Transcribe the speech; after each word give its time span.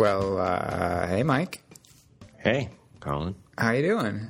Well, 0.00 0.38
uh, 0.38 1.06
hey, 1.08 1.22
Mike. 1.22 1.62
Hey, 2.38 2.70
Colin. 3.00 3.34
How 3.58 3.72
you 3.72 3.82
doing? 3.82 4.28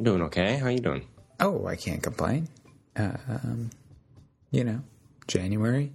Doing 0.00 0.22
okay? 0.22 0.56
How 0.56 0.68
you 0.68 0.78
doing? 0.78 1.06
Oh, 1.38 1.66
I 1.66 1.76
can't 1.76 2.02
complain. 2.02 2.48
Uh, 2.96 3.12
um, 3.28 3.68
you 4.50 4.64
know, 4.64 4.80
January. 5.28 5.92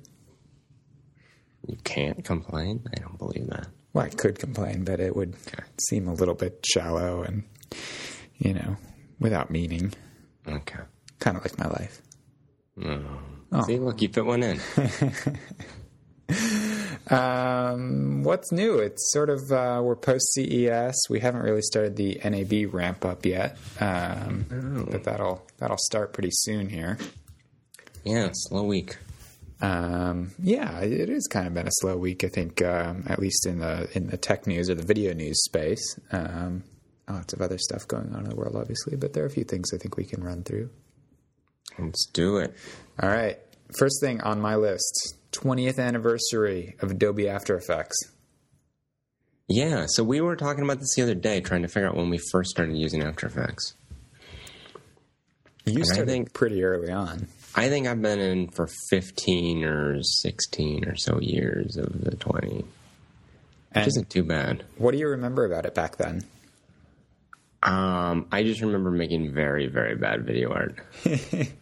You 1.67 1.77
can't 1.83 2.23
complain? 2.23 2.83
I 2.95 2.99
don't 2.99 3.17
believe 3.17 3.47
that. 3.47 3.69
Well, 3.93 4.05
I 4.05 4.09
could 4.09 4.37
complain, 4.37 4.83
but 4.83 4.99
it 4.99 5.15
would 5.15 5.33
Okay. 5.47 5.63
seem 5.89 6.07
a 6.07 6.13
little 6.13 6.35
bit 6.35 6.63
shallow 6.63 7.23
and, 7.23 7.41
you 8.37 8.53
know, 8.53 8.77
without 9.19 9.49
meaning. 9.49 9.95
Okay. 10.47 10.81
Kind 11.17 11.37
of 11.37 11.43
like 11.43 11.57
my 11.57 11.69
life. 11.69 12.03
Oh. 12.85 13.01
Oh. 13.51 13.63
See, 13.63 13.79
look, 13.79 13.99
you 13.99 14.09
fit 14.09 14.27
one 14.27 14.43
in. 14.43 14.59
Um, 17.11 18.23
what's 18.23 18.53
new? 18.53 18.79
It's 18.79 19.11
sort 19.11 19.29
of 19.29 19.51
uh, 19.51 19.81
we're 19.83 19.97
post 19.97 20.33
CES. 20.33 20.95
We 21.09 21.19
haven't 21.19 21.41
really 21.41 21.61
started 21.61 21.97
the 21.97 22.19
NAB 22.23 22.73
ramp 22.73 23.03
up 23.03 23.25
yet, 23.25 23.57
um, 23.81 24.87
but 24.89 25.03
that'll 25.03 25.45
that'll 25.57 25.77
start 25.77 26.13
pretty 26.13 26.31
soon 26.31 26.69
here. 26.69 26.97
yeah, 28.05 28.29
slow 28.31 28.63
week. 28.63 28.97
Um, 29.61 30.31
yeah, 30.41 30.79
it 30.79 31.09
has 31.09 31.27
kind 31.27 31.47
of 31.47 31.53
been 31.53 31.67
a 31.67 31.71
slow 31.73 31.97
week. 31.97 32.23
I 32.23 32.29
think, 32.29 32.61
um, 32.61 33.03
at 33.07 33.19
least 33.19 33.45
in 33.45 33.59
the 33.59 33.89
in 33.93 34.07
the 34.07 34.17
tech 34.17 34.47
news 34.47 34.69
or 34.69 34.75
the 34.75 34.85
video 34.85 35.13
news 35.13 35.43
space. 35.43 35.99
Um, 36.13 36.63
lots 37.09 37.33
of 37.33 37.41
other 37.41 37.57
stuff 37.57 37.85
going 37.87 38.15
on 38.15 38.23
in 38.23 38.29
the 38.29 38.35
world, 38.35 38.55
obviously, 38.55 38.95
but 38.95 39.11
there 39.11 39.23
are 39.23 39.27
a 39.27 39.31
few 39.31 39.43
things 39.43 39.73
I 39.73 39.77
think 39.77 39.97
we 39.97 40.05
can 40.05 40.23
run 40.23 40.43
through. 40.43 40.69
Let's 41.77 42.05
do 42.13 42.37
it. 42.37 42.55
All 43.01 43.09
right, 43.09 43.37
first 43.77 43.99
thing 44.01 44.21
on 44.21 44.39
my 44.39 44.55
list: 44.55 45.15
20th 45.31 45.79
anniversary 45.79 46.75
of 46.81 46.91
Adobe 46.91 47.27
After 47.29 47.55
Effects. 47.55 47.97
Yeah, 49.47 49.85
so 49.89 50.03
we 50.03 50.21
were 50.21 50.35
talking 50.35 50.63
about 50.63 50.79
this 50.79 50.95
the 50.95 51.01
other 51.03 51.15
day, 51.15 51.41
trying 51.41 51.61
to 51.63 51.67
figure 51.67 51.89
out 51.89 51.95
when 51.97 52.09
we 52.09 52.19
first 52.31 52.51
started 52.51 52.75
using 52.77 53.03
After 53.03 53.27
Effects. 53.27 53.73
You 55.65 55.79
I 55.81 55.83
started 55.83 56.07
think- 56.07 56.33
pretty 56.33 56.63
early 56.63 56.91
on. 56.91 57.27
I 57.53 57.67
think 57.67 57.85
I've 57.85 58.01
been 58.01 58.19
in 58.19 58.47
for 58.47 58.69
15 58.89 59.65
or 59.65 60.01
16 60.01 60.87
or 60.87 60.95
so 60.95 61.19
years 61.19 61.75
of 61.75 62.01
the 62.05 62.15
20, 62.15 62.63
which 63.75 63.87
isn't 63.87 64.09
too 64.09 64.23
bad. 64.23 64.63
what 64.77 64.91
do 64.93 64.97
you 64.97 65.09
remember 65.09 65.43
about 65.43 65.65
it 65.65 65.75
back 65.75 65.97
then? 65.97 66.23
Um, 67.61 68.25
I 68.31 68.43
just 68.43 68.61
remember 68.61 68.89
making 68.89 69.33
very, 69.33 69.67
very 69.67 69.95
bad 69.95 70.25
video 70.25 70.51
art. 70.53 70.79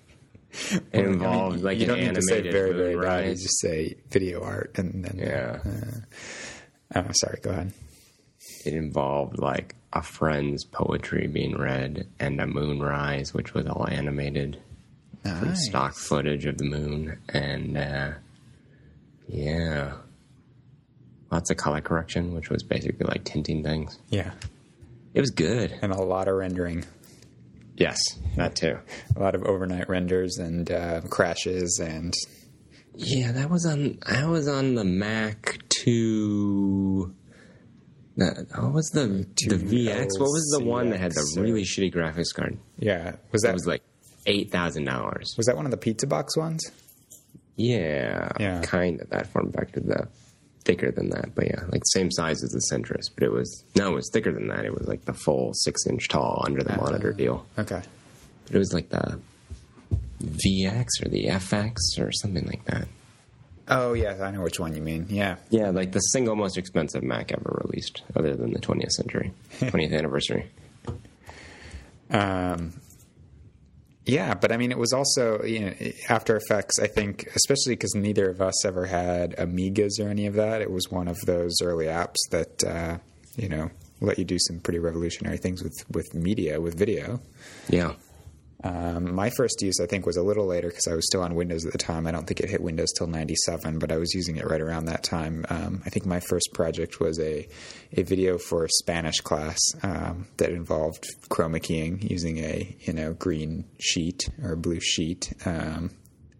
it 0.91 1.05
involved 1.05 1.61
like 1.61 1.77
you 1.77 1.83
an 1.83 1.89
don't 1.89 1.99
need 1.99 2.15
to 2.15 2.21
say 2.21 2.41
very, 2.49 2.73
very 2.73 2.95
bad. 2.99 3.25
You 3.27 3.33
just 3.33 3.59
say 3.59 3.95
video 4.09 4.41
art, 4.43 4.77
and 4.77 5.03
then 5.05 5.17
Yeah. 5.17 5.59
Oh, 6.95 7.05
sorry. 7.11 7.39
Go 7.41 7.51
ahead. 7.51 7.73
It 8.65 8.73
involved 8.73 9.37
like 9.39 9.75
a 9.93 10.01
friend's 10.01 10.65
poetry 10.65 11.27
being 11.27 11.57
read 11.57 12.07
and 12.19 12.39
a 12.41 12.47
moonrise, 12.47 13.33
which 13.33 13.53
was 13.53 13.65
all 13.67 13.87
animated 13.87 14.59
from 15.23 15.55
stock 15.55 15.93
footage 15.95 16.45
of 16.45 16.57
the 16.57 16.63
moon. 16.65 17.19
And 17.29 17.77
uh, 17.77 18.11
yeah, 19.27 19.93
lots 21.31 21.49
of 21.51 21.57
color 21.57 21.81
correction, 21.81 22.33
which 22.33 22.49
was 22.49 22.63
basically 22.63 23.05
like 23.05 23.23
tinting 23.23 23.63
things. 23.63 23.99
Yeah, 24.09 24.31
It 25.13 25.19
was 25.21 25.29
good. 25.31 25.77
and 25.81 25.91
a 25.91 26.01
lot 26.01 26.27
of 26.27 26.35
rendering, 26.35 26.85
Yes, 27.79 27.99
that 28.35 28.55
too. 28.55 28.77
a 29.15 29.19
lot 29.19 29.33
of 29.35 29.43
overnight 29.43 29.89
renders 29.89 30.37
and 30.37 30.69
uh, 30.69 31.01
crashes, 31.09 31.79
and 31.81 32.13
Yeah, 32.93 33.31
that 33.31 33.49
was 33.49 33.65
on. 33.65 33.99
I 34.05 34.25
was 34.25 34.47
on 34.47 34.75
the 34.75 34.83
Mac 34.83 35.59
two. 35.69 37.15
The, 38.17 38.45
what 38.59 38.73
was 38.73 38.89
the 38.89 39.25
the 39.47 39.55
VX? 39.55 40.19
What 40.19 40.27
was 40.27 40.55
the 40.59 40.65
one 40.65 40.89
that 40.89 40.99
had 40.99 41.13
the 41.13 41.39
really 41.41 41.63
shitty 41.63 41.93
graphics 41.93 42.33
card? 42.35 42.57
yeah, 42.77 43.15
was 43.31 43.43
That 43.43 43.49
that 43.49 43.53
was 43.53 43.65
like 43.65 43.81
eight 44.25 44.51
thousand 44.51 44.83
dollars. 44.83 45.33
was 45.37 45.45
that 45.45 45.55
one 45.55 45.63
of 45.65 45.71
the 45.71 45.77
pizza 45.77 46.05
box 46.05 46.35
ones? 46.35 46.69
Yeah, 47.55 48.29
Yeah. 48.39 48.61
kind 48.61 48.99
of 49.01 49.09
that 49.11 49.27
form 49.27 49.51
factor. 49.53 49.79
The 49.79 50.07
thicker 50.65 50.91
than 50.91 51.09
that, 51.09 51.33
but 51.35 51.47
yeah, 51.47 51.63
like 51.69 51.81
same 51.93 52.11
size 52.11 52.43
as 52.43 52.51
the 52.51 52.61
Centris, 52.71 53.05
but 53.13 53.23
it 53.23 53.31
was 53.31 53.63
no, 53.75 53.91
it 53.91 53.95
was 53.95 54.09
thicker 54.13 54.31
than 54.31 54.47
that. 54.47 54.65
It 54.65 54.73
was 54.77 54.87
like 54.87 55.05
the 55.05 55.13
full 55.13 55.53
six 55.53 55.85
inch 55.87 56.07
tall 56.07 56.43
under 56.45 56.61
the 56.63 56.75
monitor 56.77 57.11
deal. 57.13 57.45
Okay, 57.57 57.81
But 58.45 58.55
it 58.55 58.59
was 58.59 58.73
like 58.73 58.89
the 58.89 59.19
VX 60.23 60.87
or 61.05 61.09
the 61.09 61.25
FX 61.27 61.75
or 61.99 62.11
something 62.11 62.45
like 62.45 62.65
that. 62.65 62.87
oh 63.69 63.93
yeah, 63.93 64.21
I 64.21 64.31
know 64.31 64.41
which 64.41 64.59
one 64.59 64.75
you 64.75 64.81
mean. 64.81 65.05
Yeah, 65.09 65.37
Yeah, 65.49 65.69
like 65.69 65.91
the 65.91 65.99
single 65.99 66.35
most 66.35 66.57
expensive 66.57 67.03
Mac 67.03 67.31
ever 67.31 67.61
released, 67.65 68.01
other 68.15 68.35
than 68.35 68.51
the 68.51 68.59
20th 68.59 68.91
century, 68.91 69.31
20th 69.59 69.93
anniversary. 69.97 70.49
Um, 72.11 72.73
yeah, 74.09 74.33
but 74.33 74.51
I 74.51 74.57
mean, 74.57 74.71
it 74.71 74.77
was 74.77 74.93
also 74.93 75.43
you 75.43 75.59
know 75.61 75.73
After 76.09 76.35
Effects. 76.35 76.79
I 76.79 76.87
think, 76.87 77.27
especially 77.35 77.73
because 77.73 77.95
neither 77.95 78.29
of 78.29 78.41
us 78.41 78.65
ever 78.65 78.85
had 78.85 79.35
Amigas 79.37 79.99
or 79.99 80.09
any 80.09 80.25
of 80.25 80.35
that. 80.35 80.61
It 80.61 80.71
was 80.71 80.89
one 80.89 81.07
of 81.07 81.17
those 81.25 81.61
early 81.61 81.85
apps 81.85 82.17
that 82.31 82.63
uh, 82.63 82.97
you 83.37 83.49
know 83.49 83.69
let 84.01 84.17
you 84.17 84.25
do 84.25 84.37
some 84.39 84.59
pretty 84.59 84.79
revolutionary 84.79 85.37
things 85.37 85.63
with 85.63 85.75
with 85.91 86.13
media, 86.13 86.59
with 86.59 86.77
video. 86.77 87.21
Yeah. 87.69 87.93
Um, 88.63 89.15
my 89.15 89.29
first 89.29 89.61
use, 89.61 89.79
I 89.81 89.85
think, 89.85 90.05
was 90.05 90.17
a 90.17 90.21
little 90.23 90.45
later 90.45 90.67
because 90.67 90.87
I 90.87 90.93
was 90.93 91.05
still 91.05 91.21
on 91.21 91.33
Windows 91.35 91.65
at 91.65 91.71
the 91.71 91.77
time. 91.77 92.05
I 92.05 92.11
don't 92.11 92.27
think 92.27 92.41
it 92.41 92.49
hit 92.49 92.61
Windows 92.61 92.91
till 92.97 93.07
'97, 93.07 93.79
but 93.79 93.91
I 93.91 93.97
was 93.97 94.13
using 94.13 94.35
it 94.35 94.45
right 94.45 94.59
around 94.59 94.85
that 94.85 95.03
time. 95.03 95.45
Um, 95.49 95.81
I 95.85 95.89
think 95.89 96.05
my 96.05 96.19
first 96.19 96.49
project 96.53 96.99
was 96.99 97.19
a 97.19 97.47
a 97.93 98.03
video 98.03 98.37
for 98.37 98.65
a 98.65 98.69
Spanish 98.69 99.21
class 99.21 99.57
um, 99.81 100.27
that 100.37 100.49
involved 100.51 101.05
chroma 101.29 101.61
keying 101.63 102.01
using 102.01 102.39
a 102.39 102.75
you 102.81 102.93
know 102.93 103.13
green 103.13 103.63
sheet 103.79 104.27
or 104.43 104.55
blue 104.55 104.79
sheet. 104.81 105.31
Um, 105.45 105.91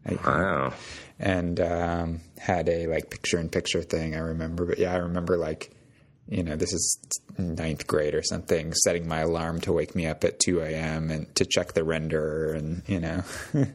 I, 0.06 0.16
Wow. 0.16 0.74
and 1.19 1.59
um, 1.59 2.22
had 2.38 2.68
a 2.69 2.88
like 2.88 3.09
picture 3.09 3.40
in 3.40 3.50
picture 3.50 3.81
thing. 3.81 4.16
I 4.16 4.19
remember, 4.19 4.66
but 4.66 4.78
yeah, 4.78 4.94
I 4.94 4.97
remember 4.97 5.38
like 5.38 5.72
you 6.29 6.44
know 6.44 6.56
this 6.56 6.72
is 6.72 7.00
ninth 7.38 7.88
grade 7.88 8.16
or 8.16 8.23
something, 8.23 8.73
setting 8.73 9.07
my 9.07 9.19
alarm 9.19 9.59
to 9.62 9.73
wake 9.73 9.95
me 9.95 10.06
up 10.06 10.23
at 10.23 10.40
two 10.40 10.62
a.m. 10.62 11.09
and 11.12 11.34
to 11.35 11.45
check 11.45 11.73
the 11.73 11.84
render, 11.84 12.53
and 12.53 12.84
you 12.88 13.00
know, 13.00 13.23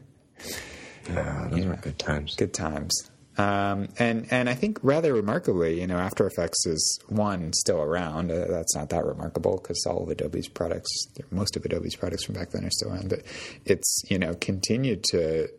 Yeah, 1.09 1.47
those 1.51 1.65
were 1.65 1.75
good 1.75 1.99
times. 1.99 2.35
good 2.35 2.53
times. 2.53 3.11
Um, 3.37 3.89
and 3.99 4.27
and 4.31 4.49
I 4.49 4.53
think 4.53 4.79
rather 4.81 5.13
remarkably, 5.13 5.79
you 5.81 5.87
know, 5.87 5.97
After 5.97 6.25
Effects 6.25 6.65
is 6.65 6.99
one 7.09 7.51
still 7.53 7.81
around. 7.81 8.31
Uh, 8.31 8.45
that's 8.47 8.75
not 8.75 8.89
that 8.89 9.05
remarkable 9.05 9.59
because 9.61 9.85
all 9.85 10.03
of 10.03 10.09
Adobe's 10.09 10.47
products, 10.47 10.89
most 11.31 11.55
of 11.57 11.65
Adobe's 11.65 11.95
products 11.95 12.23
from 12.23 12.35
back 12.35 12.51
then 12.51 12.63
are 12.65 12.69
still 12.71 12.91
around. 12.91 13.09
But 13.09 13.23
it's 13.65 14.03
you 14.09 14.17
know 14.17 14.35
continued 14.35 15.03
to 15.11 15.49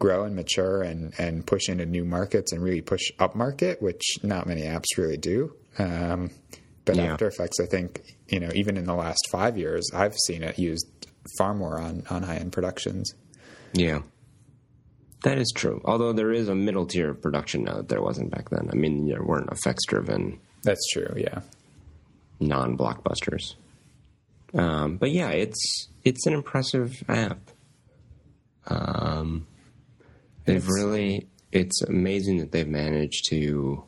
grow 0.00 0.24
and 0.24 0.34
mature 0.34 0.82
and 0.82 1.14
and 1.18 1.46
push 1.46 1.68
into 1.68 1.86
new 1.86 2.04
markets 2.04 2.52
and 2.52 2.62
really 2.62 2.80
push 2.82 3.12
up 3.20 3.34
market, 3.36 3.80
which 3.80 4.02
not 4.22 4.46
many 4.46 4.62
apps 4.62 4.98
really 4.98 5.16
do. 5.16 5.54
Um, 5.78 6.30
but 6.84 6.96
Yeah. 6.96 7.12
After 7.12 7.28
Effects, 7.28 7.60
I 7.60 7.66
think 7.66 8.16
you 8.28 8.40
know 8.40 8.50
even 8.54 8.76
in 8.76 8.84
the 8.84 8.94
last 8.94 9.28
five 9.30 9.56
years, 9.56 9.88
I've 9.94 10.16
seen 10.26 10.42
it 10.42 10.58
used 10.58 10.86
far 11.38 11.54
more 11.54 11.78
on 11.80 12.04
on 12.10 12.22
high 12.24 12.36
end 12.36 12.52
productions. 12.52 13.12
Yeah. 13.72 14.00
That 15.22 15.36
is 15.38 15.52
true. 15.54 15.82
Although 15.84 16.12
there 16.14 16.32
is 16.32 16.48
a 16.48 16.54
middle 16.54 16.86
tier 16.86 17.10
of 17.10 17.20
production 17.20 17.64
now 17.64 17.74
that 17.76 17.88
there 17.90 18.00
wasn't 18.02 18.30
back 18.30 18.48
then. 18.48 18.70
I 18.72 18.74
mean, 18.74 19.06
there 19.06 19.22
weren't 19.22 19.52
effects 19.52 19.84
driven 19.86 20.40
That's 20.62 20.84
true. 20.92 21.12
Yeah. 21.16 21.40
non 22.40 22.76
blockbusters. 22.76 23.54
Um, 24.54 24.96
but 24.96 25.10
yeah, 25.12 25.28
it's 25.30 25.88
it's 26.04 26.26
an 26.26 26.32
impressive 26.32 27.04
app. 27.08 27.50
Um, 28.66 29.46
they've 30.44 30.56
It's- 30.56 30.74
really 30.74 31.26
it's 31.52 31.82
amazing 31.82 32.38
that 32.38 32.52
they've 32.52 32.66
managed 32.68 33.26
to 33.30 33.82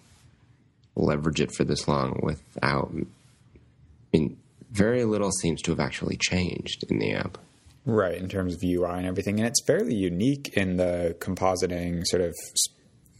leverage 0.96 1.40
it 1.40 1.52
for 1.52 1.64
this 1.64 1.88
long 1.88 2.20
without. 2.22 2.92
I 2.94 4.18
mean, 4.18 4.36
very 4.70 5.04
little 5.04 5.30
seems 5.30 5.62
to 5.62 5.70
have 5.70 5.80
actually 5.80 6.16
changed 6.16 6.84
in 6.88 6.98
the 6.98 7.14
app. 7.14 7.38
Right, 7.84 8.16
in 8.16 8.28
terms 8.28 8.54
of 8.54 8.62
UI 8.62 8.90
and 8.90 9.06
everything. 9.06 9.38
And 9.38 9.46
it's 9.46 9.62
fairly 9.66 9.94
unique 9.94 10.50
in 10.54 10.76
the 10.76 11.16
compositing 11.18 12.06
sort 12.06 12.22
of 12.22 12.34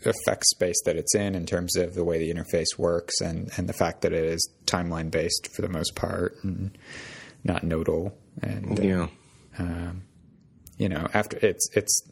effect 0.04 0.46
space 0.46 0.80
that 0.84 0.96
it's 0.96 1.14
in, 1.14 1.34
in 1.34 1.46
terms 1.46 1.76
of 1.76 1.94
the 1.94 2.04
way 2.04 2.18
the 2.18 2.32
interface 2.32 2.78
works 2.78 3.20
and, 3.20 3.50
and 3.56 3.68
the 3.68 3.72
fact 3.72 4.02
that 4.02 4.12
it 4.12 4.24
is 4.24 4.48
timeline 4.66 5.10
based 5.10 5.48
for 5.54 5.62
the 5.62 5.68
most 5.68 5.94
part 5.94 6.36
and 6.42 6.76
not 7.44 7.64
nodal. 7.64 8.16
And, 8.40 8.78
uh, 8.78 8.82
Yeah, 8.82 9.08
you 10.78 10.88
know, 10.88 11.06
after 11.12 11.38
it's, 11.42 11.68
it's 11.74 12.02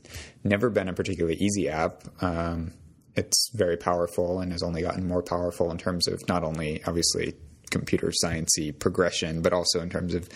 never 0.45 0.71
been 0.71 0.89
a 0.89 0.93
particularly 0.93 1.37
easy 1.37 1.69
app. 1.69 2.03
Um, 2.21 2.73
it's 3.17 3.51
very 3.55 3.77
powerful 3.77 4.41
and 4.41 4.53
has 4.53 4.63
only 4.63 4.83
gotten 4.83 5.07
more 5.07 5.23
powerful 5.23 5.71
in 5.71 5.79
terms 5.79 6.07
of 6.09 6.27
not 6.29 6.45
only 6.45 6.83
obviously 6.85 7.35
computer 7.71 8.13
sciencey 8.25 8.77
progression, 8.77 9.43
but 9.43 9.53
also 9.53 9.81
in 9.81 9.91
terms 9.91 10.15
of 10.15 10.29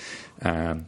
um, 0.42 0.86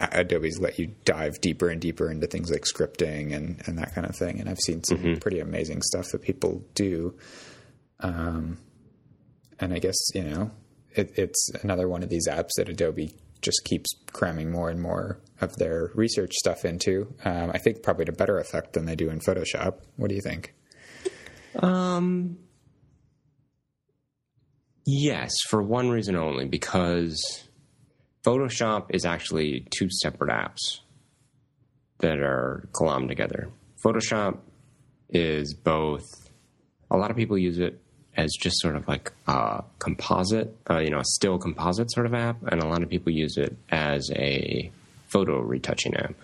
Adobe's 0.00 0.58
let 0.58 0.78
you 0.78 0.94
dive 1.04 1.40
deeper 1.40 1.68
and 1.68 1.80
deeper 1.80 2.10
into 2.10 2.26
things 2.26 2.50
like 2.50 2.62
scripting 2.62 3.34
and, 3.34 3.62
and 3.66 3.78
that 3.78 3.94
kind 3.94 4.06
of 4.06 4.16
thing. 4.16 4.40
And 4.40 4.48
I've 4.48 4.60
seen 4.60 4.82
some 4.84 5.16
pretty 5.20 5.40
amazing 5.40 5.82
stuff 5.82 6.10
that 6.12 6.22
people 6.22 6.64
do. 6.74 7.16
Um, 8.00 8.58
and 9.60 9.72
I 9.72 9.78
guess 9.78 9.96
you 10.14 10.24
know 10.24 10.50
it, 10.94 11.12
it's 11.16 11.48
another 11.62 11.88
one 11.88 12.02
of 12.02 12.08
these 12.08 12.28
apps 12.28 12.50
that 12.56 12.68
Adobe 12.68 13.14
just 13.40 13.64
keeps 13.64 13.90
cramming 14.12 14.50
more 14.50 14.70
and 14.70 14.80
more 14.80 15.20
of 15.40 15.54
their 15.56 15.90
research 15.94 16.32
stuff 16.32 16.64
into. 16.64 17.14
Um, 17.24 17.50
I 17.52 17.58
think 17.58 17.82
probably 17.82 18.06
to 18.06 18.12
better 18.12 18.38
effect 18.38 18.72
than 18.72 18.86
they 18.86 18.96
do 18.96 19.10
in 19.10 19.20
Photoshop. 19.20 19.80
What 19.96 20.08
do 20.08 20.14
you 20.14 20.22
think? 20.22 20.54
Um, 21.60 22.38
yes, 24.84 25.32
for 25.48 25.62
one 25.62 25.90
reason 25.90 26.16
only, 26.16 26.46
because 26.46 27.44
Photoshop 28.24 28.86
is 28.90 29.04
actually 29.04 29.66
two 29.70 29.88
separate 29.90 30.30
apps 30.30 30.80
that 31.98 32.18
are 32.18 32.68
glommed 32.72 33.08
together. 33.08 33.48
Photoshop 33.84 34.38
is 35.10 35.54
both, 35.54 36.04
a 36.90 36.96
lot 36.96 37.10
of 37.10 37.16
people 37.16 37.38
use 37.38 37.58
it 37.58 37.80
as 38.16 38.30
just 38.40 38.60
sort 38.60 38.76
of 38.76 38.86
like 38.86 39.12
a 39.26 39.64
composite, 39.78 40.56
uh, 40.70 40.78
you 40.78 40.90
know, 40.90 41.00
a 41.00 41.04
still 41.04 41.38
composite 41.38 41.90
sort 41.92 42.06
of 42.06 42.14
app, 42.14 42.36
and 42.46 42.62
a 42.62 42.66
lot 42.66 42.82
of 42.82 42.88
people 42.88 43.12
use 43.12 43.36
it 43.36 43.56
as 43.70 44.10
a 44.14 44.70
photo 45.08 45.40
retouching 45.40 45.96
app. 45.96 46.14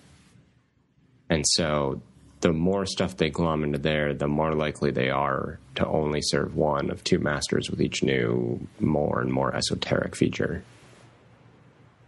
And 1.29 1.45
so 1.47 2.01
the 2.41 2.53
more 2.53 2.87
stuff 2.87 3.17
they 3.17 3.29
glom 3.31 3.65
into 3.65 3.79
there, 3.79 4.15
the 4.15 4.27
more 4.29 4.55
likely 4.55 4.91
they 4.91 5.11
are 5.11 5.59
to 5.75 5.87
only 5.87 6.21
serve 6.23 6.57
one 6.57 6.91
of 6.91 7.05
two 7.05 7.19
masters 7.19 7.71
with 7.71 7.81
each 7.83 8.03
new, 8.03 8.67
more 8.81 9.21
and 9.21 9.31
more 9.33 9.55
esoteric 9.55 10.17
feature. 10.17 10.63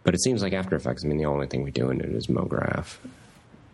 But 0.03 0.15
it 0.15 0.21
seems 0.23 0.41
like 0.41 0.53
After 0.53 0.75
Effects, 0.75 1.05
I 1.05 1.07
mean, 1.07 1.17
the 1.17 1.25
only 1.25 1.47
thing 1.47 1.63
we 1.63 1.71
do 1.71 1.89
in 1.89 2.01
it 2.01 2.09
is 2.09 2.27
MoGraph. 2.27 2.97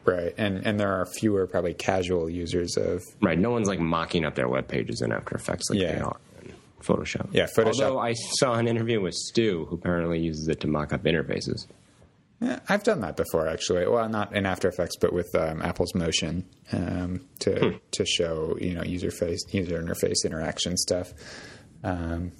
Right, 0.06 0.34
and 0.38 0.66
and 0.66 0.80
there 0.80 0.92
are 0.92 1.06
fewer 1.06 1.46
probably 1.48 1.74
casual 1.74 2.30
users 2.30 2.78
of 2.78 3.04
Right, 3.22 3.38
no 3.38 3.52
one's 3.52 3.68
like 3.68 3.80
mocking 3.80 4.26
up 4.26 4.36
their 4.36 4.48
web 4.48 4.68
pages 4.68 5.02
in 5.02 5.12
After 5.12 5.36
Effects 5.36 5.70
like 5.70 5.80
Yeah. 5.80 5.96
they 5.96 6.02
are 6.02 6.18
in 6.44 6.54
Photoshop. 6.82 7.28
Yeah, 7.32 7.48
Photoshop- 7.56 7.82
Although 7.84 8.00
I 8.00 8.14
saw 8.14 8.54
an 8.56 8.68
interview 8.68 9.02
with 9.02 9.14
Stu, 9.14 9.66
who 9.70 9.76
apparently 9.76 10.20
uses 10.20 10.48
it 10.48 10.60
to 10.62 10.68
mock 10.68 10.94
up 10.94 11.04
interfaces. 11.04 11.68
Yeah, 12.42 12.60
I've 12.70 12.84
done 12.84 13.02
that 13.02 13.18
before, 13.18 13.48
actually. 13.48 13.86
Well, 13.86 14.08
not 14.08 14.34
in 14.34 14.46
After 14.46 14.70
Effects, 14.70 14.96
but 14.96 15.12
with 15.12 15.34
um, 15.36 15.62
Apple's 15.62 15.94
Motion 15.94 16.46
um, 16.72 17.28
to 17.40 17.80
to 17.92 18.06
show 18.06 18.58
you 18.62 18.74
know 18.76 18.84
user 18.84 19.12
face 19.12 19.44
user 19.52 19.82
interface 19.82 20.24
interaction 20.26 20.78
stuff. 20.78 21.12
Um, 21.84 22.32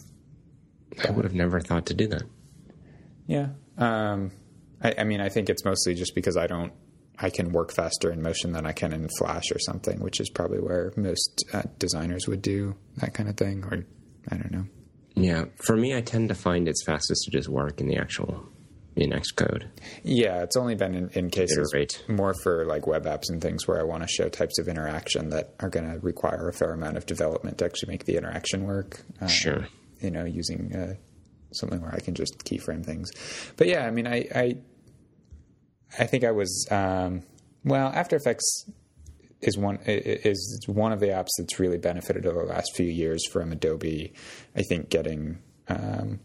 I 1.06 1.12
would 1.12 1.26
have 1.26 1.34
never 1.34 1.60
thought 1.60 1.86
to 1.88 1.94
do 1.94 2.08
that. 2.08 2.24
yeah, 3.28 3.50
um, 3.78 4.32
I, 4.82 4.96
I 5.00 5.04
mean, 5.04 5.22
I 5.22 5.30
think 5.30 5.50
it's 5.50 5.66
mostly 5.66 5.96
just 5.96 6.16
because 6.16 6.38
I 6.38 6.48
don't. 6.48 6.72
I 7.22 7.30
can 7.30 7.52
work 7.52 7.74
faster 7.74 8.10
in 8.12 8.22
Motion 8.22 8.54
than 8.54 8.66
I 8.66 8.72
can 8.72 8.94
in 8.94 9.10
Flash 9.18 9.52
or 9.52 9.60
something, 9.60 10.00
which 10.00 10.22
is 10.22 10.30
probably 10.30 10.60
where 10.60 10.94
most 10.96 11.44
uh, 11.54 11.64
designers 11.78 12.26
would 12.30 12.42
do 12.42 12.76
that 12.98 13.14
kind 13.14 13.28
of 13.28 13.36
thing. 13.36 13.66
Or 13.66 13.84
I 14.32 14.38
don't 14.38 14.52
know. 14.52 14.66
Yeah, 15.16 15.46
for 15.58 15.76
me, 15.76 15.94
I 15.94 16.00
tend 16.00 16.30
to 16.30 16.36
find 16.36 16.70
it's 16.70 16.86
fastest 16.86 17.26
to 17.26 17.32
just 17.32 17.50
work 17.50 17.82
in 17.82 17.88
the 17.88 17.98
actual 17.98 18.48
in 18.96 19.12
Xcode. 19.12 19.68
Yeah, 20.04 20.42
it's 20.44 20.58
only 20.58 20.76
been 20.76 20.96
in, 20.96 21.10
in 21.10 21.30
cases 21.30 21.72
Iterate. 21.74 22.04
more 22.08 22.34
for 22.44 22.66
like 22.66 22.86
web 22.88 23.06
apps 23.06 23.30
and 23.30 23.42
things 23.42 23.68
where 23.68 23.80
I 23.80 23.84
want 23.84 24.04
to 24.04 24.10
show 24.10 24.30
types 24.30 24.60
of 24.60 24.68
interaction 24.68 25.30
that 25.30 25.54
are 25.60 25.70
going 25.70 25.90
to 25.90 26.00
require 26.00 26.50
a 26.50 26.54
fair 26.54 26.72
amount 26.74 26.98
of 26.98 27.06
development 27.06 27.58
to 27.60 27.66
actually 27.66 27.92
make 27.92 28.06
the 28.06 28.18
interaction 28.18 28.66
work. 28.66 29.02
Uh, 29.22 29.28
Sure. 29.28 29.68
You 30.02 30.12
know, 30.12 30.26
using 30.26 30.74
uh, 30.76 30.94
something 31.52 31.82
where 31.82 31.94
I 31.94 32.00
can 32.00 32.14
just 32.16 32.44
keyframe 32.46 32.86
things. 32.86 33.10
But 33.58 33.68
yeah, 33.68 33.86
I 33.86 33.92
mean, 33.92 34.08
I 34.08 34.28
I, 34.34 34.58
I 35.98 36.06
think 36.06 36.24
I 36.24 36.32
was 36.32 36.68
um, 36.72 37.24
well. 37.66 37.88
After 37.88 38.16
Effects 38.16 38.66
is 39.42 39.58
one 39.58 39.78
is 39.86 40.64
one 40.68 40.92
of 40.94 41.00
the 41.00 41.08
apps 41.08 41.30
that's 41.38 41.60
really 41.60 41.78
benefited 41.78 42.26
over 42.26 42.46
the 42.46 42.52
last 42.54 42.76
few 42.76 42.86
years 42.86 43.22
from 43.32 43.52
Adobe. 43.52 44.14
I 44.56 44.62
think 44.64 44.90
getting 44.90 45.40
um, 45.68 46.20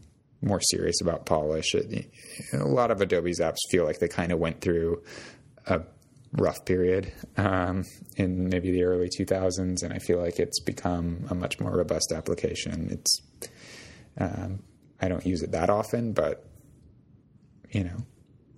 more 0.44 0.61
serious 0.61 1.00
about 1.00 1.26
polish. 1.26 1.75
It, 1.75 2.11
a 2.52 2.64
lot 2.64 2.91
of 2.91 3.00
Adobe's 3.00 3.41
apps 3.41 3.58
feel 3.70 3.85
like 3.85 3.99
they 3.99 4.08
kind 4.08 4.32
of 4.32 4.38
went 4.38 4.61
through 4.61 5.02
a 5.67 5.82
rough 6.32 6.64
period 6.64 7.12
um, 7.37 7.85
in 8.17 8.49
maybe 8.49 8.70
the 8.70 8.85
early 8.85 9.08
2000s, 9.08 9.82
and 9.82 9.93
I 9.93 9.99
feel 9.99 10.20
like 10.20 10.38
it's 10.38 10.61
become 10.61 11.26
a 11.31 11.35
much 11.35 11.61
more 11.61 11.70
robust 11.70 12.12
application. 12.12 12.88
It's 12.91 13.20
um, 14.19 14.62
I 15.00 15.08
don't 15.08 15.25
use 15.26 15.43
it 15.43 15.52
that 15.52 15.70
often, 15.70 16.12
but 16.12 16.44
you 17.70 17.85
know, 17.85 17.97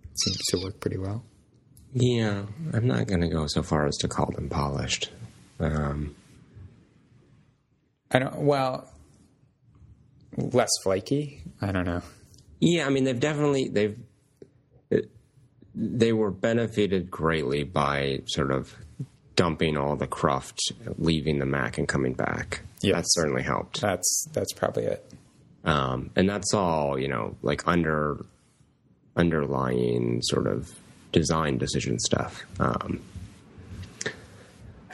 it 0.04 0.20
seems 0.20 0.38
to 0.48 0.58
work 0.62 0.80
pretty 0.80 0.98
well. 0.98 1.24
Yeah, 1.92 2.44
I'm 2.74 2.86
not 2.86 3.06
going 3.06 3.22
to 3.22 3.28
go 3.28 3.46
so 3.46 3.62
far 3.62 3.86
as 3.86 3.96
to 3.98 4.08
call 4.08 4.30
them 4.32 4.50
polished. 4.50 5.10
Um, 5.58 6.14
I 8.10 8.18
don't. 8.18 8.36
Well, 8.36 8.86
less 10.36 10.70
flaky. 10.82 11.42
I 11.60 11.72
don't 11.72 11.86
know. 11.86 12.02
yeah, 12.60 12.86
I 12.86 12.90
mean 12.90 13.04
they've 13.04 13.18
definitely 13.18 13.68
they've 13.68 13.98
they 15.74 16.12
were 16.12 16.30
benefited 16.30 17.10
greatly 17.10 17.62
by 17.62 18.22
sort 18.26 18.50
of 18.50 18.74
dumping 19.34 19.76
all 19.76 19.94
the 19.96 20.06
cruft, 20.06 20.72
leaving 20.96 21.38
the 21.38 21.44
Mac 21.44 21.76
and 21.76 21.86
coming 21.86 22.14
back. 22.14 22.62
Yes. 22.80 22.94
That 22.94 23.04
certainly 23.08 23.42
helped. 23.42 23.80
That's 23.82 24.26
that's 24.32 24.52
probably 24.54 24.84
it. 24.84 25.04
Um, 25.64 26.10
and 26.16 26.28
that's 26.28 26.54
all, 26.54 26.98
you 26.98 27.08
know, 27.08 27.36
like 27.42 27.66
under 27.66 28.24
underlying 29.16 30.20
sort 30.22 30.46
of 30.46 30.74
design 31.12 31.58
decision 31.58 31.98
stuff. 31.98 32.44
Um, 32.60 33.00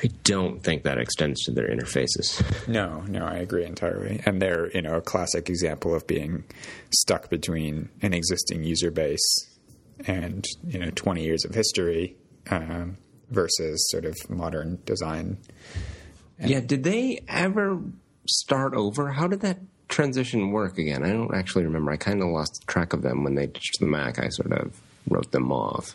I 0.03 0.09
don't 0.25 0.63
think 0.63 0.83
that 0.83 0.99
extends 0.99 1.45
to 1.45 1.53
their 1.53 1.69
interfaces. 1.69 2.43
No, 2.67 3.03
no, 3.03 3.25
I 3.25 3.37
agree 3.37 3.65
entirely. 3.65 4.21
And 4.27 4.43
they're, 4.43 4.71
you 4.73 4.83
know, 4.83 4.97
a 4.97 5.01
classic 5.01 5.49
example 5.49 5.95
of 5.95 6.07
being 6.07 6.45
stuck 6.93 7.31
between 7.31 7.89
an 8.03 8.13
existing 8.13 8.65
user 8.65 8.91
base 8.91 9.49
and, 10.07 10.45
you 10.67 10.81
know, 10.81 10.91
20 10.91 11.23
years 11.23 11.45
of 11.45 11.55
history 11.55 12.17
um, 12.51 12.97
versus 13.31 13.89
sort 13.91 14.05
of 14.05 14.17
modern 14.29 14.81
design. 14.85 15.39
Yeah, 16.41 16.61
did 16.61 16.83
they 16.83 17.21
ever 17.29 17.81
start 18.27 18.75
over? 18.75 19.13
How 19.13 19.29
did 19.29 19.41
that 19.43 19.59
transition 19.89 20.51
work 20.51 20.79
again? 20.79 21.05
I 21.05 21.13
don't 21.13 21.35
actually 21.35 21.65
remember. 21.65 21.93
I 21.93 21.97
kind 21.97 22.23
of 22.23 22.29
lost 22.29 22.65
track 22.67 22.93
of 22.93 23.03
them 23.03 23.23
when 23.23 23.37
they 23.37 23.47
ditched 23.47 23.79
the 23.79 23.87
Mac. 23.87 24.19
I 24.19 24.29
sort 24.31 24.53
of 24.53 24.81
wrote 25.09 25.31
them 25.31 25.53
off. 25.53 25.95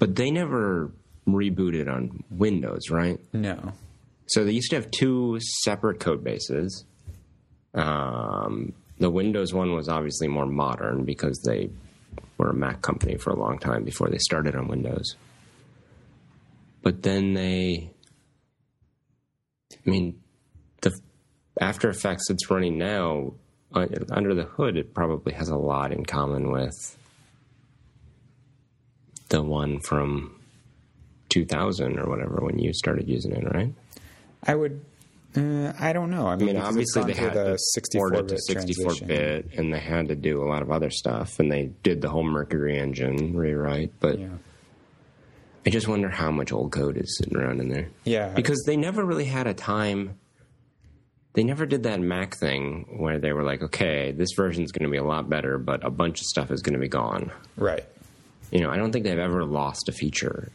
But 0.00 0.16
they 0.16 0.32
never 0.32 0.90
rebooted 1.28 1.92
on 1.92 2.24
Windows, 2.30 2.90
right? 2.90 3.18
No. 3.32 3.72
So 4.26 4.44
they 4.44 4.52
used 4.52 4.70
to 4.70 4.76
have 4.76 4.90
two 4.90 5.38
separate 5.62 6.00
code 6.00 6.22
bases. 6.22 6.84
Um, 7.74 8.72
the 8.98 9.10
Windows 9.10 9.52
one 9.52 9.74
was 9.74 9.88
obviously 9.88 10.28
more 10.28 10.46
modern 10.46 11.04
because 11.04 11.40
they 11.46 11.70
were 12.38 12.50
a 12.50 12.54
Mac 12.54 12.82
company 12.82 13.16
for 13.16 13.30
a 13.30 13.38
long 13.38 13.58
time 13.58 13.84
before 13.84 14.08
they 14.08 14.18
started 14.18 14.54
on 14.54 14.68
Windows. 14.68 15.16
But 16.82 17.02
then 17.02 17.34
they, 17.34 17.90
I 19.72 19.90
mean, 19.90 20.20
the 20.80 20.98
After 21.60 21.90
Effects 21.90 22.28
that's 22.28 22.50
running 22.50 22.78
now, 22.78 23.34
uh, 23.74 23.86
under 24.10 24.34
the 24.34 24.44
hood, 24.44 24.76
it 24.76 24.94
probably 24.94 25.32
has 25.34 25.48
a 25.48 25.56
lot 25.56 25.92
in 25.92 26.04
common 26.04 26.50
with 26.50 26.96
the 29.28 29.42
one 29.42 29.80
from 29.80 30.39
2000 31.30 31.98
or 31.98 32.08
whatever 32.08 32.40
when 32.42 32.58
you 32.58 32.72
started 32.74 33.08
using 33.08 33.32
it, 33.32 33.44
right? 33.54 33.72
I 34.44 34.54
would. 34.54 34.80
Uh, 35.36 35.72
I 35.78 35.92
don't 35.92 36.10
know. 36.10 36.26
I 36.26 36.34
mean, 36.36 36.50
I 36.50 36.52
mean, 36.54 36.62
obviously 36.62 37.04
they 37.04 37.12
had 37.14 37.34
the 37.34 37.56
64 37.56 38.10
port 38.10 38.24
it 38.24 38.28
to 38.28 38.34
bit 38.34 38.40
64 38.42 38.84
transition. 38.86 39.06
bit, 39.08 39.50
and 39.56 39.72
they 39.72 39.78
had 39.78 40.08
to 40.08 40.16
do 40.16 40.42
a 40.42 40.46
lot 40.48 40.60
of 40.62 40.70
other 40.72 40.90
stuff, 40.90 41.38
and 41.38 41.50
they 41.50 41.70
did 41.84 42.00
the 42.02 42.08
whole 42.08 42.24
Mercury 42.24 42.78
engine 42.78 43.36
rewrite. 43.36 43.92
But 44.00 44.18
Yeah. 44.18 44.28
I 45.64 45.70
just 45.70 45.86
wonder 45.86 46.08
how 46.08 46.30
much 46.30 46.52
old 46.52 46.72
code 46.72 46.96
is 46.96 47.16
sitting 47.18 47.36
around 47.36 47.60
in 47.60 47.68
there. 47.68 47.88
Yeah. 48.04 48.30
because 48.34 48.62
they 48.66 48.76
never 48.76 49.04
really 49.04 49.26
had 49.26 49.46
a 49.46 49.54
time. 49.54 50.18
They 51.34 51.44
never 51.44 51.64
did 51.64 51.84
that 51.84 52.00
Mac 52.00 52.36
thing 52.36 52.96
where 52.98 53.20
they 53.20 53.32
were 53.32 53.44
like, 53.44 53.62
"Okay, 53.62 54.10
this 54.10 54.30
version's 54.34 54.72
going 54.72 54.82
to 54.84 54.90
be 54.90 54.96
a 54.96 55.04
lot 55.04 55.28
better, 55.30 55.58
but 55.58 55.84
a 55.86 55.90
bunch 55.90 56.20
of 56.20 56.26
stuff 56.26 56.50
is 56.50 56.60
going 56.60 56.72
to 56.74 56.80
be 56.80 56.88
gone." 56.88 57.30
Right. 57.56 57.84
You 58.50 58.60
know, 58.62 58.70
I 58.70 58.76
don't 58.78 58.90
think 58.90 59.04
they've 59.04 59.16
ever 59.16 59.44
lost 59.44 59.88
a 59.88 59.92
feature. 59.92 60.50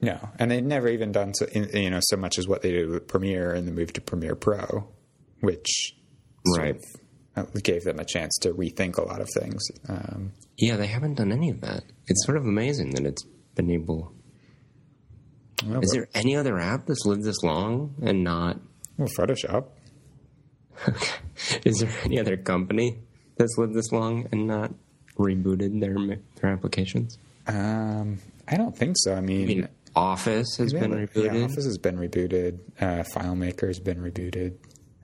No, 0.00 0.28
and 0.38 0.50
they've 0.50 0.62
never 0.64 0.88
even 0.88 1.10
done 1.12 1.34
so, 1.34 1.46
in- 1.46 1.70
you 1.76 1.90
know 1.90 1.98
so 2.02 2.16
much 2.16 2.38
as 2.38 2.46
what 2.46 2.62
they 2.62 2.70
did 2.70 2.88
with 2.88 3.08
Premiere 3.08 3.52
and 3.52 3.66
the 3.66 3.72
move 3.72 3.92
to 3.94 4.00
Premiere 4.00 4.36
Pro, 4.36 4.88
which 5.40 5.94
sort 6.46 6.58
Right. 6.60 6.76
of, 7.36 7.46
uh, 7.54 7.58
gave 7.62 7.82
them 7.84 7.98
a 7.98 8.04
chance 8.04 8.36
to 8.42 8.52
rethink 8.54 8.96
a 8.96 9.02
lot 9.02 9.20
of 9.20 9.28
things. 9.38 9.60
Um, 9.88 10.32
Yeah, 10.56 10.76
they 10.76 10.86
haven't 10.86 11.14
done 11.14 11.32
any 11.32 11.50
of 11.50 11.60
that. 11.62 11.84
It's 12.06 12.24
sort 12.26 12.36
of 12.38 12.44
amazing 12.44 12.90
that 12.90 13.04
it's 13.06 13.24
been 13.54 13.70
able. 13.70 14.12
well, 15.66 15.80
Is 15.82 15.90
there 15.90 16.08
any 16.14 16.36
other 16.36 16.58
app 16.58 16.86
that's 16.86 17.04
lived 17.04 17.24
this 17.24 17.42
long 17.42 17.94
and 18.00 18.22
not 18.24 18.60
well, 18.96 19.08
Photoshop? 19.18 19.66
Is 21.64 21.78
there 21.80 21.90
any 22.04 22.18
other 22.20 22.36
company 22.36 22.98
that's 23.36 23.56
lived 23.58 23.74
this 23.74 23.90
long 23.92 24.28
and 24.32 24.46
not 24.46 24.72
rebooted 25.16 25.80
their 25.80 25.96
their 26.40 26.50
applications? 26.52 27.18
Um, 27.46 28.18
I 28.46 28.56
don't 28.56 28.76
think 28.76 28.94
so. 28.98 29.14
I 29.14 29.20
mean, 29.20 29.42
I 29.42 29.46
mean, 29.46 29.68
Office 29.96 30.56
has 30.58 30.72
been 30.72 30.92
rebooted. 30.92 31.34
Yeah, 31.34 31.44
Office 31.44 31.64
has 31.64 31.78
been 31.78 31.96
rebooted. 31.98 32.58
Uh, 32.80 33.02
FileMaker 33.14 33.66
has 33.68 33.80
been 33.80 33.98
rebooted. 33.98 34.54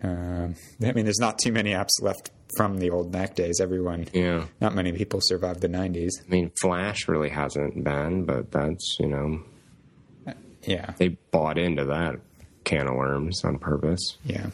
Um, 0.03 0.55
I 0.83 0.93
mean, 0.93 1.05
there's 1.05 1.19
not 1.19 1.39
too 1.39 1.51
many 1.53 1.71
apps 1.73 2.01
left 2.03 2.31
from 2.57 2.79
the 2.79 2.91
old 2.91 3.13
Mac 3.13 3.35
days. 3.35 3.61
Everyone, 3.61 4.07
Yeah. 4.13 4.47
not 4.61 4.75
many 4.75 4.93
people 4.93 5.21
survived 5.23 5.61
the 5.63 5.69
90s. 5.69 6.11
I 6.27 6.31
mean, 6.31 6.51
Flash 6.61 7.09
really 7.09 7.31
hasn't 7.31 7.83
been, 7.83 8.25
but 8.25 8.51
that's, 8.53 8.97
you 9.01 9.09
know, 9.09 9.41
Yeah, 10.65 10.93
they 10.99 11.09
bought 11.31 11.59
into 11.59 11.85
that 11.87 12.17
can 12.65 12.87
of 12.87 12.95
worms 12.95 13.43
on 13.45 13.59
purpose. 13.59 14.19
yeah. 14.25 14.47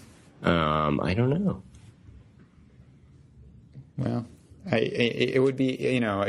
Um, 0.42 1.00
I 1.02 1.14
don't 1.14 1.30
know. 1.44 1.62
Well, 3.99 4.26
I, 4.70 4.76
it, 4.78 5.30
it 5.37 5.38
would 5.40 5.56
be, 5.56 5.76
you 5.76 6.00
know, 6.00 6.22
a- 6.22 6.28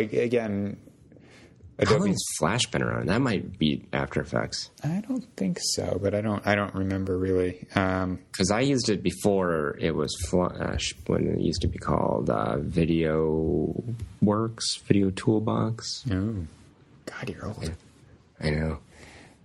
again, 1.82 1.88
How 1.88 1.94
long 1.96 2.02
Adobe. 2.04 2.12
has 2.12 2.26
Flash 2.40 2.66
been 2.68 2.82
around? 2.84 3.08
That 3.10 3.22
might 3.22 3.58
beat 3.60 3.86
After 3.92 4.22
Effects. 4.22 4.70
I 4.84 5.04
don't 5.08 5.26
think 5.36 5.58
so, 5.62 6.00
but 6.02 6.14
I 6.16 6.22
don't. 6.22 6.46
I 6.48 6.56
don't 6.56 6.74
remember 6.76 7.18
really. 7.18 7.68
Um, 7.76 8.20
Because 8.32 8.52
I 8.52 8.62
used 8.62 8.90
it 8.90 9.02
before 9.04 9.78
it 9.80 9.96
was 9.96 10.16
Flash, 10.30 10.94
when 11.08 11.28
it 11.28 11.40
used 11.42 11.62
to 11.62 11.68
be 11.68 11.78
called 11.80 12.30
uh, 12.30 12.58
Video 12.60 13.74
Works, 14.22 14.78
Video 14.88 15.10
Toolbox. 15.10 16.06
oh, 16.12 16.36
God, 17.06 17.30
you're 17.30 17.46
old. 17.46 17.72
I 18.40 18.50
know. 18.52 18.80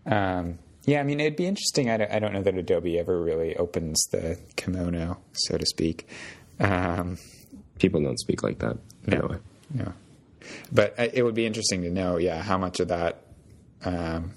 Um, 0.06 0.58
yeah, 0.84 1.00
I 1.00 1.02
mean, 1.02 1.18
it'd 1.20 1.36
be 1.36 1.46
interesting. 1.46 1.90
I 1.90 1.96
don't, 1.96 2.10
I 2.12 2.18
don't 2.20 2.32
know 2.32 2.42
that 2.42 2.56
Adobe 2.56 2.98
ever 2.98 3.20
really 3.20 3.56
opens 3.56 4.00
the 4.12 4.38
kimono, 4.54 5.18
so 5.32 5.58
to 5.58 5.66
speak. 5.66 6.06
Um, 6.60 7.18
People 7.78 8.00
don't 8.02 8.18
speak 8.18 8.42
like 8.42 8.60
that. 8.60 8.78
No. 9.06 9.26
way. 9.26 9.36
no, 9.74 9.92
but 10.72 10.94
it 10.98 11.22
would 11.22 11.34
be 11.34 11.46
interesting 11.46 11.82
to 11.82 11.90
know, 11.90 12.16
yeah, 12.16 12.42
how 12.42 12.58
much 12.58 12.80
of 12.80 12.88
that, 12.88 13.22
um, 13.84 14.32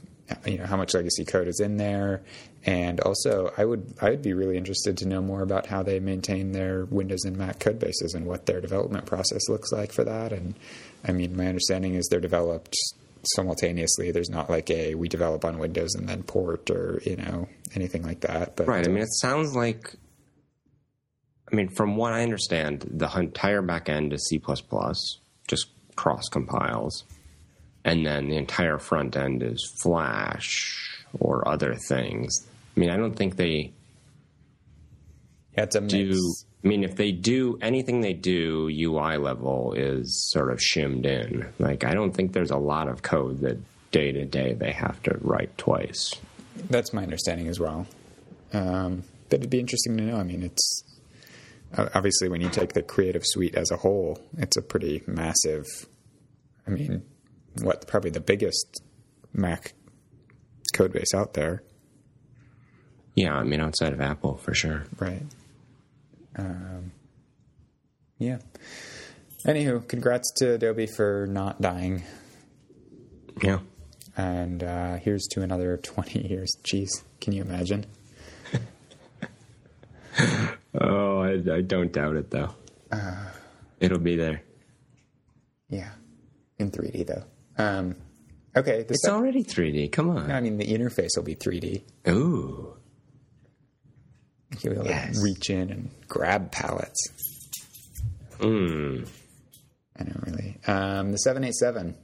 you 0.45 0.57
know, 0.57 0.65
how 0.65 0.77
much 0.77 0.93
legacy 0.93 1.25
code 1.25 1.47
is 1.47 1.59
in 1.59 1.77
there, 1.77 2.21
and 2.65 2.99
also, 2.99 3.53
I 3.57 3.63
would, 3.63 3.93
I 4.01 4.09
would 4.09 4.21
be 4.21 4.33
really 4.33 4.57
interested 4.57 4.97
to 4.97 5.07
know 5.07 5.21
more 5.21 5.41
about 5.41 5.67
how 5.67 5.81
they 5.81 5.99
maintain 5.99 6.51
their 6.51 6.85
Windows 6.85 7.23
and 7.23 7.37
Mac 7.37 7.59
code 7.59 7.79
bases 7.79 8.13
and 8.13 8.25
what 8.25 8.47
their 8.47 8.59
development 8.59 9.05
process 9.05 9.47
looks 9.47 9.71
like 9.71 9.93
for 9.93 10.03
that. 10.03 10.33
And 10.33 10.55
I 11.07 11.13
mean, 11.13 11.37
my 11.37 11.47
understanding 11.47 11.95
is 11.95 12.07
they're 12.07 12.19
developed 12.19 12.75
simultaneously. 13.23 14.11
There's 14.11 14.29
not 14.29 14.49
like 14.49 14.69
a 14.69 14.95
we 14.95 15.07
develop 15.07 15.45
on 15.45 15.57
Windows 15.57 15.95
and 15.95 16.07
then 16.07 16.23
port 16.23 16.69
or 16.69 17.01
you 17.05 17.15
know 17.15 17.47
anything 17.75 18.03
like 18.03 18.21
that. 18.21 18.57
But 18.57 18.67
Right. 18.67 18.85
I 18.85 18.89
mean, 18.89 19.03
it 19.03 19.13
sounds 19.13 19.55
like. 19.55 19.95
I 21.51 21.55
mean, 21.55 21.69
from 21.69 21.95
what 21.95 22.13
I 22.13 22.21
understand, 22.21 22.87
the 22.91 23.09
entire 23.09 23.63
back 23.63 23.89
end 23.89 24.13
is 24.13 24.27
C, 24.27 24.39
just 25.47 25.67
cross 25.99 26.29
compiles. 26.29 27.03
And 27.83 28.05
then 28.05 28.29
the 28.29 28.37
entire 28.37 28.77
front 28.77 29.17
end 29.17 29.43
is 29.43 29.69
Flash 29.81 31.03
or 31.19 31.45
other 31.45 31.75
things. 31.75 32.47
I 32.75 32.79
mean, 32.79 32.89
I 32.89 32.95
don't 32.95 33.15
think 33.15 33.35
they 33.35 33.73
yeah, 35.57 35.63
it's 35.63 35.75
a 35.75 35.81
do. 35.81 36.33
I 36.63 36.67
mean, 36.67 36.83
if 36.83 36.95
they 36.95 37.11
do 37.11 37.57
anything 37.61 37.99
they 37.99 38.13
do, 38.13 38.69
UI 38.69 39.17
level 39.17 39.73
is 39.73 40.29
sort 40.31 40.51
of 40.51 40.61
shimmed 40.61 41.05
in. 41.05 41.47
Like, 41.57 41.83
I 41.83 41.93
don't 41.93 42.11
think 42.11 42.31
there's 42.33 42.51
a 42.51 42.57
lot 42.57 42.87
of 42.87 43.01
code 43.01 43.39
that 43.41 43.57
day 43.91 44.11
to 44.11 44.25
day 44.25 44.53
they 44.53 44.71
have 44.71 45.01
to 45.03 45.17
write 45.21 45.57
twice. 45.57 46.13
That's 46.69 46.93
my 46.93 47.03
understanding 47.03 47.47
as 47.47 47.59
well. 47.59 47.87
Um, 48.53 49.03
but 49.29 49.39
it'd 49.39 49.49
be 49.49 49.59
interesting 49.59 49.97
to 49.97 50.03
know. 50.03 50.17
I 50.17 50.23
mean, 50.23 50.43
it's 50.43 50.83
obviously 51.77 52.29
when 52.29 52.41
you 52.41 52.49
take 52.49 52.73
the 52.73 52.81
Creative 52.81 53.23
Suite 53.25 53.55
as 53.55 53.71
a 53.71 53.77
whole, 53.77 54.19
it's 54.37 54.57
a 54.57 54.61
pretty 54.61 55.03
massive. 55.07 55.65
I 56.67 56.71
mean, 56.71 57.03
what 57.61 57.87
probably 57.87 58.11
the 58.11 58.19
biggest 58.19 58.81
Mac 59.33 59.73
code 60.73 60.93
base 60.93 61.13
out 61.13 61.33
there, 61.33 61.63
Yeah, 63.15 63.33
I 63.33 63.43
mean, 63.43 63.59
outside 63.59 63.93
of 63.93 64.01
Apple, 64.01 64.37
for 64.37 64.53
sure. 64.53 64.85
right? 64.99 65.23
Um, 66.35 66.91
yeah. 68.17 68.37
Anywho, 69.45 69.87
congrats 69.87 70.31
to 70.37 70.53
Adobe 70.53 70.85
for 70.87 71.25
not 71.29 71.59
dying, 71.61 72.03
Yeah. 73.41 73.59
and 74.17 74.63
uh, 74.63 74.97
here's 74.97 75.25
to 75.31 75.41
another 75.41 75.77
twenty 75.83 76.27
years. 76.27 76.49
Jeez, 76.63 76.89
can 77.21 77.33
you 77.33 77.41
imagine? 77.41 77.85
Oh, 80.79 81.19
I, 81.21 81.31
I 81.57 81.61
don't 81.61 81.91
doubt 81.91 82.15
it 82.15 82.31
though. 82.31 82.53
It'll 83.79 83.99
be 83.99 84.15
there. 84.15 84.41
Yeah, 85.69 85.91
in 86.57 86.71
3D 86.71 87.05
though. 87.07 87.23
Um, 87.57 87.95
okay, 88.55 88.83
the 88.83 88.93
It's 88.93 89.05
sec- 89.05 89.13
already 89.13 89.43
3D. 89.43 89.91
Come 89.91 90.09
on. 90.09 90.31
I 90.31 90.41
mean, 90.41 90.57
the 90.57 90.65
interface 90.65 91.09
will 91.15 91.23
be 91.23 91.35
3D. 91.35 91.81
Ooh. 92.07 92.75
You'll 94.61 94.73
be 94.73 94.79
able 94.79 94.85
Yes. 94.87 95.17
to 95.17 95.23
reach 95.23 95.49
in 95.49 95.69
and 95.69 95.89
grab 96.07 96.51
pallets. 96.51 96.99
Mm. 98.39 99.07
I 99.97 100.03
don't 100.03 100.23
really. 100.25 100.57
Um, 100.65 101.11
the 101.11 101.17
787. 101.17 101.95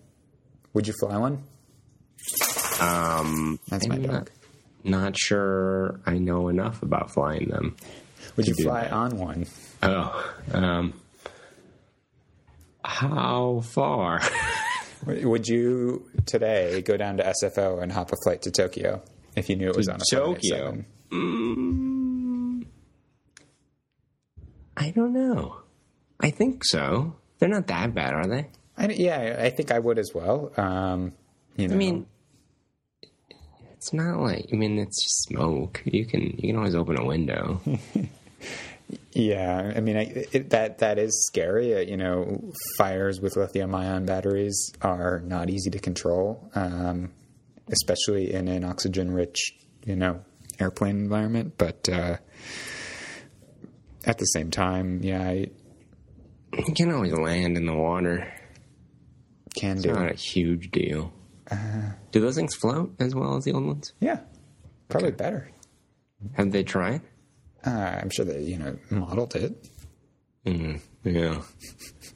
Would 0.74 0.88
you 0.88 0.94
fly 1.00 1.17
one? 1.17 1.44
Um, 2.82 3.60
That's 3.70 3.88
my 3.88 3.98
dog. 3.98 4.12
not, 4.12 4.29
not 4.84 5.17
sure 5.17 6.00
I 6.05 6.17
know 6.17 6.50
enough 6.50 6.84
about 6.84 7.12
flying 7.12 7.50
them. 7.50 7.75
Would 8.36 8.48
you 8.48 8.56
do 8.56 8.63
fly 8.63 8.88
on 8.88 9.18
one? 9.18 9.46
Oh, 9.82 10.34
um, 10.51 10.94
how 12.84 13.62
far? 13.62 14.22
Would 15.06 15.48
you 15.48 16.10
today 16.25 16.82
go 16.82 16.98
down 16.98 17.18
to 17.18 17.34
SFO 17.44 17.82
and 17.82 17.92
hop 17.92 18.12
a 18.12 18.15
flight 18.24 18.42
to 18.44 18.51
Tokyo 18.51 19.01
if 19.36 19.50
you 19.50 19.56
knew 19.56 19.70
it 19.70 19.75
was 19.75 19.88
To 19.88 19.94
on 19.94 20.01
a 20.01 20.06
Tokyo? 20.10 20.84
Mm, 21.12 22.65
I 24.75 24.89
don't 24.92 25.13
know. 25.13 25.58
I 26.20 26.32
think 26.32 26.63
so. 26.65 27.15
They're 27.39 27.50
not 27.50 27.68
that 27.68 27.94
bad, 27.94 28.13
are 28.13 28.27
they? 28.27 28.48
I, 28.77 28.88
yeah, 28.88 29.38
I 29.39 29.50
think 29.50 29.72
I 29.72 29.80
would 29.80 30.00
as 30.00 30.12
well. 30.13 30.51
Um, 30.58 31.13
you 31.56 31.68
know, 31.68 31.75
I 31.75 31.77
mean, 31.77 32.06
it's 33.74 33.94
not 33.94 34.20
like 34.20 34.48
I 34.51 34.56
mean, 34.56 34.80
it's 34.80 35.04
just 35.04 35.24
smoke. 35.24 35.82
You 35.86 36.06
can 36.06 36.22
you 36.38 36.50
can 36.50 36.58
always 36.58 36.75
open 36.75 37.00
a 37.00 37.06
window. 37.06 37.62
Yeah, 39.13 39.74
I 39.75 39.80
mean 39.80 39.98
I, 39.98 40.27
it, 40.32 40.50
that 40.51 40.80
that 40.80 41.00
is 41.00 41.25
scary. 41.27 41.74
Uh, 41.75 41.80
you 41.80 41.98
know, 41.98 42.51
fires 42.77 43.20
with 43.22 43.36
lithium-ion 43.36 44.06
batteries 44.06 44.72
are 44.82 45.22
not 45.22 45.50
easy 45.50 45.70
to 45.72 45.80
control, 45.80 46.50
um, 46.54 47.12
especially 47.72 48.34
in 48.34 48.48
an 48.48 48.63
oxygen-rich, 48.63 49.54
you 49.86 49.96
know, 49.96 50.22
airplane 50.60 50.98
environment. 50.98 51.56
But 51.58 51.89
uh, 51.89 52.18
at 54.06 54.18
the 54.18 54.25
same 54.25 54.51
time, 54.51 55.00
yeah, 55.01 55.22
I 55.27 55.48
you 56.54 56.74
can 56.75 56.92
always 56.92 57.13
land 57.13 57.58
in 57.58 57.65
the 57.65 57.74
water. 57.75 58.32
can 59.56 59.77
It's 59.77 59.84
do. 59.84 59.94
not 59.94 60.12
a 60.12 60.15
huge 60.15 60.72
deal. 60.72 61.12
Do 62.12 62.22
those 62.22 62.36
things 62.36 62.54
float 62.56 62.94
as 63.00 63.13
well 63.15 63.36
as 63.38 63.46
the 63.46 63.54
old 63.54 63.65
ones? 63.65 63.94
Yeah, 64.00 64.20
probably 64.89 65.12
better. 65.12 65.50
Have 66.34 66.51
they 66.51 66.63
tried? 66.63 67.01
Uh, 67.65 68.00
I'm 68.01 68.10
sure 68.10 68.25
they, 68.25 68.41
you 68.41 68.57
know, 68.57 68.77
modeled 68.89 69.36
it. 69.36 69.69
Mm, 70.45 70.79
yeah. 71.03 71.41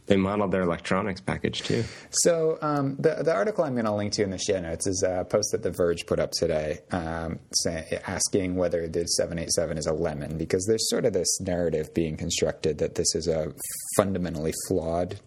they 0.05 0.15
modeled 0.15 0.51
their 0.51 0.61
electronics 0.61 1.19
package 1.19 1.63
too. 1.63 1.83
So 2.11 2.59
um, 2.61 2.95
the 2.99 3.23
the 3.23 3.33
article 3.33 3.63
I'm 3.63 3.73
going 3.73 3.85
to 3.85 3.93
link 3.93 4.13
to 4.13 4.23
in 4.23 4.29
the 4.29 4.37
show 4.37 4.59
notes 4.59 4.85
is 4.85 5.03
a 5.03 5.25
post 5.25 5.51
that 5.51 5.63
The 5.63 5.71
Verge 5.71 6.05
put 6.05 6.19
up 6.19 6.31
today, 6.31 6.79
um, 6.91 7.39
say, 7.53 7.99
asking 8.05 8.55
whether 8.55 8.87
the 8.87 9.05
787 9.05 9.77
is 9.79 9.87
a 9.87 9.93
lemon 9.93 10.37
because 10.37 10.65
there's 10.67 10.87
sort 10.89 11.05
of 11.05 11.13
this 11.13 11.41
narrative 11.41 11.91
being 11.95 12.17
constructed 12.17 12.77
that 12.77 12.95
this 12.95 13.15
is 13.15 13.27
a 13.27 13.51
fundamentally 13.97 14.53
flawed 14.67 15.19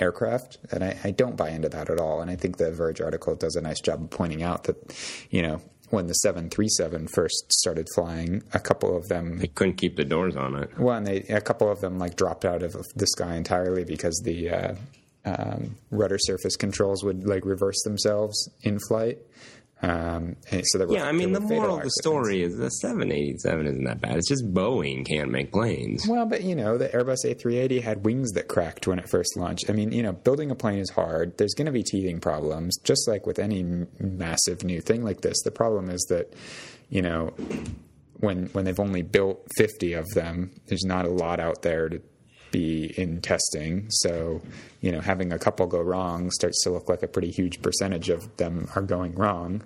aircraft, 0.00 0.58
and 0.72 0.82
I, 0.82 0.98
I 1.04 1.10
don't 1.12 1.36
buy 1.36 1.50
into 1.50 1.68
that 1.68 1.90
at 1.90 2.00
all. 2.00 2.20
And 2.20 2.30
I 2.30 2.36
think 2.36 2.56
the 2.56 2.72
Verge 2.72 3.00
article 3.00 3.36
does 3.36 3.54
a 3.54 3.60
nice 3.60 3.80
job 3.80 4.02
of 4.02 4.10
pointing 4.10 4.42
out 4.42 4.64
that, 4.64 4.76
you 5.30 5.42
know, 5.42 5.60
when 5.90 6.06
the 6.06 6.14
737 6.14 7.08
first 7.08 7.52
started 7.52 7.86
flying, 7.94 8.42
a 8.52 8.60
couple 8.60 8.96
of 8.96 9.08
them 9.08 9.38
They 9.38 9.48
couldn't 9.48 9.74
keep 9.74 9.96
the 9.96 10.04
doors 10.04 10.36
on 10.36 10.56
it. 10.56 10.70
well, 10.78 10.96
and 10.96 11.06
they, 11.06 11.18
a 11.22 11.40
couple 11.40 11.70
of 11.70 11.80
them 11.80 11.98
like 11.98 12.16
dropped 12.16 12.44
out 12.44 12.62
of 12.62 12.72
the 12.94 13.06
sky 13.06 13.34
entirely 13.36 13.84
because 13.84 14.20
the 14.24 14.50
uh, 14.50 14.74
um, 15.24 15.76
rudder 15.90 16.18
surface 16.18 16.56
controls 16.56 17.04
would 17.04 17.26
like 17.26 17.44
reverse 17.44 17.82
themselves 17.82 18.48
in 18.62 18.78
flight. 18.78 19.18
Um, 19.82 20.36
so 20.62 20.90
Yeah, 20.90 21.04
I 21.04 21.12
mean, 21.12 21.32
the 21.32 21.40
moral 21.40 21.78
of 21.78 21.82
the 21.82 21.90
story 22.00 22.42
is 22.42 22.56
the 22.56 22.68
787 22.68 23.66
isn't 23.66 23.84
that 23.84 24.00
bad. 24.00 24.18
It's 24.18 24.28
just 24.28 24.52
Boeing 24.52 25.06
can't 25.06 25.30
make 25.30 25.52
planes. 25.52 26.06
Well, 26.06 26.26
but 26.26 26.42
you 26.42 26.54
know, 26.54 26.76
the 26.76 26.88
Airbus 26.88 27.24
A380 27.24 27.82
had 27.82 28.04
wings 28.04 28.32
that 28.32 28.48
cracked 28.48 28.86
when 28.86 28.98
it 28.98 29.08
first 29.08 29.36
launched. 29.36 29.70
I 29.70 29.72
mean, 29.72 29.92
you 29.92 30.02
know, 30.02 30.12
building 30.12 30.50
a 30.50 30.54
plane 30.54 30.78
is 30.78 30.90
hard. 30.90 31.38
There's 31.38 31.54
going 31.54 31.66
to 31.66 31.72
be 31.72 31.82
teething 31.82 32.20
problems, 32.20 32.76
just 32.84 33.08
like 33.08 33.26
with 33.26 33.38
any 33.38 33.86
massive 33.98 34.64
new 34.64 34.80
thing 34.82 35.02
like 35.02 35.22
this. 35.22 35.40
The 35.42 35.50
problem 35.50 35.88
is 35.88 36.04
that, 36.10 36.34
you 36.90 37.00
know, 37.00 37.32
when 38.18 38.46
when 38.48 38.66
they've 38.66 38.80
only 38.80 39.02
built 39.02 39.46
50 39.56 39.94
of 39.94 40.06
them, 40.10 40.50
there's 40.66 40.84
not 40.84 41.06
a 41.06 41.10
lot 41.10 41.40
out 41.40 41.62
there 41.62 41.88
to 41.88 42.02
be 42.50 42.92
in 42.96 43.20
testing. 43.20 43.86
So, 43.90 44.42
you 44.80 44.92
know, 44.92 45.00
having 45.00 45.32
a 45.32 45.38
couple 45.38 45.66
go 45.66 45.80
wrong 45.80 46.30
starts 46.30 46.62
to 46.64 46.70
look 46.70 46.88
like 46.88 47.02
a 47.02 47.08
pretty 47.08 47.30
huge 47.30 47.62
percentage 47.62 48.08
of 48.08 48.36
them 48.36 48.68
are 48.74 48.82
going 48.82 49.14
wrong. 49.14 49.62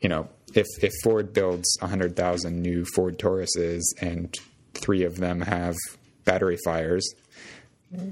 You 0.00 0.08
know, 0.08 0.28
if 0.54 0.66
if 0.82 0.92
Ford 1.02 1.32
builds 1.32 1.76
100,000 1.80 2.60
new 2.60 2.84
Ford 2.84 3.18
Tauruses 3.18 3.82
and 4.00 4.34
three 4.74 5.04
of 5.04 5.16
them 5.18 5.40
have 5.42 5.76
battery 6.24 6.58
fires, 6.64 7.06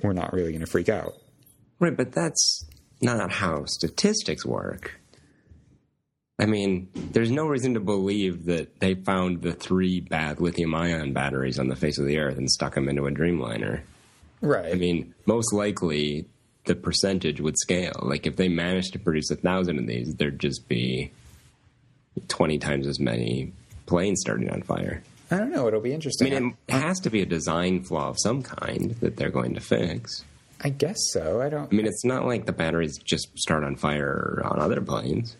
we're 0.02 0.12
not 0.12 0.32
really 0.32 0.52
going 0.52 0.64
to 0.64 0.70
freak 0.70 0.88
out. 0.88 1.14
Right, 1.78 1.96
but 1.96 2.12
that's 2.12 2.66
not 3.00 3.30
how 3.30 3.64
statistics 3.66 4.44
work. 4.44 5.00
I 6.40 6.46
mean, 6.46 6.88
there's 6.94 7.32
no 7.32 7.46
reason 7.46 7.74
to 7.74 7.80
believe 7.80 8.44
that 8.44 8.78
they 8.78 8.94
found 8.94 9.42
the 9.42 9.52
three 9.52 10.00
bad 10.00 10.40
lithium 10.40 10.74
ion 10.74 11.12
batteries 11.12 11.58
on 11.58 11.68
the 11.68 11.74
face 11.74 11.98
of 11.98 12.06
the 12.06 12.18
earth 12.18 12.38
and 12.38 12.48
stuck 12.48 12.74
them 12.74 12.88
into 12.88 13.06
a 13.06 13.10
Dreamliner. 13.10 13.80
Right. 14.40 14.73
I 14.73 14.75
mean, 14.75 15.14
most 15.26 15.52
likely 15.52 16.26
the 16.64 16.75
percentage 16.75 17.40
would 17.40 17.59
scale. 17.59 17.99
Like 18.02 18.26
if 18.26 18.37
they 18.37 18.49
managed 18.49 18.92
to 18.92 18.99
produce 18.99 19.30
a 19.30 19.37
thousand 19.37 19.78
of 19.78 19.87
these, 19.87 20.14
there'd 20.14 20.38
just 20.38 20.68
be 20.68 21.11
20 22.28 22.59
times 22.59 22.87
as 22.87 23.00
many 23.00 23.52
planes 23.87 24.21
starting 24.21 24.50
on 24.50 24.62
fire. 24.62 25.02
I 25.30 25.37
don't 25.37 25.50
know. 25.50 25.66
It'll 25.68 25.80
be 25.80 25.92
interesting. 25.92 26.35
I 26.35 26.40
mean, 26.40 26.57
it 26.68 26.73
has 26.73 27.00
to 27.00 27.11
be 27.11 27.21
a 27.21 27.26
design 27.26 27.83
flaw 27.83 28.09
of 28.09 28.16
some 28.18 28.42
kind 28.42 28.92
that 29.00 29.16
they're 29.16 29.30
going 29.30 29.54
to 29.54 29.61
fix. 29.61 30.25
I 30.61 30.71
guess 30.71 30.97
so. 31.12 31.40
I 31.40 31.49
don't. 31.49 31.73
I 31.73 31.76
mean, 31.76 31.87
it's 31.87 32.04
not 32.04 32.26
like 32.26 32.47
the 32.47 32.52
batteries 32.52 32.99
just 32.99 33.28
start 33.38 33.62
on 33.62 33.76
fire 33.76 34.42
on 34.45 34.59
other 34.59 34.80
planes. 34.80 35.37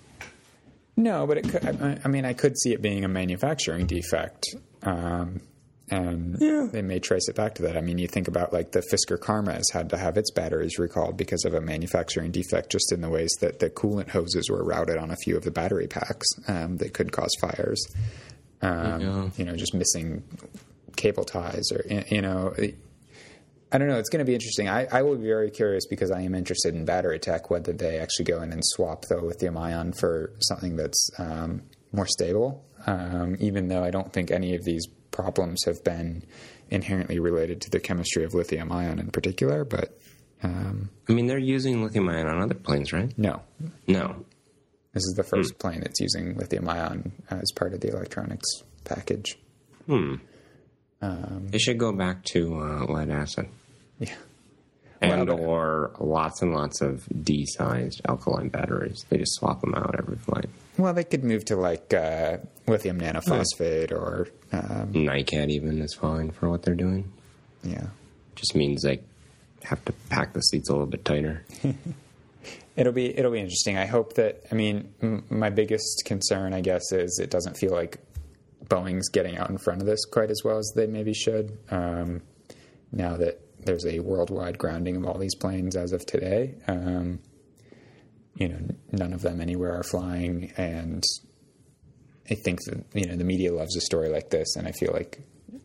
No, 0.97 1.27
but 1.27 1.39
it 1.39 1.49
could. 1.49 1.65
I, 1.65 1.99
I 2.05 2.09
mean, 2.09 2.25
I 2.25 2.35
could 2.35 2.59
see 2.59 2.73
it 2.73 2.83
being 2.83 3.05
a 3.05 3.09
manufacturing 3.09 3.87
defect, 3.87 4.45
um, 4.83 5.41
and 5.91 6.37
Yeah. 6.41 6.69
they 6.71 6.83
may 6.83 6.99
trace 6.99 7.29
it 7.29 7.35
back 7.37 7.55
to 7.57 7.63
that. 7.63 7.77
I 7.77 7.81
mean, 7.81 7.99
you 7.99 8.09
think 8.09 8.29
about 8.29 8.53
like 8.53 8.73
the 8.73 8.81
Fisker 8.93 9.19
Karma 9.21 9.55
has 9.55 9.71
had 9.73 9.91
to 9.91 9.97
have 9.97 10.17
its 10.17 10.31
batteries 10.31 10.79
recalled 10.79 11.17
because 11.17 11.45
of 11.45 11.55
a 11.55 11.61
manufacturing 11.61 12.31
defect, 12.31 12.71
just 12.71 12.93
in 12.93 13.01
the 13.01 13.09
ways 13.11 13.31
that 13.41 13.59
the 13.59 13.71
coolant 13.71 14.11
hoses 14.11 14.49
were 14.51 14.63
routed 14.65 14.97
on 14.99 15.11
a 15.11 15.17
few 15.17 15.37
of 15.37 15.45
the 15.45 15.51
battery 15.51 15.87
packs 15.87 16.27
um, 16.47 16.77
that 16.79 16.93
could 16.95 17.13
cause 17.13 17.31
fires. 17.41 17.85
Um, 18.63 19.01
Yeah. 19.01 19.31
You 19.37 19.45
know, 19.45 19.57
just 19.57 19.75
missing 19.75 20.23
cable 20.97 21.25
ties, 21.25 21.71
or 21.73 21.85
you 22.11 22.21
know. 22.23 22.55
I 23.71 23.77
don't 23.77 23.89
know. 23.89 23.99
It's 23.99 24.09
going 24.09 24.21
to 24.21 24.25
be 24.25 24.33
interesting. 24.33 24.67
I, 24.67 24.87
I 24.91 25.03
will 25.03 25.17
be 25.17 25.27
very 25.27 25.51
curious 25.51 25.85
because 25.87 26.11
I 26.11 26.23
am 26.23 26.35
interested 26.35 26.75
in 26.75 26.87
battery 26.87 27.19
tech, 27.19 27.51
whether 27.51 27.75
they 27.75 27.99
actually 27.99 28.25
go 28.25 28.41
in 28.41 28.51
and 28.51 28.63
swap 28.65 29.05
the 29.11 29.21
lithium 29.21 29.59
ion 29.59 29.93
for 29.93 30.33
something 30.39 30.77
that's 30.77 31.11
um, 31.19 31.61
more 31.93 32.07
stable. 32.07 32.65
Um, 32.87 33.37
even 33.41 33.69
though 33.69 33.85
I 33.85 33.91
don't 33.91 34.11
think 34.11 34.31
any 34.31 34.55
of 34.55 34.65
these 34.65 34.87
problems 35.19 35.65
have 35.65 35.83
been 35.83 36.23
inherently 36.71 37.19
related 37.19 37.61
to 37.61 37.71
the 37.71 37.81
chemistry 37.81 38.23
of 38.23 38.35
lithium 38.35 38.71
ion 38.71 39.01
in 39.01 39.11
particular, 39.11 39.65
but 39.65 39.99
um, 40.45 40.91
I 41.09 41.13
mean, 41.13 41.27
they're 41.27 41.39
using 41.39 41.83
lithium 41.83 42.09
ion 42.09 42.29
on 42.29 42.41
other 42.41 42.55
planes, 42.55 42.93
right? 42.93 43.13
no. 43.19 43.43
No. 43.89 44.25
This 44.93 45.03
is 45.03 45.15
the 45.17 45.25
first 45.25 45.59
plane 45.59 45.81
that's 45.81 46.01
using 46.01 46.37
lithium 46.37 46.69
ion 46.69 47.13
as 47.31 47.51
part 47.55 47.75
of 47.75 47.81
the 47.81 47.89
electronics 47.89 48.49
package. 48.85 49.37
Hmm. 49.87 50.15
They 51.01 51.59
should 51.59 51.79
go 51.79 51.93
back 51.93 52.25
to 52.27 52.61
uh, 52.61 52.85
lead 52.87 53.11
acid. 53.11 53.49
Yeah. 53.99 54.15
And 55.01 55.29
Well, 55.29 55.41
or 55.41 55.91
lots 55.99 56.43
and 56.43 56.53
lots 56.53 56.81
of 56.81 57.07
D-sized 57.23 58.01
alkaline 58.09 58.49
batteries. 58.49 59.05
They 59.09 59.19
just 59.19 59.35
swap 59.35 59.61
them 59.61 59.75
out 59.75 59.95
every 59.99 60.17
flight. 60.17 60.49
Well, 60.79 60.95
they 60.95 61.05
could 61.05 61.25
move 61.25 61.45
to 61.47 61.57
like 61.57 61.93
uh, 61.93 62.39
lithium 62.67 63.01
nanophosphate 63.01 63.91
or, 63.93 64.29
um, 64.53 64.93
NiCad 64.93 65.51
even 65.51 65.81
is 65.83 65.93
fine 65.95 66.31
for 66.31 66.49
what 66.49 66.63
they're 66.63 66.75
doing. 66.75 67.13
yeah. 67.63 67.89
Just 68.37 68.55
means 68.55 68.83
they 68.83 69.01
have 69.65 69.85
to 69.87 69.93
pack 70.09 70.33
the 70.33 70.41
seats 70.41 70.69
a 70.69 70.73
little 70.73 70.87
bit 70.87 71.05
tighter. 71.05 71.45
It'll 72.77 72.93
be 72.93 73.07
it'll 73.19 73.33
be 73.33 73.41
interesting. 73.41 73.77
I 73.77 73.87
hope 73.87 74.15
that. 74.15 74.45
I 74.53 74.55
mean, 74.55 74.95
m- 75.03 75.25
my 75.31 75.51
biggest 75.51 76.05
concern, 76.05 76.55
I 76.55 76.61
guess, 76.61 76.93
is 76.93 77.19
it 77.21 77.29
doesn't 77.29 77.57
feel 77.57 77.73
like 77.73 77.99
Boeing's 78.67 79.09
getting 79.09 79.37
out 79.37 79.51
in 79.51 79.59
front 79.59 79.81
of 79.81 79.87
this 79.89 80.05
quite 80.05 80.31
as 80.31 80.43
well 80.45 80.59
as 80.59 80.73
they 80.77 80.87
maybe 80.87 81.13
should. 81.13 81.59
Um, 81.73 82.23
now 82.93 83.17
that 83.17 83.41
there's 83.59 83.85
a 83.85 83.99
worldwide 83.99 84.59
grounding 84.59 84.95
of 84.95 85.05
all 85.05 85.19
these 85.19 85.35
planes 85.35 85.75
as 85.75 85.91
of 85.93 86.07
today, 86.07 86.55
um, 86.69 87.19
you 88.39 88.49
know, 88.49 88.59
none 88.93 89.13
of 89.13 89.23
them 89.23 89.41
anywhere 89.41 89.79
are 89.79 89.83
flying, 89.83 90.53
and 90.57 91.03
I 92.31 92.35
think 92.35 92.61
that 92.67 92.85
you 92.95 93.07
know 93.07 93.17
the 93.17 93.25
media 93.25 93.53
loves 93.53 93.77
a 93.77 93.81
story 93.81 94.09
like 94.09 94.31
this, 94.31 94.57
and 94.57 94.67
I 94.67 94.73
feel 94.73 94.93
like 94.93 95.21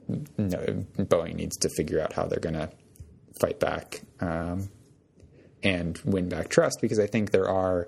Boeing 0.09 1.35
needs 1.35 1.57
to 1.57 1.69
figure 1.77 1.99
out 2.01 2.13
how 2.13 2.25
they're 2.25 2.39
going 2.39 2.55
to 2.55 2.69
fight 3.39 3.59
back. 3.59 4.01
Um, 4.19 4.69
and 5.63 5.97
win 6.03 6.29
back 6.29 6.49
trust. 6.49 6.79
Because 6.81 6.99
I 6.99 7.07
think 7.07 7.31
there 7.31 7.47
are 7.49 7.87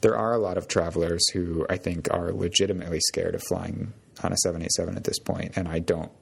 there 0.00 0.16
are 0.16 0.32
a 0.32 0.38
lot 0.38 0.56
of 0.56 0.68
travelers 0.68 1.26
who 1.32 1.66
I 1.68 1.76
think 1.76 2.12
are 2.12 2.32
legitimately 2.32 3.00
scared 3.00 3.34
of 3.34 3.42
flying 3.48 3.92
on 4.22 4.32
a 4.32 4.36
787 4.36 4.96
at 4.96 5.04
this 5.04 5.18
point, 5.18 5.52
and 5.56 5.66
I 5.66 5.80
don't 5.80 6.12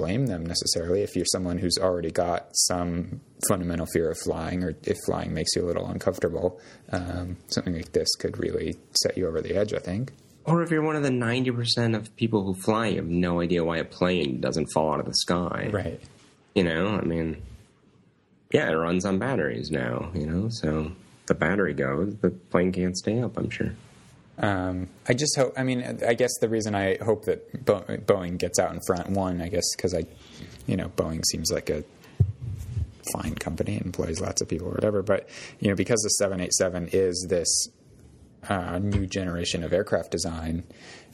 blame 0.00 0.26
them 0.26 0.46
necessarily. 0.46 1.02
If 1.02 1.14
you're 1.14 1.26
someone 1.26 1.58
who's 1.58 1.76
already 1.78 2.10
got 2.10 2.48
some 2.52 3.20
fundamental 3.48 3.86
fear 3.92 4.10
of 4.10 4.18
flying, 4.18 4.64
or 4.64 4.74
if 4.84 4.96
flying 5.04 5.34
makes 5.34 5.54
you 5.54 5.64
a 5.64 5.66
little 5.66 5.86
uncomfortable, 5.86 6.58
um, 6.90 7.36
something 7.48 7.74
like 7.74 7.92
this 7.92 8.08
could 8.16 8.38
really 8.38 8.76
set 9.02 9.18
you 9.18 9.28
over 9.28 9.42
the 9.42 9.54
edge. 9.54 9.74
I 9.74 9.78
think. 9.78 10.12
Or 10.46 10.62
if 10.62 10.70
you're 10.70 10.82
one 10.82 10.96
of 10.96 11.02
the 11.02 11.10
90% 11.10 11.94
of 11.94 12.16
people 12.16 12.44
who 12.44 12.54
fly, 12.54 12.86
you 12.88 12.96
have 12.96 13.06
no 13.06 13.42
idea 13.42 13.62
why 13.62 13.76
a 13.76 13.84
plane 13.84 14.40
doesn't 14.40 14.68
fall 14.72 14.94
out 14.94 14.98
of 15.00 15.06
the 15.06 15.14
sky. 15.14 15.68
Right. 15.70 16.00
You 16.54 16.64
know, 16.64 16.88
I 16.88 17.02
mean, 17.02 17.42
yeah, 18.50 18.70
it 18.70 18.74
runs 18.74 19.04
on 19.04 19.18
batteries 19.18 19.70
now, 19.70 20.10
you 20.14 20.26
know, 20.26 20.48
so 20.48 20.92
the 21.26 21.34
battery 21.34 21.74
goes, 21.74 22.16
the 22.16 22.30
plane 22.30 22.72
can't 22.72 22.96
stay 22.96 23.20
up, 23.20 23.36
I'm 23.36 23.50
sure. 23.50 23.72
Um, 24.40 24.88
I 25.06 25.12
just 25.12 25.36
hope. 25.36 25.52
I 25.56 25.62
mean, 25.62 26.00
I 26.06 26.14
guess 26.14 26.30
the 26.40 26.48
reason 26.48 26.74
I 26.74 26.96
hope 27.02 27.26
that 27.26 27.64
Bo- 27.64 27.82
Boeing 27.82 28.38
gets 28.38 28.58
out 28.58 28.72
in 28.72 28.80
front, 28.86 29.10
one, 29.10 29.42
I 29.42 29.48
guess, 29.48 29.64
because 29.76 29.94
I, 29.94 30.04
you 30.66 30.76
know, 30.76 30.88
Boeing 30.88 31.22
seems 31.26 31.52
like 31.52 31.68
a 31.68 31.84
fine 33.12 33.34
company 33.34 33.76
employs 33.76 34.20
lots 34.20 34.40
of 34.40 34.48
people 34.48 34.68
or 34.68 34.72
whatever. 34.72 35.02
But 35.02 35.28
you 35.58 35.68
know, 35.68 35.74
because 35.74 36.00
the 36.00 36.10
787 36.10 36.88
is 36.92 37.26
this 37.28 37.68
uh, 38.48 38.78
new 38.78 39.06
generation 39.06 39.62
of 39.62 39.72
aircraft 39.72 40.10
design, 40.10 40.64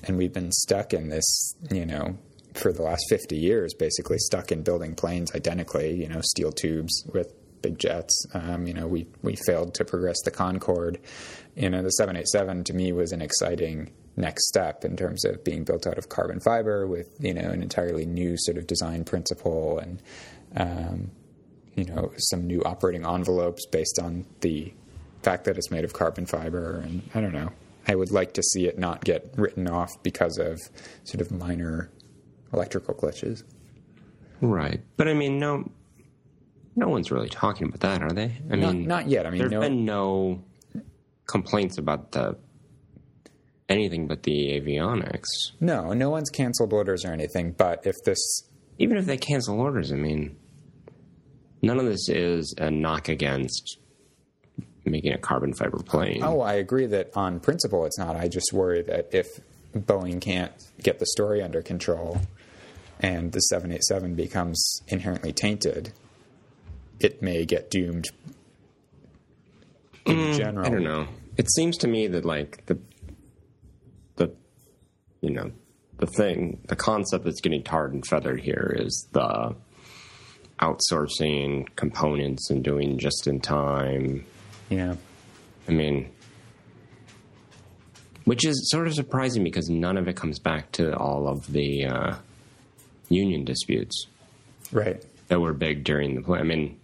and 0.05 0.17
we've 0.17 0.33
been 0.33 0.53
stuck 0.53 0.93
in 0.93 1.09
this, 1.09 1.55
you 1.71 1.85
know, 1.85 2.17
for 2.55 2.73
the 2.73 2.83
last 2.83 3.05
50 3.09 3.37
years, 3.37 3.75
basically 3.75 4.19
stuck 4.19 4.53
in 4.53 4.63
building 4.63 4.95
planes 4.95 5.35
identically, 5.35 5.95
you 5.95 6.09
know, 6.09 6.21
steel 6.23 6.53
tubes 6.53 7.05
with 7.13 7.33
big 7.63 7.79
jets. 7.79 8.27
Um, 8.35 8.67
you 8.67 8.75
know, 8.75 8.87
we 8.87 9.07
we 9.23 9.37
failed 9.47 9.75
to 9.75 9.85
progress 9.85 10.17
the 10.25 10.31
Concorde. 10.31 10.99
You 11.55 11.71
know, 11.71 11.83
the 11.83 11.91
787 11.91 12.65
to 12.65 12.75
me 12.75 12.93
was 12.93 13.13
an 13.13 13.23
exciting 13.23 13.93
next 14.17 14.49
step 14.49 14.85
in 14.85 14.97
terms 14.97 15.25
of 15.25 15.45
being 15.45 15.65
built 15.65 15.87
out 15.87 15.99
of 15.99 16.09
carbon 16.09 16.41
fiber 16.41 16.87
with 16.87 17.09
you 17.21 17.35
know 17.35 17.51
an 17.51 17.63
entirely 17.63 18.07
new 18.07 18.35
sort 18.39 18.57
of 18.57 18.67
design 18.67 19.05
principle 19.05 19.79
and 19.79 20.03
um, 20.57 21.11
you 21.75 21.85
know 21.85 22.13
some 22.17 22.47
new 22.47 22.63
operating 22.65 23.05
envelopes 23.07 23.67
based 23.67 23.99
on 23.99 24.25
the 24.41 24.73
fact 25.23 25.45
that 25.45 25.59
it's 25.59 25.71
made 25.71 25.85
of 25.85 25.93
carbon 25.93 26.27
fiber 26.27 26.81
and 26.81 27.03
I 27.15 27.21
don't 27.21 27.35
know. 27.35 27.51
I 27.89 27.95
would 27.95 28.11
like 28.11 28.35
to 28.35 28.43
see 28.43 28.67
it 28.67 28.79
not 28.79 29.05
get 29.05 29.33
written 29.37 29.69
off 29.69 30.03
because 30.03 30.39
of 30.39 30.61
sort 31.05 31.21
of 31.21 31.31
minor 31.31 31.91
electrical 32.53 32.95
glitches. 32.95 33.45
Right. 34.41 34.81
But 34.97 35.09
I 35.09 35.15
mean, 35.15 35.39
no, 35.39 35.71
no 36.77 36.89
one's 36.89 37.11
really 37.11 37.29
talking 37.29 37.67
about 37.69 37.81
that, 37.81 38.03
are 38.03 38.11
they? 38.13 38.37
I 38.51 38.57
Not, 38.57 38.75
mean, 38.75 38.87
not 38.87 39.09
yet. 39.09 39.27
I 39.27 39.31
mean, 39.31 39.39
there's 39.39 39.51
no, 39.51 39.61
been 39.61 39.85
no 39.85 40.45
complaints 41.27 41.79
about 41.79 42.13
the 42.13 42.37
anything 43.69 44.07
but 44.07 44.23
the 44.23 44.61
avionics. 44.61 45.25
no, 45.61 45.93
no 45.93 46.11
one's 46.11 46.31
canceled 46.31 46.73
orders 46.73 47.05
or 47.05 47.13
anything. 47.13 47.53
But 47.53 47.85
if 47.87 47.97
this, 48.05 48.43
Even 48.79 48.97
if 48.97 49.07
they 49.07 49.17
cancel 49.17 49.59
orders, 49.61 49.91
I 49.91 49.97
mean, 49.97 50.37
none 51.63 51.79
of 51.81 51.87
this 51.87 52.09
is 52.09 52.55
a 52.59 52.71
knock 52.71 53.09
against 53.09 53.79
making 54.85 55.13
a 55.13 55.19
carbon 55.19 55.53
fiber 55.53 55.79
plane. 55.79 56.23
oh, 56.23 56.41
I 56.41 56.55
agree 56.55 56.87
that 56.87 57.11
on 57.17 57.41
principle 57.41 57.87
it's 57.87 57.99
not. 57.99 58.15
I 58.15 58.29
just 58.29 58.53
worry 58.53 58.83
that 58.83 59.09
if 59.13 59.41
Boeing 59.75 60.21
can't 60.21 60.53
get 60.81 61.01
the 61.01 61.07
story 61.07 61.43
under 61.43 61.61
control 61.61 62.21
and 63.01 63.33
the 63.33 63.41
787 63.41 64.15
becomes 64.15 64.83
inherently 64.87 65.33
tainted, 65.33 65.93
it 67.01 67.23
may 67.23 67.45
get 67.45 67.71
doomed 67.71 68.07
in 70.05 70.33
general. 70.35 70.65
Mm, 70.65 70.67
I 70.67 70.71
don't 70.71 70.85
know. 70.85 71.09
It 71.37 71.51
seems 71.51 71.77
to 71.79 71.89
me 71.89 72.07
that 72.09 72.25
like 72.25 72.65
the 72.67 72.79
the 74.17 74.33
you 75.21 75.31
know 75.31 75.51
the 75.99 76.07
thing, 76.07 76.61
the 76.69 76.77
concept 76.77 77.25
that's 77.25 77.41
getting 77.41 77.63
tarred 77.63 77.93
and 77.93 78.07
feathered 78.07 78.41
here 78.41 78.75
is 78.79 79.09
the 79.13 79.55
outsourcing 80.61 81.67
components 81.77 82.51
and 82.51 82.63
doing 82.65 82.99
just 82.99 83.27
in 83.27 83.41
time. 83.41 84.25
Yeah. 84.71 84.97
I 85.69 85.73
mean, 85.73 86.11
which 88.25 88.45
is 88.47 88.71
sort 88.71 88.87
of 88.87 88.95
surprising 88.95 89.45
because 89.45 89.69
none 89.69 89.97
of 89.97 90.09
it 90.09 90.17
comes 90.17 90.39
back 90.39 90.73
to 90.73 90.97
all 90.97 91.29
of 91.29 91.51
the 91.53 91.87
uh, 91.87 92.15
union 93.09 93.45
disputes 93.45 94.07
Right. 94.73 95.03
that 95.29 95.41
were 95.41 95.53
big 95.53 95.85
during 95.85 96.15
the 96.15 96.23
play. 96.23 96.41
I 96.41 96.43
mean, 96.43 96.79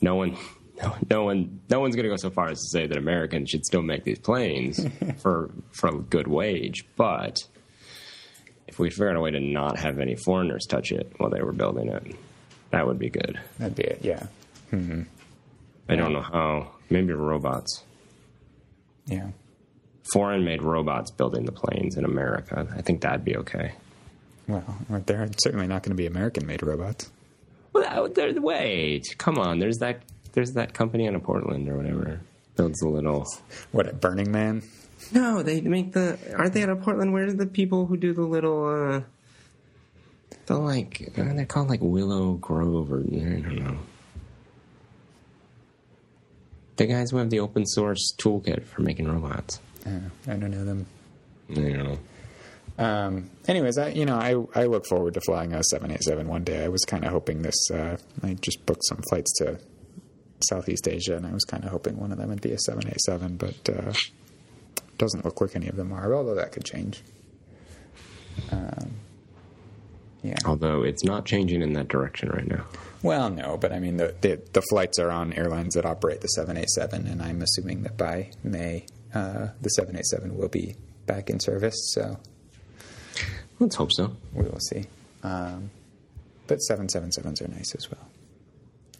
no 0.00 0.14
one, 0.16 0.36
no, 0.82 0.94
no 1.10 1.24
one, 1.24 1.60
no 1.68 1.80
one's 1.80 1.96
going 1.96 2.04
to 2.04 2.10
go 2.10 2.16
so 2.16 2.30
far 2.30 2.48
as 2.48 2.60
to 2.60 2.66
say 2.68 2.86
that 2.86 2.96
Americans 2.96 3.50
should 3.50 3.64
still 3.64 3.82
make 3.82 4.04
these 4.04 4.18
planes 4.18 4.84
for 5.18 5.50
for 5.72 5.88
a 5.88 5.98
good 5.98 6.26
wage. 6.26 6.86
But 6.96 7.46
if 8.66 8.78
we 8.78 8.90
figured 8.90 9.10
out 9.10 9.16
a 9.16 9.20
way 9.20 9.30
to 9.30 9.40
not 9.40 9.78
have 9.78 9.98
any 9.98 10.16
foreigners 10.16 10.66
touch 10.66 10.92
it 10.92 11.12
while 11.18 11.30
they 11.30 11.42
were 11.42 11.52
building 11.52 11.88
it, 11.88 12.16
that 12.70 12.86
would 12.86 12.98
be 12.98 13.10
good. 13.10 13.38
That'd 13.58 13.76
be 13.76 13.84
it. 13.84 14.00
Yeah. 14.02 14.26
Mm-hmm. 14.72 15.02
I 15.88 15.96
don't 15.96 16.12
know 16.12 16.22
how. 16.22 16.72
Maybe 16.90 17.12
robots. 17.12 17.82
Yeah. 19.06 19.30
Foreign 20.12 20.44
made 20.44 20.62
robots 20.62 21.10
building 21.10 21.44
the 21.46 21.52
planes 21.52 21.96
in 21.96 22.04
America. 22.04 22.66
I 22.76 22.82
think 22.82 23.00
that'd 23.00 23.24
be 23.24 23.36
okay. 23.38 23.72
Well, 24.46 24.64
they're 25.06 25.28
certainly 25.38 25.66
not 25.66 25.82
going 25.82 25.90
to 25.90 25.96
be 25.96 26.06
American-made 26.06 26.62
robots. 26.62 27.10
Well, 27.76 28.08
there, 28.08 28.32
wait, 28.40 29.14
come 29.18 29.38
on. 29.38 29.58
There's 29.58 29.78
that. 29.78 30.02
There's 30.32 30.52
that 30.52 30.74
company 30.74 31.08
out 31.08 31.14
of 31.14 31.22
Portland 31.22 31.68
or 31.68 31.76
whatever 31.76 32.20
builds 32.56 32.78
the 32.80 32.88
little. 32.88 33.26
What 33.72 33.86
at 33.86 34.00
Burning 34.00 34.30
Man? 34.30 34.62
No, 35.12 35.42
they 35.42 35.60
make 35.60 35.92
the. 35.92 36.18
Aren't 36.36 36.54
they 36.54 36.62
out 36.62 36.70
of 36.70 36.80
Portland? 36.82 37.12
Where 37.12 37.26
are 37.26 37.32
the 37.32 37.46
people 37.46 37.86
who 37.86 37.96
do 37.96 38.12
the 38.12 38.22
little? 38.22 38.66
uh 38.66 39.00
The 40.46 40.56
like 40.58 41.12
uh, 41.16 41.32
they're 41.34 41.46
called 41.46 41.68
like 41.68 41.80
Willow 41.82 42.34
Grove 42.34 42.92
or 42.92 43.00
I 43.00 43.40
don't 43.40 43.56
know. 43.56 43.78
The 46.76 46.86
guys 46.86 47.10
who 47.10 47.16
have 47.18 47.30
the 47.30 47.40
open 47.40 47.64
source 47.66 48.12
toolkit 48.18 48.64
for 48.64 48.82
making 48.82 49.08
robots. 49.10 49.60
Uh, 49.86 49.90
I 50.28 50.34
don't 50.36 50.50
know 50.50 50.64
them. 50.64 50.86
I 51.50 51.54
don't 51.54 51.78
know. 51.78 51.98
Um, 52.78 53.30
anyways, 53.48 53.78
I 53.78 53.88
you 53.88 54.04
know 54.04 54.16
I 54.16 54.60
I 54.60 54.64
look 54.66 54.86
forward 54.86 55.14
to 55.14 55.20
flying 55.20 55.52
a 55.52 55.62
787 55.62 56.28
one 56.28 56.44
day. 56.44 56.64
I 56.64 56.68
was 56.68 56.84
kind 56.84 57.04
of 57.04 57.12
hoping 57.12 57.42
this. 57.42 57.70
Uh, 57.70 57.96
I 58.22 58.34
just 58.34 58.64
booked 58.66 58.84
some 58.84 59.00
flights 59.08 59.32
to 59.38 59.58
Southeast 60.48 60.86
Asia, 60.86 61.16
and 61.16 61.26
I 61.26 61.32
was 61.32 61.44
kind 61.44 61.64
of 61.64 61.70
hoping 61.70 61.96
one 61.96 62.12
of 62.12 62.18
them 62.18 62.28
would 62.28 62.42
be 62.42 62.52
a 62.52 62.58
787, 62.58 63.36
but 63.36 63.70
uh, 63.70 63.92
doesn't 64.98 65.24
look 65.24 65.40
like 65.40 65.56
any 65.56 65.68
of 65.68 65.76
them 65.76 65.92
are. 65.92 66.14
Although 66.14 66.34
that 66.34 66.52
could 66.52 66.64
change. 66.64 67.02
Um, 68.50 68.90
yeah. 70.22 70.36
Although 70.44 70.82
it's 70.82 71.04
not 71.04 71.24
changing 71.24 71.62
in 71.62 71.72
that 71.74 71.88
direction 71.88 72.30
right 72.30 72.46
now. 72.46 72.66
Well, 73.02 73.30
no, 73.30 73.56
but 73.56 73.72
I 73.72 73.78
mean 73.78 73.96
the, 73.96 74.14
the 74.20 74.40
the 74.52 74.62
flights 74.62 74.98
are 74.98 75.10
on 75.10 75.32
airlines 75.32 75.74
that 75.74 75.86
operate 75.86 76.20
the 76.20 76.28
787, 76.28 77.06
and 77.06 77.22
I'm 77.22 77.40
assuming 77.40 77.84
that 77.84 77.96
by 77.96 78.32
May 78.42 78.86
uh, 79.14 79.48
the 79.60 79.68
787 79.70 80.36
will 80.36 80.48
be 80.48 80.76
back 81.06 81.30
in 81.30 81.38
service. 81.40 81.76
So 81.94 82.18
Let's 83.58 83.76
hope 83.76 83.92
so. 83.92 84.14
we 84.34 84.44
will 84.44 84.60
see. 84.60 84.84
Um, 85.22 85.70
but 86.46 86.58
777s 86.70 87.42
are 87.42 87.48
nice 87.48 87.74
as 87.74 87.90
well. 87.90 88.06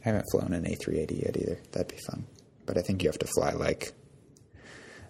I 0.05 0.09
haven't 0.11 0.27
flown 0.31 0.53
an 0.53 0.64
A380 0.64 1.23
yet 1.23 1.37
either. 1.37 1.59
That'd 1.73 1.88
be 1.88 2.01
fun. 2.03 2.27
But 2.64 2.79
I 2.79 2.83
think 2.83 3.03
you 3.03 3.09
have 3.09 3.19
to 3.19 3.27
fly 3.27 3.53
like 3.53 3.92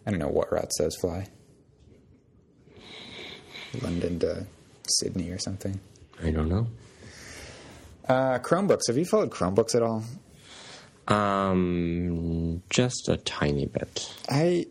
I 0.07 0.11
don't 0.11 0.21
know 0.21 0.29
what 0.29 0.53
routes 0.53 0.79
those 0.79 0.95
fly. 0.97 1.27
London 3.83 4.19
to 4.21 4.47
Sydney 5.01 5.31
or 5.31 5.39
something. 5.39 5.81
I 6.23 6.31
don't 6.31 6.49
know. 6.49 6.69
Uh, 8.09 8.39
Chromebooks. 8.39 8.87
Have 8.87 8.97
you 8.97 9.05
followed 9.05 9.31
Chromebooks 9.31 9.75
at 9.75 9.83
all? 9.83 10.05
Um, 11.09 12.63
just 12.71 13.09
a 13.09 13.17
tiny 13.17 13.67
bit. 13.67 14.15
I 14.31 14.67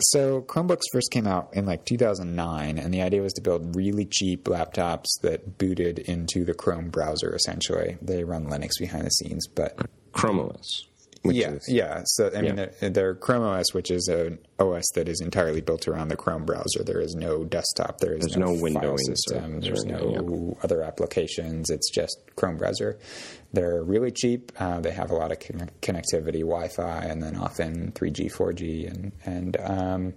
so 0.00 0.42
Chromebooks 0.42 0.84
first 0.92 1.10
came 1.10 1.26
out 1.26 1.50
in 1.54 1.66
like 1.66 1.84
2009, 1.84 2.78
and 2.78 2.94
the 2.94 3.02
idea 3.02 3.22
was 3.22 3.32
to 3.34 3.42
build 3.42 3.74
really 3.74 4.04
cheap 4.04 4.44
laptops 4.44 5.06
that 5.22 5.58
booted 5.58 5.98
into 5.98 6.44
the 6.44 6.54
Chrome 6.54 6.90
browser. 6.90 7.34
Essentially, 7.34 7.98
they 8.00 8.24
run 8.24 8.46
Linux 8.46 8.70
behind 8.78 9.06
the 9.06 9.10
scenes, 9.10 9.46
but 9.48 9.78
Chrome 10.12 10.40
OS. 10.40 10.86
Yeah, 11.24 11.50
is, 11.52 11.68
yeah. 11.68 12.02
So 12.04 12.30
I 12.34 12.40
mean, 12.42 12.56
Yeah. 12.56 12.66
they're, 12.80 12.90
they're 12.90 13.14
Chrome 13.14 13.42
OS, 13.42 13.74
which 13.74 13.90
is 13.90 14.08
an 14.08 14.38
OS 14.58 14.84
that 14.94 15.08
is 15.08 15.20
entirely 15.20 15.60
built 15.60 15.88
around 15.88 16.08
the 16.08 16.16
Chrome 16.16 16.44
browser. 16.44 16.82
There 16.84 17.00
is 17.00 17.14
no 17.14 17.44
desktop. 17.44 17.98
There 17.98 18.14
is 18.14 18.20
There's 18.20 18.36
no, 18.36 18.52
no 18.52 18.62
windowing 18.62 18.98
system. 19.06 19.60
There's 19.60 19.84
no 19.84 19.96
anything, 19.98 20.56
other 20.62 20.82
applications. 20.82 21.70
It's 21.70 21.90
just 21.90 22.16
Chrome 22.36 22.56
browser. 22.56 22.98
They're 23.52 23.82
really 23.82 24.10
cheap. 24.10 24.52
Uh, 24.58 24.80
they 24.80 24.90
have 24.92 25.10
a 25.10 25.14
lot 25.14 25.32
of 25.32 25.40
con- 25.40 25.70
connectivity, 25.82 26.40
Wi-Fi, 26.40 27.04
and 27.04 27.22
then 27.22 27.36
often 27.36 27.92
3G, 27.92 28.32
4G, 28.32 28.88
and 28.90 29.12
and 29.24 29.56
um, 29.60 30.14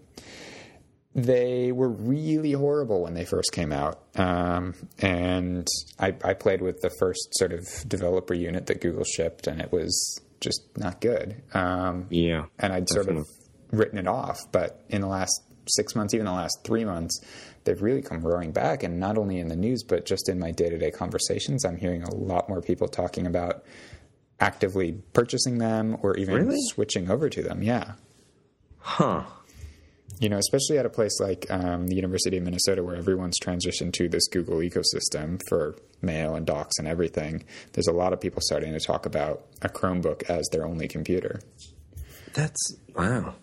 they 1.13 1.71
were 1.73 1.89
really 1.89 2.53
horrible 2.53 3.03
when 3.03 3.13
they 3.13 3.25
first 3.25 3.51
came 3.51 3.73
out. 3.73 4.01
Um, 4.15 4.75
and 4.99 5.67
I, 5.99 6.15
I 6.23 6.33
played 6.33 6.61
with 6.61 6.79
the 6.81 6.89
first 6.99 7.35
sort 7.37 7.51
of 7.51 7.67
developer 7.87 8.33
unit 8.33 8.67
that 8.67 8.79
Google 8.81 9.03
shipped, 9.03 9.47
and 9.47 9.59
it 9.59 9.71
was 9.73 10.21
just 10.41 10.61
not 10.77 10.99
good. 10.99 11.41
Um, 11.53 12.07
Yeah. 12.09 12.45
and 12.59 12.73
I'd 12.73 12.89
sort 12.89 13.07
of 13.07 13.25
written 13.71 13.97
it 13.97 14.07
off. 14.07 14.37
But 14.51 14.83
in 14.89 14.99
the 15.01 15.07
last 15.07 15.41
six 15.69 15.95
months, 15.95 16.13
even 16.13 16.25
the 16.25 16.31
last 16.33 16.59
three 16.65 16.83
months, 16.83 17.21
they've 17.63 17.81
really 17.81 18.01
come 18.01 18.21
roaring 18.21 18.51
back. 18.51 18.83
And 18.83 18.99
not 18.99 19.17
only 19.17 19.39
in 19.39 19.47
the 19.47 19.55
news, 19.55 19.83
but 19.83 20.05
just 20.05 20.27
in 20.27 20.39
my 20.39 20.51
day 20.51 20.69
to 20.69 20.77
day 20.77 20.91
conversations, 20.91 21.63
I'm 21.63 21.77
hearing 21.77 22.03
a 22.03 22.13
lot 22.13 22.49
more 22.49 22.61
people 22.61 22.87
talking 22.87 23.25
about 23.25 23.63
actively 24.39 24.93
purchasing 25.13 25.59
them 25.59 25.97
or 26.01 26.17
even 26.17 26.33
Really? 26.35 26.57
switching 26.69 27.09
over 27.11 27.29
to 27.29 27.41
them. 27.43 27.61
Yeah. 27.61 27.93
Huh. 28.79 29.23
You 30.21 30.29
know, 30.29 30.37
especially 30.37 30.77
at 30.77 30.85
a 30.85 30.89
place 30.89 31.19
like 31.19 31.47
um, 31.49 31.87
the 31.87 31.95
University 31.95 32.37
of 32.37 32.43
Minnesota, 32.43 32.83
where 32.83 32.95
everyone's 32.95 33.39
transitioned 33.39 33.93
to 33.93 34.07
this 34.07 34.27
Google 34.27 34.57
ecosystem 34.59 35.41
for 35.49 35.75
mail 35.99 36.35
and 36.35 36.45
docs 36.45 36.77
and 36.77 36.87
everything. 36.87 37.43
There's 37.73 37.87
a 37.87 37.91
lot 37.91 38.13
of 38.13 38.21
people 38.21 38.39
starting 38.43 38.71
to 38.73 38.79
talk 38.79 39.07
about 39.07 39.47
a 39.63 39.67
Chromebook 39.67 40.29
as 40.29 40.47
their 40.51 40.63
only 40.63 40.87
computer. 40.87 41.41
That's 42.35 42.77
wow. 42.95 43.33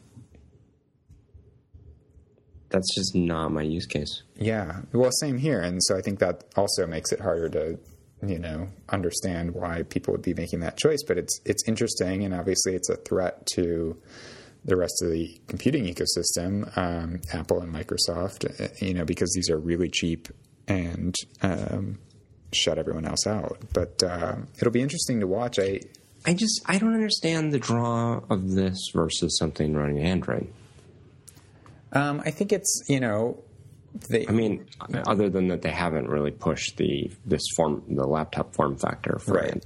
That's 2.70 2.94
just 2.94 3.12
not 3.12 3.50
my 3.50 3.62
use 3.62 3.86
case. 3.86 4.22
Yeah, 4.36 4.82
well, 4.92 5.10
same 5.20 5.38
here, 5.38 5.60
and 5.60 5.82
so 5.82 5.96
I 5.96 6.00
think 6.00 6.20
that 6.20 6.44
also 6.54 6.86
makes 6.86 7.10
it 7.10 7.18
harder 7.18 7.48
to, 7.48 7.78
you 8.24 8.38
know, 8.38 8.68
understand 8.90 9.52
why 9.54 9.82
people 9.82 10.12
would 10.12 10.22
be 10.22 10.34
making 10.34 10.60
that 10.60 10.76
choice. 10.76 11.02
But 11.06 11.18
it's 11.18 11.40
it's 11.44 11.66
interesting, 11.66 12.24
and 12.24 12.32
obviously, 12.32 12.76
it's 12.76 12.88
a 12.88 12.96
threat 12.96 13.46
to 13.54 14.00
the 14.64 14.76
rest 14.76 15.02
of 15.02 15.10
the 15.10 15.40
computing 15.46 15.84
ecosystem, 15.84 16.76
um, 16.76 17.20
Apple 17.32 17.60
and 17.60 17.72
Microsoft, 17.72 18.60
uh, 18.60 18.68
you 18.84 18.94
know, 18.94 19.04
because 19.04 19.32
these 19.34 19.48
are 19.50 19.58
really 19.58 19.88
cheap 19.88 20.28
and 20.66 21.14
um, 21.42 21.98
shut 22.52 22.78
everyone 22.78 23.04
else 23.04 23.26
out. 23.26 23.58
But 23.72 24.02
uh, 24.02 24.36
it'll 24.56 24.72
be 24.72 24.82
interesting 24.82 25.20
to 25.20 25.26
watch. 25.26 25.58
I 25.58 25.80
I 26.26 26.34
just 26.34 26.60
I 26.66 26.78
don't 26.78 26.94
understand 26.94 27.52
the 27.52 27.58
draw 27.58 28.20
of 28.28 28.50
this 28.50 28.78
versus 28.94 29.38
something 29.38 29.74
running 29.74 30.00
Android. 30.00 30.52
um, 31.92 32.20
I 32.24 32.30
think 32.30 32.52
it's 32.52 32.84
you 32.88 33.00
know. 33.00 33.42
They, 34.10 34.26
I 34.28 34.32
mean, 34.32 34.66
other 35.06 35.30
than 35.30 35.48
that, 35.48 35.62
they 35.62 35.70
haven't 35.70 36.08
really 36.08 36.30
pushed 36.30 36.76
the 36.76 37.10
this 37.24 37.42
form 37.56 37.82
the 37.88 38.06
laptop 38.06 38.54
form 38.54 38.76
factor 38.76 39.18
for 39.18 39.34
Right. 39.34 39.64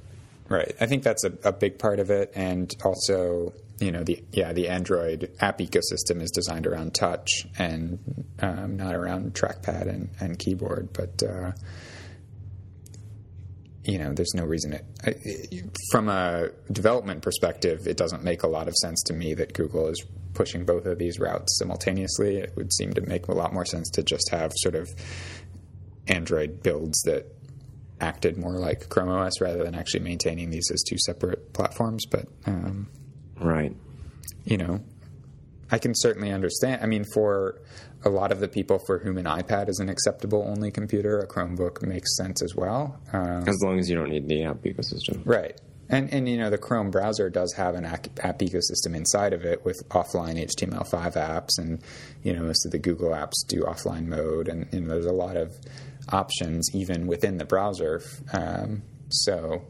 Right. 0.48 0.74
I 0.81 0.87
think 0.87 1.02
that's 1.02 1.24
a, 1.24 1.33
a 1.44 1.52
big 1.52 1.78
part 1.78 1.98
of 1.98 2.11
it, 2.11 2.31
and 2.35 2.72
also, 2.85 3.52
you 3.82 3.92
know, 3.92 4.04
the 4.04 4.22
yeah, 4.32 4.52
the 4.52 4.68
Android 4.68 5.30
app 5.40 5.58
ecosystem 5.58 6.22
is 6.22 6.30
designed 6.30 6.66
around 6.66 6.94
touch 6.94 7.28
and 7.58 7.98
um, 8.40 8.76
not 8.76 8.94
around 8.94 9.34
trackpad 9.34 9.88
and, 9.88 10.10
and 10.20 10.38
keyboard. 10.38 10.92
But 10.92 11.22
uh, 11.22 11.52
you 13.84 13.98
know, 13.98 14.12
there's 14.12 14.32
no 14.34 14.44
reason 14.44 14.72
it. 14.74 14.84
I, 15.04 15.10
I- 15.10 15.62
from 15.90 16.08
a 16.08 16.48
development 16.70 17.22
perspective, 17.22 17.86
it 17.86 17.96
doesn't 17.96 18.22
make 18.22 18.42
a 18.44 18.46
lot 18.48 18.68
of 18.68 18.74
sense 18.76 19.02
to 19.04 19.12
me 19.12 19.34
that 19.34 19.52
Google 19.54 19.88
is 19.88 20.02
pushing 20.34 20.64
both 20.64 20.86
of 20.86 20.98
these 20.98 21.18
routes 21.18 21.58
simultaneously. 21.58 22.36
It 22.36 22.52
would 22.56 22.72
seem 22.72 22.92
to 22.94 23.00
make 23.02 23.28
a 23.28 23.32
lot 23.34 23.52
more 23.52 23.64
sense 23.66 23.90
to 23.90 24.02
just 24.02 24.30
have 24.30 24.52
sort 24.56 24.74
of 24.76 24.88
Android 26.08 26.62
builds 26.62 27.00
that 27.02 27.26
acted 28.00 28.36
more 28.36 28.54
like 28.54 28.88
Chrome 28.88 29.08
OS 29.08 29.40
rather 29.40 29.62
than 29.62 29.74
actually 29.74 30.00
maintaining 30.00 30.50
these 30.50 30.70
as 30.72 30.82
two 30.82 30.96
separate 30.98 31.52
platforms. 31.52 32.06
But 32.06 32.26
um, 32.46 32.88
Right. 33.42 33.74
you 34.44 34.57
know, 34.57 34.81
I 35.70 35.78
can 35.78 35.94
certainly 35.94 36.31
understand. 36.31 36.83
I 36.83 36.87
mean, 36.87 37.05
for 37.14 37.61
a 38.05 38.11
lot 38.11 38.33
of 38.33 38.40
the 38.40 38.48
people 38.48 38.78
for 38.78 38.98
whom 38.98 39.16
an 39.16 39.24
iPad 39.26 39.68
is 39.68 39.78
an 39.78 39.88
acceptable 39.88 40.44
only 40.46 40.70
computer, 40.70 41.18
a 41.20 41.26
Chromebook 41.26 41.83
makes 41.83 42.16
sense 42.16 42.42
as 42.42 42.55
well. 42.55 42.98
Um, 43.12 43.48
As 43.48 43.61
long 43.62 43.78
as 43.78 43.88
you 43.88 43.94
don't 43.96 44.11
need 44.11 44.28
the 44.28 44.44
app 44.44 44.62
ecosystem. 44.64 45.22
Right. 45.24 45.59
And, 45.88 46.12
and 46.12 46.28
you 46.28 46.38
know 46.38 46.48
the 46.48 46.59
Chrome 46.59 46.90
browser 46.90 47.28
does 47.28 47.52
have 47.55 47.74
an 47.74 47.85
app 47.85 48.07
app 48.24 48.38
ecosystem 48.38 48.94
inside 48.94 49.33
of 49.35 49.44
it 49.44 49.64
with 49.64 49.83
offline 49.90 50.42
HTML5 50.42 51.14
apps, 51.14 51.59
and 51.59 51.83
you 52.22 52.33
know 52.33 52.42
most 52.42 52.64
of 52.64 52.72
the 52.72 52.78
Google 52.78 53.11
apps 53.11 53.35
do 53.46 53.62
offline 53.62 54.07
mode, 54.07 54.48
and, 54.48 54.72
and 54.72 54.90
there's 54.90 55.05
a 55.07 55.12
lot 55.12 55.37
of 55.37 55.55
options 56.09 56.68
even 56.74 57.07
within 57.07 57.37
the 57.37 57.44
browser. 57.44 58.00
Um, 58.33 58.83
so 59.11 59.64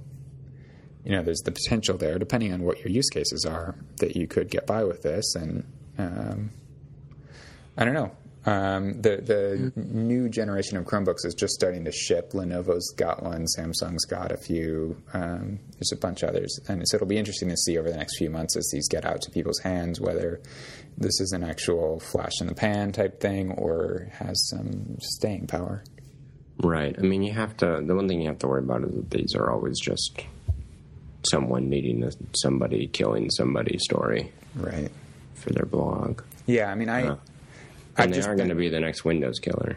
you 1.05 1.13
know 1.13 1.23
there's 1.23 1.41
the 1.41 1.53
potential 1.53 1.97
there, 1.99 2.19
depending 2.19 2.53
on 2.53 2.63
what 2.63 2.79
your 2.81 2.89
use 2.89 3.09
cases 3.09 3.45
are, 3.45 3.75
that 3.99 4.17
you 4.17 4.27
could 4.27 4.51
get 4.51 4.67
by 4.67 4.85
with 4.85 5.03
this. 5.03 5.35
And 5.35 5.65
um, 5.99 6.51
I 7.77 7.85
don't 7.85 7.95
know. 7.95 8.13
Um, 8.45 9.01
the 9.01 9.19
the 9.19 9.73
new 9.77 10.29
generation 10.29 10.77
of 10.77 10.85
Chromebooks 10.85 11.25
is 11.25 11.35
just 11.35 11.55
starting 11.55 11.85
to 11.85 11.93
ship. 11.93 12.33
Lenovo's 12.33 12.93
got 12.97 13.23
one, 13.23 13.47
Samsung's 13.57 14.05
got 14.05 14.33
a 14.33 14.37
few. 14.37 15.01
Um, 15.13 15.61
there's 15.75 15.93
a 15.93 15.97
bunch 15.97 16.23
of 16.23 16.31
others, 16.31 16.59
and 16.69 16.83
so 16.89 16.97
it'll 16.97 17.07
be 17.07 17.19
interesting 17.19 17.49
to 17.51 17.57
see 17.57 17.79
over 17.79 17.89
the 17.89 17.97
next 17.97 18.19
few 18.19 18.31
months 18.31 18.57
as 18.57 18.69
these 18.73 18.89
get 18.89 19.05
out 19.05 19.23
to 19.23 19.31
people's 19.31 19.61
hands 19.61 20.01
whether 20.01 20.41
this 20.99 21.21
is 21.21 21.33
an 21.33 21.45
actual 21.45 22.01
flash 22.01 22.41
in 22.41 22.49
the 22.49 22.55
pan 22.55 22.93
type 22.93 23.21
thing 23.21 23.53
or 23.53 24.09
has 24.19 24.49
some 24.49 24.97
staying 25.01 25.47
power. 25.47 25.85
Right. 26.59 26.95
I 26.99 27.03
mean, 27.03 27.23
you 27.23 27.33
have 27.33 27.57
to. 27.59 27.83
The 27.85 27.95
one 27.95 28.09
thing 28.09 28.21
you 28.21 28.29
have 28.29 28.39
to 28.41 28.49
worry 28.49 28.63
about 28.63 28.85
is 28.85 28.95
that 28.95 29.11
these 29.11 29.35
are 29.35 29.51
always 29.51 29.79
just 29.81 30.21
someone 31.31 31.69
needing 31.69 32.03
a, 32.05 32.11
somebody 32.37 32.87
killing 32.89 33.31
somebody 33.31 33.79
story 33.79 34.33
Right. 34.55 34.91
for 35.35 35.51
their 35.51 35.67
blog, 35.67 36.23
Yeah, 36.47 36.71
I 36.71 36.75
mean, 36.75 36.89
I. 36.89 37.17
I've 37.97 38.07
and 38.07 38.15
they 38.15 38.21
are 38.23 38.35
going 38.37 38.49
to 38.49 38.55
be 38.55 38.69
the 38.71 38.81
next 38.81 39.05
Windows 39.05 39.39
killer. 39.39 39.77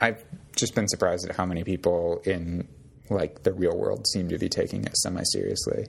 I've 0.00 0.24
just 0.56 0.74
been 0.74 0.88
surprised 0.88 1.28
at 1.28 1.36
how 1.36 1.46
many 1.46 1.62
people 1.64 2.20
in 2.24 2.66
like 3.10 3.42
the 3.44 3.52
real 3.52 3.76
world 3.76 4.06
seem 4.08 4.28
to 4.30 4.38
be 4.38 4.48
taking 4.48 4.84
it 4.84 4.96
semi 4.96 5.22
seriously. 5.22 5.86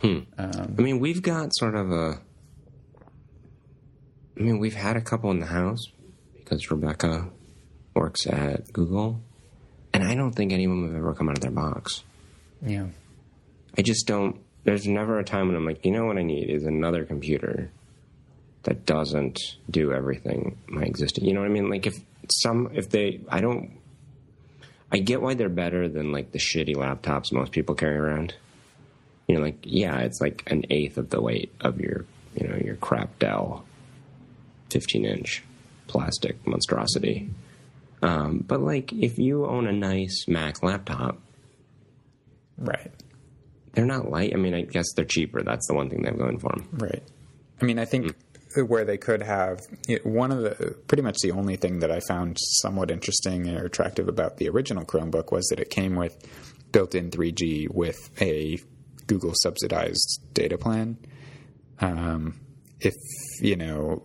Hmm. 0.00 0.20
I 0.38 0.66
mean, 0.80 0.98
we've 0.98 1.20
got 1.22 1.54
sort 1.54 1.74
of 1.74 1.90
a. 1.92 2.18
I 4.38 4.42
mean, 4.42 4.58
we've 4.58 4.74
had 4.74 4.96
a 4.96 5.00
couple 5.02 5.30
in 5.30 5.40
the 5.40 5.46
house 5.46 5.84
because 6.38 6.70
Rebecca 6.70 7.28
works 7.94 8.26
at 8.26 8.72
Google, 8.72 9.20
and 9.92 10.02
I 10.02 10.14
don't 10.14 10.32
think 10.32 10.52
anyone 10.52 10.82
would 10.88 10.96
ever 10.96 11.14
come 11.14 11.28
out 11.28 11.36
of 11.36 11.42
their 11.42 11.50
box. 11.50 12.02
Yeah. 12.64 12.86
I 13.76 13.82
just 13.82 14.06
don't. 14.06 14.40
There's 14.64 14.86
never 14.86 15.18
a 15.18 15.24
time 15.24 15.48
when 15.48 15.56
I'm 15.56 15.64
like, 15.64 15.84
you 15.84 15.90
know 15.90 16.04
what 16.04 16.18
I 16.18 16.22
need 16.22 16.50
is 16.50 16.64
another 16.64 17.04
computer 17.04 17.70
that 18.64 18.84
doesn't 18.84 19.38
do 19.70 19.92
everything 19.92 20.58
my 20.66 20.82
existing. 20.82 21.24
You 21.24 21.32
know 21.32 21.40
what 21.40 21.50
I 21.50 21.52
mean? 21.52 21.70
Like 21.70 21.86
if 21.86 21.98
some, 22.42 22.70
if 22.74 22.90
they, 22.90 23.20
I 23.28 23.40
don't. 23.40 23.78
I 24.92 24.98
get 24.98 25.22
why 25.22 25.34
they're 25.34 25.48
better 25.48 25.88
than 25.88 26.10
like 26.10 26.32
the 26.32 26.38
shitty 26.38 26.74
laptops 26.74 27.32
most 27.32 27.52
people 27.52 27.76
carry 27.76 27.96
around. 27.96 28.34
You 29.28 29.36
know, 29.36 29.42
like 29.42 29.58
yeah, 29.62 29.98
it's 30.00 30.20
like 30.20 30.42
an 30.48 30.64
eighth 30.68 30.98
of 30.98 31.10
the 31.10 31.22
weight 31.22 31.52
of 31.60 31.80
your, 31.80 32.04
you 32.34 32.48
know, 32.48 32.56
your 32.56 32.74
crap 32.76 33.18
Dell, 33.20 33.64
fifteen 34.70 35.04
inch 35.04 35.44
plastic 35.86 36.44
monstrosity. 36.46 37.30
Um, 38.02 38.44
but 38.46 38.60
like, 38.60 38.92
if 38.92 39.18
you 39.18 39.46
own 39.46 39.66
a 39.66 39.72
nice 39.72 40.26
Mac 40.26 40.62
laptop, 40.62 41.18
Right. 42.60 42.90
They're 43.72 43.86
not 43.86 44.10
light. 44.10 44.32
I 44.34 44.36
mean, 44.36 44.54
I 44.54 44.62
guess 44.62 44.92
they're 44.94 45.04
cheaper. 45.04 45.42
That's 45.42 45.66
the 45.66 45.74
one 45.74 45.90
thing 45.90 46.02
they 46.02 46.08
have 46.08 46.18
going 46.18 46.38
for 46.38 46.50
them. 46.50 46.68
Right. 46.72 47.02
I 47.60 47.64
mean, 47.64 47.78
I 47.78 47.84
think 47.84 48.14
where 48.56 48.84
they 48.84 48.98
could 48.98 49.22
have 49.22 49.60
one 50.02 50.32
of 50.32 50.42
the 50.42 50.76
pretty 50.88 51.02
much 51.02 51.18
the 51.22 51.30
only 51.32 51.56
thing 51.56 51.80
that 51.80 51.90
I 51.90 52.00
found 52.00 52.36
somewhat 52.40 52.90
interesting 52.90 53.48
or 53.48 53.64
attractive 53.64 54.08
about 54.08 54.38
the 54.38 54.48
original 54.48 54.84
Chromebook 54.84 55.30
was 55.30 55.46
that 55.48 55.60
it 55.60 55.70
came 55.70 55.94
with 55.94 56.16
built-in 56.72 57.10
3G 57.10 57.68
with 57.70 58.10
a 58.20 58.58
Google 59.06 59.32
subsidized 59.34 60.20
data 60.34 60.58
plan. 60.58 60.98
Um, 61.80 62.40
if 62.80 62.94
you 63.40 63.56
know 63.56 64.02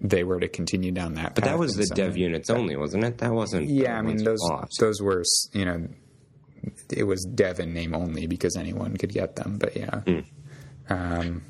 they 0.00 0.24
were 0.24 0.40
to 0.40 0.48
continue 0.48 0.92
down 0.92 1.14
that, 1.14 1.34
But 1.34 1.44
that 1.44 1.58
was 1.58 1.76
the 1.76 1.86
dev 1.86 2.16
units 2.16 2.50
only, 2.50 2.76
wasn't 2.76 3.04
it? 3.04 3.18
That 3.18 3.32
wasn't. 3.32 3.68
Yeah, 3.68 3.96
I 3.96 4.02
mean 4.02 4.22
those 4.22 4.40
those 4.78 5.00
were 5.00 5.22
you 5.52 5.64
know 5.64 5.88
it 6.92 7.04
was 7.04 7.24
dev 7.24 7.60
in 7.60 7.72
name 7.74 7.94
only 7.94 8.26
because 8.26 8.56
anyone 8.56 8.96
could 8.96 9.12
get 9.12 9.36
them. 9.36 9.58
But 9.58 9.76
yeah. 9.76 10.00
Um, 10.88 11.42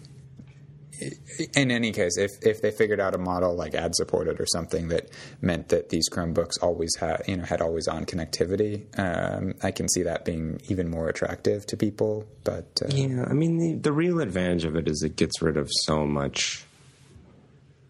in 1.57 1.73
any 1.73 1.91
case, 1.91 2.17
if 2.17 2.31
if 2.43 2.63
they 2.63 2.71
figured 2.71 3.01
out 3.01 3.15
a 3.17 3.19
model 3.19 3.55
like 3.57 3.75
ad 3.75 3.95
supported 3.97 4.41
or 4.41 4.47
something 4.47 4.89
that 4.89 5.11
meant 5.43 5.69
that 5.71 5.89
these 5.89 6.09
Chromebooks 6.09 6.63
always 6.63 6.95
had 6.97 7.23
you 7.27 7.37
know 7.37 7.45
had 7.45 7.61
always 7.61 7.89
on 7.89 8.07
connectivity, 8.07 8.87
um, 8.99 9.55
I 9.63 9.73
can 9.73 9.89
see 9.89 10.05
that 10.05 10.25
being 10.25 10.61
even 10.69 10.89
more 10.89 11.09
attractive 11.09 11.67
to 11.67 11.77
people. 11.77 12.27
But 12.45 12.81
uh, 12.85 12.89
Yeah, 12.95 13.25
I 13.29 13.33
mean, 13.33 13.59
the, 13.59 13.75
the 13.75 13.93
real 13.93 14.21
advantage 14.21 14.65
of 14.65 14.77
it 14.77 14.87
is 14.89 15.03
it 15.03 15.17
gets 15.17 15.43
rid 15.43 15.57
of 15.57 15.69
so 15.83 16.07
much 16.07 16.65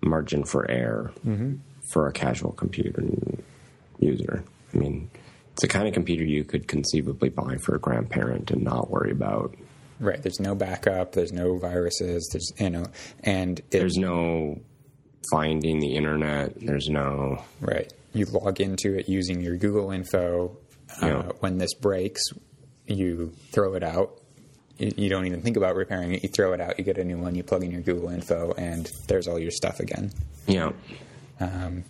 margin 0.00 0.44
for 0.44 0.68
error 0.70 1.12
Mm-hmm. 1.26 1.56
for 1.92 2.08
a 2.08 2.12
casual 2.12 2.52
computer 2.52 3.04
user. 3.98 4.42
I 4.74 4.76
mean, 4.78 5.10
it's 5.54 5.62
the 5.62 5.68
kind 5.68 5.88
of 5.88 5.94
computer 5.94 6.24
you 6.24 6.44
could 6.44 6.68
conceivably 6.68 7.30
buy 7.30 7.56
for 7.56 7.74
a 7.74 7.78
grandparent 7.80 8.50
and 8.50 8.62
not 8.62 8.90
worry 8.90 9.10
about. 9.10 9.54
right, 10.00 10.22
there's 10.22 10.40
no 10.40 10.54
backup, 10.54 11.12
there's 11.12 11.32
no 11.32 11.56
viruses, 11.58 12.28
there's 12.32 12.52
you 12.58 12.70
know, 12.70 12.86
and 13.22 13.60
it, 13.60 13.70
There's 13.70 13.96
no 13.96 14.60
finding 15.30 15.80
the 15.80 15.94
internet. 15.96 16.54
There's 16.60 16.88
no. 16.88 17.42
Right. 17.60 17.90
You 18.12 18.26
log 18.26 18.60
into 18.60 18.98
it 18.98 19.08
using 19.08 19.40
your 19.40 19.56
Google 19.56 19.90
info. 19.90 20.56
Uh, 21.02 21.06
Yeah. 21.06 21.22
When 21.40 21.56
this 21.58 21.72
breaks, 21.74 22.20
you 22.86 23.32
throw 23.52 23.74
it 23.74 23.82
out. 23.82 24.20
You, 24.76 24.92
you 24.96 25.08
don't 25.08 25.24
even 25.26 25.40
think 25.40 25.56
about 25.56 25.76
repairing 25.76 26.12
it. 26.12 26.22
You 26.22 26.28
throw 26.28 26.52
it 26.52 26.60
out. 26.60 26.78
You 26.78 26.84
get 26.84 26.98
a 26.98 27.04
new 27.04 27.16
one. 27.18 27.34
You 27.34 27.42
plug 27.42 27.64
in 27.64 27.70
your 27.70 27.80
Google 27.80 28.10
info, 28.10 28.52
and 28.58 28.90
there's 29.08 29.26
all 29.28 29.38
your 29.38 29.50
stuff 29.50 29.80
again. 29.80 30.10
Yeah. 30.46 30.72
Um, 31.40 31.84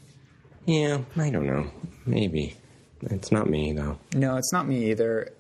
Yeah, 0.67 0.99
I 1.17 1.31
don't 1.31 1.47
know. 1.47 1.67
Maybe. 2.07 2.57
It's 3.11 3.31
not 3.33 3.49
me, 3.49 3.73
though. 3.73 3.99
no, 4.15 4.37
it's 4.37 4.53
not 4.53 4.67
me 4.67 4.91
either. 4.91 5.33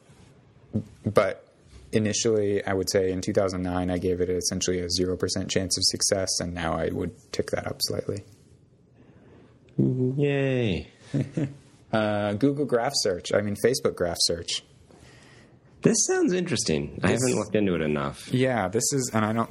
But 1.05 1.47
initially, 1.93 2.65
I 2.65 2.73
would 2.75 2.91
say 2.91 3.13
in 3.13 3.21
2009, 3.21 3.91
I 3.91 3.99
gave 3.99 4.21
it 4.21 4.29
essentially 4.29 4.81
a 4.81 4.87
0% 4.87 5.49
chance 5.49 5.79
of 5.79 5.85
success, 5.85 6.41
and 6.41 6.53
now 6.55 6.75
I 6.75 6.89
would 6.91 7.13
tick 7.33 7.51
that 7.53 7.67
up 7.67 7.79
slightly. 7.81 8.25
Yay. 9.79 10.89
Uh, 11.93 12.33
Google 12.33 12.65
Graph 12.65 12.91
Search, 12.97 13.33
I 13.33 13.41
mean, 13.41 13.55
Facebook 13.55 13.95
Graph 13.95 14.17
Search. 14.23 14.65
This 15.83 15.95
sounds 16.09 16.33
interesting. 16.33 16.99
I 17.05 17.13
haven't 17.13 17.37
looked 17.37 17.55
into 17.55 17.77
it 17.77 17.83
enough. 17.83 18.33
Yeah, 18.35 18.67
this 18.67 18.83
is, 18.93 19.13
and 19.15 19.25
I 19.25 19.33
don't. 19.33 19.51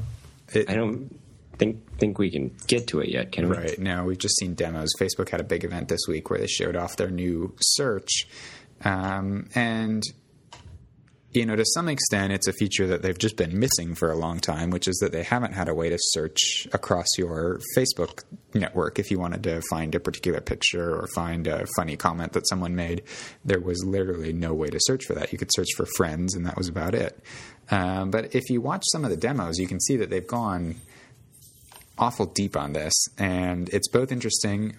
It, 0.53 0.69
I 0.69 0.73
don't 0.73 1.17
think 1.57 1.97
think 1.97 2.17
we 2.17 2.31
can 2.31 2.55
get 2.67 2.87
to 2.87 2.99
it 2.99 3.09
yet, 3.09 3.31
can 3.31 3.49
we? 3.49 3.55
Right. 3.55 3.79
No, 3.79 4.03
we've 4.05 4.17
just 4.17 4.37
seen 4.37 4.53
demos. 4.53 4.89
Facebook 4.99 5.29
had 5.29 5.39
a 5.39 5.43
big 5.43 5.63
event 5.63 5.87
this 5.87 6.01
week 6.07 6.29
where 6.29 6.39
they 6.39 6.47
showed 6.47 6.75
off 6.75 6.97
their 6.97 7.09
new 7.09 7.55
search. 7.61 8.27
Um, 8.83 9.47
and, 9.55 10.03
you 11.31 11.45
know, 11.45 11.55
to 11.55 11.63
some 11.73 11.87
extent, 11.87 12.33
it's 12.33 12.47
a 12.47 12.53
feature 12.53 12.87
that 12.87 13.01
they've 13.01 13.17
just 13.17 13.37
been 13.37 13.57
missing 13.57 13.95
for 13.95 14.11
a 14.11 14.15
long 14.15 14.39
time, 14.39 14.69
which 14.71 14.87
is 14.87 14.97
that 14.97 15.11
they 15.11 15.23
haven't 15.23 15.53
had 15.53 15.69
a 15.69 15.73
way 15.73 15.89
to 15.89 15.97
search 15.99 16.67
across 16.73 17.07
your 17.17 17.59
Facebook 17.77 18.23
network 18.53 18.99
if 18.99 19.09
you 19.09 19.17
wanted 19.19 19.43
to 19.43 19.61
find 19.69 19.95
a 19.95 19.99
particular 19.99 20.41
picture 20.41 20.95
or 20.95 21.07
find 21.15 21.47
a 21.47 21.65
funny 21.75 21.95
comment 21.95 22.33
that 22.33 22.47
someone 22.47 22.75
made. 22.75 23.03
There 23.45 23.61
was 23.61 23.83
literally 23.85 24.33
no 24.33 24.53
way 24.53 24.67
to 24.67 24.79
search 24.81 25.05
for 25.05 25.13
that. 25.13 25.31
You 25.31 25.37
could 25.37 25.53
search 25.53 25.69
for 25.77 25.87
friends, 25.97 26.35
and 26.35 26.45
that 26.45 26.57
was 26.57 26.67
about 26.67 26.93
it. 26.93 27.17
Um, 27.71 28.11
but 28.11 28.35
if 28.35 28.49
you 28.49 28.59
watch 28.59 28.83
some 28.91 29.05
of 29.05 29.09
the 29.09 29.17
demos, 29.17 29.57
you 29.57 29.67
can 29.67 29.79
see 29.79 29.95
that 29.97 30.09
they've 30.09 30.27
gone 30.27 30.75
awful 31.97 32.25
deep 32.25 32.55
on 32.57 32.73
this, 32.73 32.93
and 33.17 33.69
it's 33.69 33.87
both 33.87 34.11
interesting. 34.11 34.75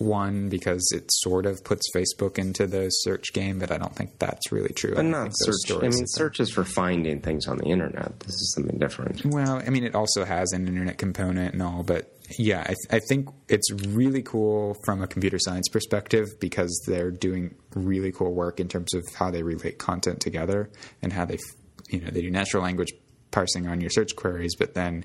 One 0.00 0.48
because 0.48 0.88
it 0.94 1.10
sort 1.10 1.44
of 1.44 1.64
puts 1.64 1.90
Facebook 1.92 2.38
into 2.38 2.68
the 2.68 2.88
search 2.88 3.32
game, 3.32 3.58
but 3.58 3.72
I 3.72 3.78
don't 3.78 3.96
think 3.96 4.20
that's 4.20 4.52
really 4.52 4.72
true. 4.72 4.92
I 4.92 4.96
But 4.96 5.04
not 5.06 5.30
search. 5.32 5.72
I 5.72 5.88
mean, 5.88 6.06
search 6.06 6.38
is 6.38 6.52
for 6.52 6.62
finding 6.62 7.20
things 7.20 7.48
on 7.48 7.58
the 7.58 7.64
internet. 7.64 8.20
This 8.20 8.36
is 8.36 8.52
something 8.54 8.78
different. 8.78 9.24
Well, 9.24 9.60
I 9.66 9.70
mean, 9.70 9.82
it 9.82 9.96
also 9.96 10.24
has 10.24 10.52
an 10.52 10.68
internet 10.68 10.98
component 10.98 11.52
and 11.54 11.60
all, 11.64 11.82
but 11.82 12.16
yeah, 12.38 12.64
I, 12.64 12.96
I 12.96 13.00
think 13.08 13.28
it's 13.48 13.72
really 13.88 14.22
cool 14.22 14.76
from 14.84 15.02
a 15.02 15.08
computer 15.08 15.40
science 15.40 15.68
perspective 15.68 16.28
because 16.38 16.80
they're 16.86 17.10
doing 17.10 17.56
really 17.74 18.12
cool 18.12 18.32
work 18.32 18.60
in 18.60 18.68
terms 18.68 18.94
of 18.94 19.02
how 19.16 19.32
they 19.32 19.42
relate 19.42 19.78
content 19.78 20.20
together 20.20 20.70
and 21.02 21.12
how 21.12 21.24
they, 21.24 21.34
f- 21.34 21.56
you 21.88 22.00
know, 22.00 22.10
they 22.10 22.20
do 22.22 22.30
natural 22.30 22.62
language 22.62 22.92
parsing 23.32 23.66
on 23.66 23.80
your 23.80 23.90
search 23.90 24.14
queries, 24.14 24.54
but 24.56 24.74
then 24.74 25.04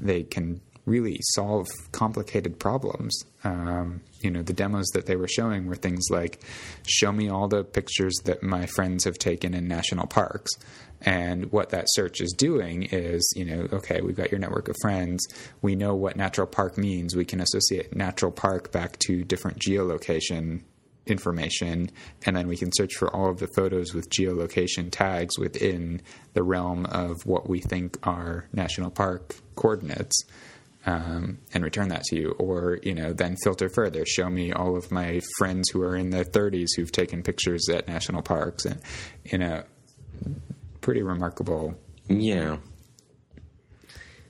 they 0.00 0.22
can 0.22 0.60
really 0.86 1.18
solve 1.32 1.66
complicated 1.92 2.58
problems. 2.58 3.24
Um, 3.42 4.02
you 4.20 4.30
know, 4.30 4.42
the 4.42 4.52
demos 4.52 4.86
that 4.94 5.06
they 5.06 5.16
were 5.16 5.28
showing 5.28 5.66
were 5.66 5.76
things 5.76 6.06
like, 6.10 6.42
show 6.86 7.12
me 7.12 7.28
all 7.28 7.48
the 7.48 7.64
pictures 7.64 8.14
that 8.24 8.42
my 8.42 8.66
friends 8.66 9.04
have 9.04 9.18
taken 9.18 9.54
in 9.54 9.66
national 9.66 10.06
parks. 10.06 10.50
And 11.00 11.52
what 11.52 11.70
that 11.70 11.86
search 11.88 12.20
is 12.20 12.32
doing 12.32 12.84
is, 12.84 13.32
you 13.36 13.44
know, 13.44 13.68
okay, 13.72 14.00
we've 14.00 14.16
got 14.16 14.30
your 14.30 14.40
network 14.40 14.68
of 14.68 14.76
friends. 14.80 15.26
We 15.60 15.74
know 15.74 15.94
what 15.94 16.16
natural 16.16 16.46
park 16.46 16.78
means. 16.78 17.14
We 17.14 17.26
can 17.26 17.40
associate 17.40 17.94
natural 17.94 18.32
park 18.32 18.72
back 18.72 18.98
to 19.00 19.24
different 19.24 19.58
geolocation 19.58 20.62
information, 21.06 21.90
and 22.24 22.34
then 22.34 22.48
we 22.48 22.56
can 22.56 22.70
search 22.72 22.94
for 22.94 23.14
all 23.14 23.28
of 23.28 23.38
the 23.38 23.48
photos 23.48 23.92
with 23.92 24.08
geolocation 24.08 24.88
tags 24.90 25.38
within 25.38 26.00
the 26.32 26.42
realm 26.42 26.86
of 26.86 27.26
what 27.26 27.48
we 27.48 27.60
think 27.60 27.98
are 28.06 28.48
national 28.52 28.90
park 28.90 29.34
coordinates. 29.54 30.24
Um, 30.86 31.38
and 31.54 31.64
return 31.64 31.88
that 31.88 32.02
to 32.04 32.16
you, 32.16 32.30
or 32.32 32.78
you 32.82 32.94
know, 32.94 33.14
then 33.14 33.36
filter 33.42 33.70
further. 33.70 34.04
Show 34.04 34.28
me 34.28 34.52
all 34.52 34.76
of 34.76 34.92
my 34.92 35.22
friends 35.38 35.70
who 35.70 35.80
are 35.80 35.96
in 35.96 36.10
their 36.10 36.24
30s 36.24 36.68
who've 36.76 36.92
taken 36.92 37.22
pictures 37.22 37.70
at 37.70 37.88
national 37.88 38.20
parks, 38.20 38.66
and 38.66 38.82
you 39.24 39.38
know, 39.38 39.62
pretty 40.82 41.02
remarkable. 41.02 41.74
Yeah. 42.08 42.58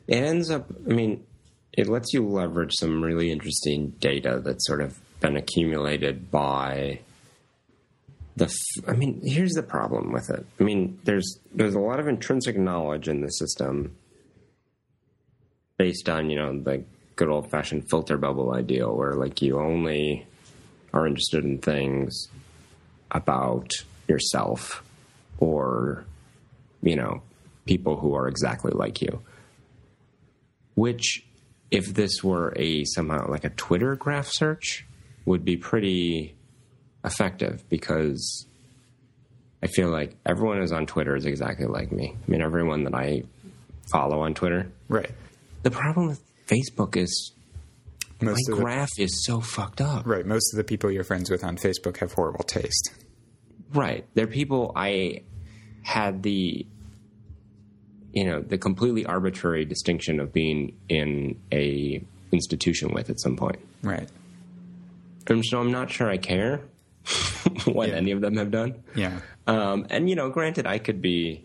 It 0.06 0.22
ends 0.22 0.50
up. 0.50 0.70
I 0.88 0.92
mean, 0.92 1.24
it 1.72 1.88
lets 1.88 2.12
you 2.12 2.26
leverage 2.26 2.72
some 2.78 3.02
really 3.02 3.32
interesting 3.32 3.90
data 3.98 4.40
that's 4.44 4.66
sort 4.66 4.80
of 4.80 4.98
been 5.20 5.36
accumulated 5.36 6.30
by 6.30 7.00
the. 8.36 8.44
F- 8.44 8.84
I 8.86 8.92
mean, 8.92 9.20
here's 9.24 9.52
the 9.52 9.62
problem 9.62 10.12
with 10.12 10.30
it. 10.30 10.46
I 10.60 10.62
mean, 10.62 10.98
there's 11.04 11.38
there's 11.52 11.74
a 11.74 11.80
lot 11.80 12.00
of 12.00 12.06
intrinsic 12.06 12.56
knowledge 12.56 13.08
in 13.08 13.22
the 13.22 13.30
system 13.30 13.96
based 15.76 16.08
on 16.08 16.30
you 16.30 16.36
know 16.36 16.58
the 16.58 16.84
good 17.16 17.28
old 17.28 17.50
fashioned 17.50 17.88
filter 17.88 18.16
bubble 18.16 18.54
ideal, 18.54 18.94
where 18.94 19.14
like 19.14 19.42
you 19.42 19.58
only 19.58 20.26
are 20.92 21.06
interested 21.06 21.44
in 21.44 21.58
things 21.58 22.28
about 23.10 23.70
yourself 24.08 24.82
or, 25.38 26.04
you 26.82 26.96
know, 26.96 27.22
people 27.66 27.96
who 27.96 28.14
are 28.14 28.28
exactly 28.28 28.72
like 28.72 29.02
you. 29.02 29.22
Which, 30.74 31.24
if 31.70 31.86
this 31.94 32.22
were 32.22 32.52
a 32.56 32.84
somehow 32.84 33.30
like 33.30 33.44
a 33.44 33.50
Twitter 33.50 33.96
graph 33.96 34.28
search, 34.28 34.86
would 35.24 35.44
be 35.44 35.56
pretty 35.56 36.34
effective 37.04 37.68
because 37.68 38.46
I 39.62 39.68
feel 39.68 39.88
like 39.88 40.16
everyone 40.26 40.58
who's 40.58 40.72
on 40.72 40.86
Twitter 40.86 41.16
is 41.16 41.26
exactly 41.26 41.66
like 41.66 41.92
me. 41.92 42.14
I 42.16 42.30
mean, 42.30 42.42
everyone 42.42 42.84
that 42.84 42.94
I 42.94 43.22
follow 43.90 44.20
on 44.20 44.34
Twitter. 44.34 44.70
Right. 44.88 45.10
The 45.64 45.70
problem 45.70 46.06
with 46.06 46.22
Facebook 46.46 46.96
is 46.96 47.32
Most 48.20 48.48
my 48.48 48.56
the, 48.56 48.62
graph 48.62 48.90
is 48.98 49.24
so 49.26 49.40
fucked 49.40 49.80
up. 49.80 50.06
right. 50.06 50.24
Most 50.24 50.52
of 50.54 50.56
the 50.58 50.64
people 50.64 50.90
you're 50.90 51.04
friends 51.04 51.30
with 51.30 51.42
on 51.42 51.56
Facebook 51.56 51.96
have 51.98 52.12
horrible 52.12 52.44
taste. 52.44 52.92
Right. 53.72 54.06
They're 54.14 54.26
people 54.28 54.72
I 54.76 55.22
had 55.82 56.22
the 56.22 56.66
you 58.12 58.24
know, 58.24 58.40
the 58.40 58.56
completely 58.58 59.04
arbitrary 59.04 59.64
distinction 59.64 60.20
of 60.20 60.32
being 60.32 60.76
in 60.88 61.40
a 61.52 62.00
institution 62.30 62.92
with 62.94 63.10
at 63.10 63.18
some 63.20 63.36
point. 63.36 63.58
Right. 63.82 64.08
And 65.26 65.44
so 65.44 65.58
I'm 65.60 65.72
not 65.72 65.90
sure 65.90 66.08
I 66.08 66.16
care 66.18 66.60
what 67.64 67.88
Yeah. 67.88 67.96
any 67.96 68.12
of 68.12 68.20
them 68.20 68.36
have 68.36 68.52
done. 68.52 68.84
Yeah. 68.94 69.18
Um, 69.48 69.86
and 69.90 70.08
you 70.08 70.14
know, 70.14 70.30
granted, 70.30 70.64
I 70.66 70.78
could 70.78 71.02
be, 71.02 71.44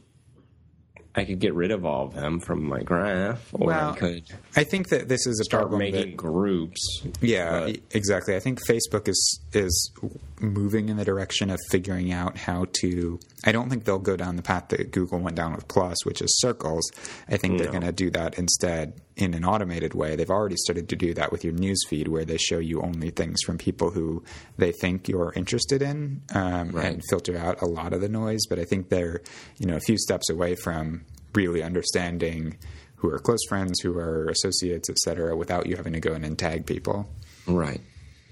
I 1.15 1.25
could 1.25 1.39
get 1.39 1.53
rid 1.55 1.71
of 1.71 1.85
all 1.85 2.05
of 2.05 2.13
them 2.13 2.39
from 2.39 2.63
my 2.65 2.83
graph, 2.83 3.53
or 3.53 3.67
Well, 3.67 3.91
I 3.93 3.95
could 3.97 4.23
I 4.55 4.63
think 4.63 4.89
that 4.89 5.09
this 5.09 5.25
is 5.25 5.39
a 5.39 5.43
start 5.43 5.63
problem 5.63 5.79
making 5.79 6.11
that 6.11 6.17
groups. 6.17 7.01
Yeah, 7.19 7.61
but- 7.65 7.79
exactly. 7.91 8.35
I 8.35 8.39
think 8.39 8.59
Facebook 8.67 9.07
is 9.07 9.39
is 9.53 9.91
moving 10.39 10.87
in 10.89 10.97
the 10.97 11.05
direction 11.05 11.49
of 11.49 11.59
figuring 11.71 12.11
out 12.11 12.37
how 12.37 12.65
to. 12.81 13.19
I 13.43 13.51
don't 13.51 13.69
think 13.69 13.85
they'll 13.85 13.99
go 13.99 14.15
down 14.15 14.35
the 14.35 14.41
path 14.41 14.69
that 14.69 14.91
Google 14.91 15.19
went 15.19 15.35
down 15.35 15.53
with 15.55 15.67
Plus, 15.67 16.05
which 16.05 16.21
is 16.21 16.39
circles. 16.39 16.89
I 17.27 17.37
think 17.37 17.57
they're 17.57 17.71
going 17.71 17.83
to 17.83 17.91
do 17.91 18.09
that 18.11 18.37
instead 18.37 19.01
in 19.19 19.33
an 19.33 19.43
automated 19.45 19.93
way. 19.93 20.15
They've 20.15 20.29
already 20.29 20.55
started 20.57 20.89
to 20.89 20.95
do 20.95 21.13
that 21.13 21.31
with 21.31 21.43
your 21.43 21.53
news 21.53 21.79
feed, 21.87 22.07
where 22.07 22.25
they 22.25 22.37
show 22.37 22.57
you 22.59 22.81
only 22.81 23.09
things 23.11 23.41
from 23.45 23.57
people 23.57 23.91
who 23.91 24.23
they 24.57 24.71
think 24.71 25.07
you're 25.07 25.33
interested 25.35 25.81
in, 25.81 26.21
um, 26.33 26.71
Right. 26.71 26.93
and 26.93 27.03
filter 27.09 27.37
out 27.37 27.61
a 27.61 27.65
lot 27.65 27.93
of 27.93 28.01
the 28.01 28.09
noise. 28.09 28.41
But 28.49 28.59
I 28.59 28.65
think 28.65 28.89
they're 28.89 29.21
you 29.57 29.67
know 29.67 29.75
a 29.75 29.81
few 29.81 29.97
steps 29.97 30.29
away 30.29 30.55
from 30.55 31.05
really 31.35 31.61
understanding 31.61 32.57
who 32.95 33.09
are 33.09 33.19
close 33.19 33.39
friends, 33.47 33.79
who 33.81 33.97
are 33.97 34.27
associates, 34.29 34.89
et 34.89 34.97
cetera, 34.97 35.35
without 35.37 35.67
you 35.67 35.75
having 35.77 35.93
to 35.93 35.99
go 36.01 36.13
in 36.13 36.23
and 36.25 36.37
tag 36.37 36.65
people. 36.65 37.07
Right. 37.47 37.81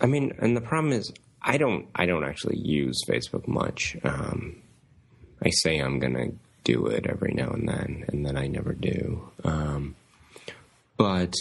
I 0.02 0.08
mean, 0.08 0.34
and 0.40 0.58
the 0.58 0.62
problem 0.62 0.92
is, 0.94 1.12
I 1.42 1.58
don't, 1.58 1.88
I 1.96 2.06
don't 2.06 2.24
actually 2.26 2.58
use 2.60 3.00
Facebook 3.08 3.48
much. 3.48 3.96
Um, 4.04 4.58
I 5.42 5.50
say 5.52 5.78
I'm 5.80 6.00
gonna 6.00 6.32
do 6.66 6.88
it 6.88 7.06
every 7.08 7.34
now 7.34 7.50
and 7.52 7.70
then, 7.70 8.04
and 8.10 8.26
then 8.26 8.36
I 8.36 8.48
never 8.48 8.74
do. 8.74 9.30
Um, 9.46 9.96
but 10.98 11.34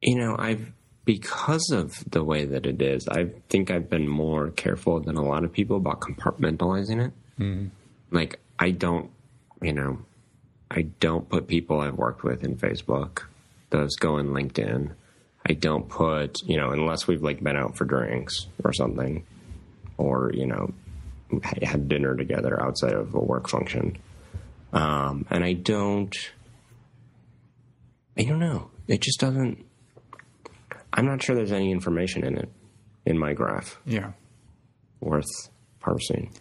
you 0.00 0.16
know, 0.16 0.36
I've 0.38 0.72
because 1.04 1.70
of 1.70 1.92
the 2.10 2.22
way 2.22 2.44
that 2.44 2.66
it 2.66 2.80
is, 2.80 3.08
I 3.08 3.30
think 3.48 3.70
I've 3.70 3.90
been 3.90 4.08
more 4.08 4.50
careful 4.50 5.00
than 5.00 5.16
a 5.16 5.24
lot 5.24 5.44
of 5.44 5.52
people 5.52 5.76
about 5.76 6.00
compartmentalizing 6.00 7.06
it. 7.06 7.12
Mm-hmm. 7.40 7.68
Like, 8.10 8.38
I 8.58 8.70
don't, 8.70 9.10
you 9.60 9.72
know, 9.72 9.98
I 10.70 10.82
don't 11.00 11.28
put 11.28 11.48
people 11.48 11.80
I've 11.80 11.96
worked 11.96 12.22
with 12.22 12.44
in 12.44 12.56
Facebook. 12.56 13.24
Those 13.70 13.96
go 13.96 14.18
in 14.18 14.28
LinkedIn. 14.28 14.92
I 15.46 15.54
don't 15.54 15.88
put, 15.88 16.40
you 16.44 16.56
know, 16.56 16.70
unless 16.70 17.08
we've 17.08 17.22
like 17.22 17.42
been 17.42 17.56
out 17.56 17.76
for 17.76 17.84
drinks 17.84 18.46
or 18.62 18.72
something, 18.72 19.26
or 19.98 20.30
you 20.32 20.46
know, 20.46 20.72
had 21.62 21.88
dinner 21.88 22.14
together 22.14 22.62
outside 22.62 22.92
of 22.92 23.14
a 23.14 23.18
work 23.18 23.48
function. 23.48 23.98
Um, 24.72 25.26
and 25.30 25.44
I 25.44 25.52
don't, 25.52 26.14
I 28.18 28.22
don't 28.24 28.38
know. 28.38 28.70
It 28.88 29.00
just 29.02 29.20
doesn't. 29.20 29.64
I'm 30.92 31.06
not 31.06 31.22
sure 31.22 31.34
there's 31.34 31.52
any 31.52 31.70
information 31.72 32.24
in 32.24 32.36
it 32.38 32.50
in 33.06 33.18
my 33.18 33.32
graph 33.32 33.78
Yeah. 33.86 34.12
worth 35.00 35.30
parsing. 35.80 36.32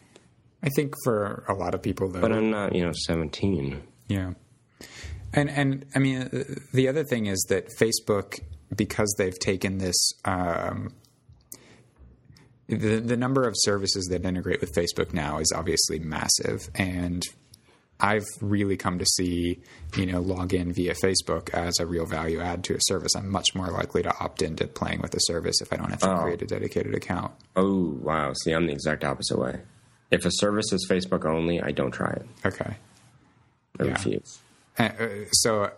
I 0.64 0.70
think 0.76 0.94
for 1.04 1.44
a 1.48 1.54
lot 1.54 1.74
of 1.74 1.82
people, 1.82 2.10
though, 2.10 2.22
But 2.22 2.32
I'm 2.32 2.52
not, 2.52 2.76
you 2.76 2.84
know, 2.86 2.92
17. 2.94 3.82
yeah, 4.08 4.34
and 5.34 5.50
and 5.50 5.86
I 5.96 6.00
mean, 6.00 6.22
uh, 6.22 6.44
the 6.74 6.88
other 6.88 7.04
thing 7.04 7.26
is 7.26 7.44
that 7.50 7.70
Facebook, 7.80 8.40
because 8.76 9.14
they've 9.18 9.38
taken 9.40 9.80
this, 9.80 9.96
um, 10.26 10.94
the 12.68 13.00
the 13.00 13.18
number 13.18 13.48
of 13.48 13.56
services 13.58 14.06
that 14.12 14.24
integrate 14.26 14.62
with 14.62 14.74
Facebook 14.74 15.14
now 15.14 15.40
is 15.40 15.52
obviously 15.56 15.98
massive, 16.00 16.70
and 16.76 17.24
I've 18.02 18.26
really 18.42 18.78
come 18.78 18.98
to 19.00 19.06
see, 19.06 19.60
you 19.96 20.06
know, 20.08 20.22
log 20.22 20.54
in 20.54 20.74
via 20.74 20.94
Facebook 20.96 21.50
as 21.52 21.80
a 21.80 21.86
real 21.86 22.06
value 22.06 22.40
add 22.42 22.64
to 22.66 22.74
a 22.76 22.80
service. 22.82 23.16
I'm 23.16 23.30
much 23.30 23.54
more 23.54 23.68
likely 23.68 24.02
to 24.04 24.14
opt 24.20 24.42
into 24.42 24.66
playing 24.68 25.02
with 25.02 25.14
a 25.14 25.20
service 25.22 25.62
if 25.62 25.72
I 25.72 25.76
don't 25.78 25.90
have 25.92 26.00
to 26.00 26.12
Oh. 26.12 26.24
create 26.24 26.42
a 26.42 26.46
dedicated 26.48 26.96
account. 26.96 27.32
Oh, 27.56 27.98
wow. 28.02 28.34
See, 28.44 28.52
I'm 28.52 28.66
the 28.66 28.74
exact 28.74 29.04
opposite 29.04 29.38
way. 29.38 29.62
If 30.10 30.26
a 30.26 30.32
service 30.32 30.74
is 30.74 30.88
Facebook 30.90 31.26
only, 31.26 31.62
I 31.62 31.72
don't 31.72 31.92
try 31.92 32.10
it. 32.12 32.26
Okay. 32.46 32.76
I 33.80 33.84
Yeah. 33.84 33.92
refuse. 33.92 34.40
Uh, 34.80 34.90
so 35.32 35.72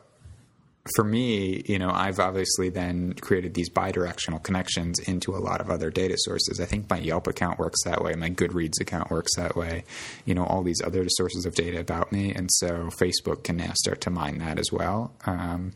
for 0.95 1.05
me, 1.05 1.63
you 1.65 1.79
know, 1.79 1.89
I've 1.89 2.19
obviously 2.19 2.69
then 2.69 3.13
created 3.13 3.53
these 3.53 3.69
bidirectional 3.69 4.43
connections 4.43 4.99
into 4.99 5.35
a 5.35 5.39
lot 5.39 5.61
of 5.61 5.69
other 5.69 5.89
data 5.89 6.15
sources. 6.17 6.59
I 6.59 6.65
think 6.65 6.89
my 6.89 6.97
Yelp 6.97 7.27
account 7.27 7.57
works 7.57 7.81
that 7.85 8.03
way, 8.03 8.15
my 8.15 8.29
Goodreads 8.29 8.81
account 8.81 9.09
works 9.09 9.33
that 9.37 9.55
way, 9.55 9.85
you 10.25 10.35
know, 10.35 10.43
all 10.43 10.61
these 10.61 10.81
other 10.83 11.05
sources 11.07 11.45
of 11.45 11.55
data 11.55 11.79
about 11.79 12.11
me. 12.11 12.33
And 12.33 12.49
so 12.51 12.89
Facebook 12.99 13.43
can 13.43 13.57
now 13.57 13.71
start 13.75 14.01
to 14.01 14.09
mine 14.09 14.39
that 14.39 14.59
as 14.59 14.71
well. 14.73 15.13
Um, 15.25 15.71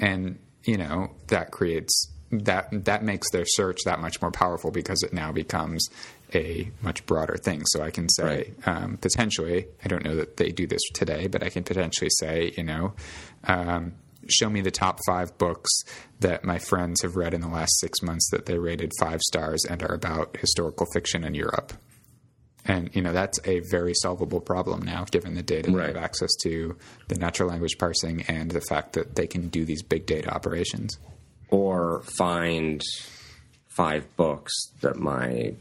and, 0.00 0.38
you 0.64 0.76
know, 0.76 1.12
that 1.28 1.52
creates 1.52 2.10
that 2.32 2.68
that 2.84 3.02
makes 3.02 3.28
their 3.30 3.44
search 3.44 3.80
that 3.84 4.00
much 4.00 4.22
more 4.22 4.30
powerful 4.30 4.70
because 4.70 5.02
it 5.02 5.12
now 5.12 5.32
becomes 5.32 5.88
a 6.34 6.70
much 6.82 7.04
broader 7.06 7.36
thing. 7.36 7.62
So 7.66 7.82
I 7.82 7.90
can 7.90 8.08
say 8.08 8.24
Right. 8.24 8.68
um, 8.68 8.96
potentially, 8.98 9.66
I 9.84 9.88
don't 9.88 10.04
know 10.04 10.16
that 10.16 10.36
they 10.36 10.50
do 10.50 10.66
this 10.66 10.82
today, 10.94 11.26
but 11.26 11.42
I 11.42 11.48
can 11.48 11.64
potentially 11.64 12.10
say, 12.18 12.52
you 12.56 12.64
know, 12.64 12.94
um, 13.44 13.92
show 14.28 14.48
me 14.50 14.60
the 14.60 14.70
top 14.70 14.98
five 15.06 15.36
books 15.38 15.70
that 16.20 16.44
my 16.44 16.58
friends 16.58 17.02
have 17.02 17.16
read 17.16 17.34
in 17.34 17.40
the 17.40 17.48
last 17.48 17.78
six 17.80 18.02
months 18.02 18.28
that 18.30 18.46
they 18.46 18.58
rated 18.58 18.92
five 19.00 19.20
stars 19.22 19.64
and 19.68 19.82
are 19.82 19.94
about 19.94 20.36
historical 20.36 20.86
fiction 20.92 21.24
in 21.24 21.34
Europe. 21.34 21.72
And 22.66 22.94
you 22.94 23.00
know 23.00 23.14
that's 23.14 23.40
a 23.46 23.60
very 23.70 23.94
solvable 23.94 24.40
problem 24.40 24.82
now, 24.82 25.06
given 25.10 25.34
the 25.34 25.42
data 25.42 25.70
they 25.70 25.82
have 25.86 25.96
access 25.96 26.28
to, 26.42 26.76
the 27.08 27.14
natural 27.14 27.48
language 27.48 27.78
parsing, 27.78 28.22
and 28.28 28.50
the 28.50 28.60
fact 28.60 28.92
that 28.92 29.16
they 29.16 29.26
can 29.26 29.48
do 29.48 29.64
these 29.64 29.82
big 29.82 30.04
data 30.04 30.28
operations. 30.32 30.98
Or 31.48 32.02
find 32.18 32.82
five 33.68 34.14
books 34.16 34.52
that 34.82 34.96
my 34.96 35.54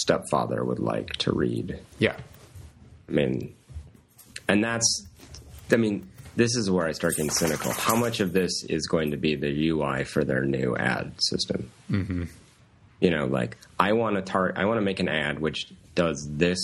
stepfather 0.00 0.64
would 0.64 0.78
like 0.78 1.14
to 1.18 1.32
read. 1.32 1.78
Yeah, 1.98 2.16
I 3.08 3.12
mean, 3.12 3.54
and 4.48 4.62
that's, 4.62 5.06
I 5.70 5.76
mean, 5.76 6.08
this 6.36 6.56
is 6.56 6.70
where 6.70 6.86
I 6.86 6.92
start 6.92 7.16
getting 7.16 7.30
cynical. 7.30 7.72
How 7.72 7.96
much 7.96 8.20
of 8.20 8.32
this 8.32 8.64
is 8.68 8.86
going 8.86 9.10
to 9.12 9.16
be 9.16 9.34
the 9.34 9.68
UI 9.68 10.04
for 10.04 10.24
their 10.24 10.44
new 10.44 10.76
ad 10.76 11.12
system? 11.18 11.70
Mm-hmm. 11.90 12.24
You 13.00 13.10
know, 13.10 13.26
like 13.26 13.56
I 13.78 13.92
want 13.92 14.16
to 14.16 14.22
tar- 14.22 14.54
I 14.56 14.64
want 14.64 14.78
to 14.78 14.82
make 14.82 15.00
an 15.00 15.08
ad 15.08 15.38
which 15.38 15.66
does 15.94 16.26
this 16.30 16.58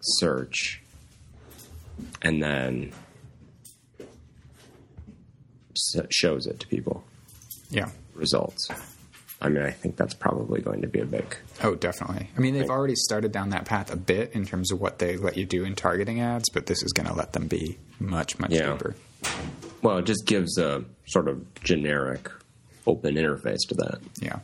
search, 0.00 0.82
and 2.22 2.42
then 2.42 2.92
shows 6.10 6.46
it 6.46 6.60
to 6.60 6.66
people 6.66 7.04
yeah. 7.70 7.90
results. 8.14 8.68
I 9.40 9.48
mean, 9.48 9.62
I 9.62 9.70
think 9.70 9.96
that's 9.96 10.14
probably 10.14 10.60
going 10.60 10.82
to 10.82 10.88
be 10.88 10.98
a 10.98 11.04
big. 11.06 11.36
Oh, 11.62 11.76
definitely. 11.76 12.28
I 12.36 12.40
mean, 12.40 12.54
they've 12.54 12.68
already 12.70 12.96
started 12.96 13.30
down 13.30 13.50
that 13.50 13.66
path 13.66 13.92
a 13.92 13.96
bit 13.96 14.32
in 14.32 14.44
terms 14.44 14.72
of 14.72 14.80
what 14.80 14.98
they 14.98 15.16
let 15.16 15.36
you 15.36 15.44
do 15.46 15.64
in 15.64 15.76
targeting 15.76 16.20
ads, 16.20 16.48
but 16.50 16.66
this 16.66 16.82
is 16.82 16.92
going 16.92 17.06
to 17.08 17.14
let 17.14 17.32
them 17.34 17.46
be 17.46 17.78
much, 18.00 18.38
much 18.40 18.50
Yeah. 18.50 18.72
deeper. 18.72 18.96
Well, 19.80 19.98
it 19.98 20.06
just 20.06 20.26
gives 20.26 20.58
a 20.58 20.84
sort 21.06 21.28
of 21.28 21.54
generic 21.62 22.28
open 22.86 23.14
interface 23.14 23.60
to 23.68 23.74
that. 23.76 24.00
Yeah. 24.20 24.40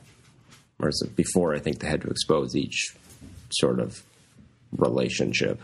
Whereas 0.77 1.03
before, 1.17 1.55
I 1.55 1.59
think 1.59 1.81
they 1.81 1.89
had 1.89 2.03
to 2.03 2.09
expose 2.09 2.55
each 2.55 2.95
sort 3.51 3.81
of 3.81 4.03
relationship 4.77 5.61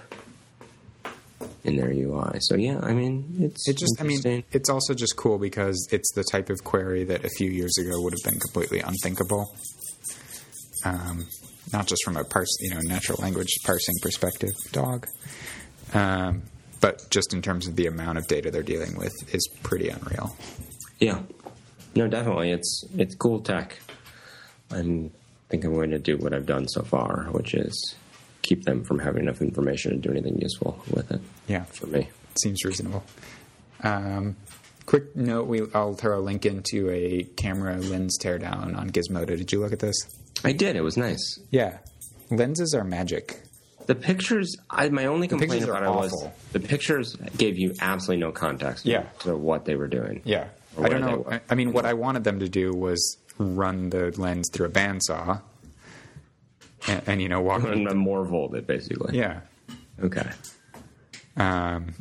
in 1.65 1.77
their 1.77 1.91
UI. 1.91 2.39
So 2.41 2.57
yeah, 2.57 2.81
I 2.83 2.93
mean, 2.93 3.37
it's 3.39 3.69
It 3.69 3.77
just, 3.77 4.01
I 4.01 4.05
mean, 4.05 4.45
it's 4.53 4.69
also 4.69 4.95
just 4.95 5.17
cool 5.17 5.39
because 5.39 5.89
it's 5.93 6.13
the 6.15 6.25
type 6.25 6.51
of 6.51 6.65
query 6.65 7.05
that 7.05 7.25
a 7.25 7.29
few 7.31 7.51
years 7.51 7.77
ago 7.79 8.01
would 8.03 8.13
have 8.13 8.33
been 8.33 8.41
completely 8.41 8.81
unthinkable. 8.81 9.55
Um, 10.85 11.27
not 11.73 11.87
just 11.87 12.03
from 12.05 12.17
a 12.17 12.25
parse, 12.25 12.57
you 12.61 12.71
know, 12.71 12.81
natural 12.81 13.19
language 13.21 13.55
parsing 13.65 13.95
perspective, 14.03 14.55
dog, 14.73 15.07
um, 15.93 16.43
but 16.81 17.09
just 17.11 17.35
in 17.35 17.43
terms 17.43 17.69
of 17.69 17.77
the 17.77 17.87
amount 17.87 18.19
of 18.19 18.27
data 18.27 18.51
they're 18.51 18.63
dealing 18.63 18.97
with 18.97 19.13
is 19.33 19.47
pretty 19.63 19.91
unreal. 19.91 20.35
yeah, 20.99 21.21
no, 21.95 22.09
definitely, 22.09 22.51
it's 22.51 22.85
it's 22.97 23.15
cool 23.15 23.41
tech. 23.41 23.79
I'm 24.71 25.11
think 25.51 25.65
I'm 25.65 25.75
going 25.75 25.91
to 25.91 25.99
do 25.99 26.17
what 26.17 26.33
I've 26.33 26.47
done 26.47 26.69
so 26.69 26.83
far, 26.83 27.25
which 27.33 27.55
is 27.55 27.97
keep 28.43 28.65
them 28.65 28.85
from 28.85 29.01
having 29.01 29.25
enough 29.25 29.43
information 29.43 29.91
to 29.91 29.97
do 29.99 30.11
anything 30.11 30.41
useful 30.41 30.83
with 30.91 31.11
it. 31.11 31.21
Yeah, 31.51 31.64
for 31.64 31.86
me, 31.86 32.09
seems 32.40 32.64
reasonable. 32.64 33.03
Um, 33.82 34.36
quick 34.86 35.16
note: 35.16 35.46
we 35.48 35.62
I'll 35.74 35.94
throw 35.94 36.18
a 36.18 36.22
link 36.22 36.46
into 36.46 36.88
a 36.90 37.24
camera 37.36 37.76
lens 37.76 38.18
teardown 38.18 38.76
on 38.76 38.90
Gizmodo. 38.90 39.36
Did 39.36 39.51
you 39.53 39.61
look 39.61 39.72
at 39.72 39.80
this? 39.80 39.96
I 40.44 40.53
did. 40.53 40.76
It 40.76 40.82
was 40.82 40.96
nice. 40.96 41.38
Yeah, 41.51 41.78
lenses 42.30 42.72
are 42.74 42.84
magic. 42.84 43.42
The 43.86 43.94
pictures, 43.96 44.57
I, 44.70 44.88
my 44.90 45.07
only 45.07 45.26
complaint 45.26 45.64
about 45.64 45.82
it 45.82 45.88
was 45.90 46.12
awful. 46.12 46.32
the 46.53 46.61
pictures 46.61 47.16
gave 47.36 47.59
you 47.59 47.74
absolutely 47.80 48.20
no 48.24 48.30
context 48.30 48.86
Yeah. 48.86 49.07
to 49.20 49.34
what 49.36 49.64
they 49.64 49.74
were 49.74 49.88
doing. 49.88 50.22
Yeah, 50.24 50.46
I 50.80 50.88
don't 50.88 51.01
know. 51.01 51.26
I, 51.28 51.40
I 51.51 51.55
mean, 51.57 51.72
what 51.72 51.84
I 51.86 51.94
wanted 51.94 52.22
them 52.22 52.38
to 52.38 52.48
do 52.48 52.72
was 52.72 53.16
run 53.38 53.90
the 53.90 54.12
lens 54.16 54.48
through 54.53 54.66
a 54.66 54.70
bandsaw, 54.70 55.40
and, 56.86 57.03
and 57.07 57.22
you 57.22 57.28
know 57.28 57.40
walk. 57.40 57.64
And 57.64 57.86
then 57.88 57.96
more 57.96 58.24
volted, 58.24 58.66
basically. 58.66 59.18
yeah, 59.18 59.40
Okay. 60.01 60.28
Um, 61.41 61.95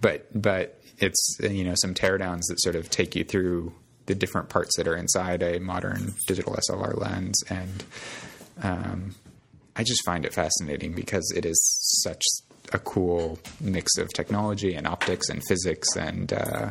but 0.00 0.26
but 0.40 0.80
it's 0.98 1.38
you 1.40 1.64
know 1.64 1.74
some 1.76 1.92
teardowns 1.94 2.42
that 2.48 2.60
sort 2.60 2.76
of 2.76 2.88
take 2.88 3.16
you 3.16 3.24
through 3.24 3.74
the 4.06 4.14
different 4.14 4.48
parts 4.48 4.76
that 4.76 4.86
are 4.86 4.96
inside 4.96 5.42
a 5.42 5.58
modern 5.58 6.14
digital 6.26 6.56
SLR 6.70 6.98
lens, 6.98 7.42
and 7.50 7.84
um, 8.62 9.14
I 9.74 9.82
just 9.82 10.04
find 10.04 10.24
it 10.24 10.32
fascinating 10.32 10.94
because 10.94 11.32
it 11.36 11.44
is 11.44 11.60
such 12.02 12.22
a 12.72 12.78
cool 12.78 13.38
mix 13.60 13.98
of 13.98 14.12
technology 14.12 14.74
and 14.74 14.86
optics 14.86 15.28
and 15.28 15.42
physics 15.48 15.96
and 15.96 16.32
uh, 16.32 16.70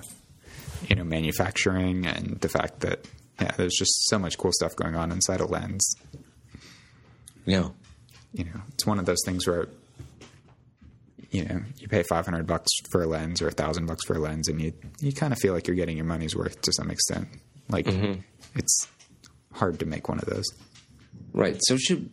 you 0.87 0.95
know 0.95 1.03
manufacturing 1.03 2.05
and 2.05 2.39
the 2.39 2.49
fact 2.49 2.79
that 2.79 3.05
yeah, 3.41 3.51
there's 3.57 3.75
just 3.75 4.07
so 4.07 4.17
much 4.17 4.37
cool 4.37 4.51
stuff 4.53 4.75
going 4.75 4.95
on 4.95 5.11
inside 5.11 5.41
a 5.41 5.45
lens. 5.45 5.95
Yeah. 7.45 7.69
You 8.31 8.45
know, 8.45 8.61
it's 8.73 8.85
one 8.85 8.99
of 8.99 9.05
those 9.05 9.21
things 9.25 9.45
where 9.47 9.67
you 11.33 11.43
know 11.45 11.61
you 11.77 11.89
pay 11.89 12.03
500 12.03 12.47
bucks 12.47 12.71
for 12.89 13.03
a 13.03 13.07
lens 13.07 13.41
or 13.41 13.49
a 13.49 13.51
thousand 13.51 13.87
bucks 13.87 14.05
for 14.05 14.13
a 14.13 14.19
lens, 14.19 14.47
and 14.47 14.61
you 14.61 14.71
you 15.01 15.11
kind 15.11 15.33
of 15.33 15.39
feel 15.39 15.53
like 15.53 15.67
you're 15.67 15.75
getting 15.75 15.97
your 15.97 16.05
money's 16.05 16.35
worth 16.35 16.61
to 16.61 16.71
some 16.71 16.89
extent. 16.89 17.27
Like 17.69 17.87
it's 18.55 18.87
hard 19.51 19.79
to 19.79 19.85
make 19.85 20.07
one 20.07 20.19
of 20.19 20.25
those. 20.25 20.45
Right. 21.33 21.57
So 21.61 21.75
should 21.77 22.09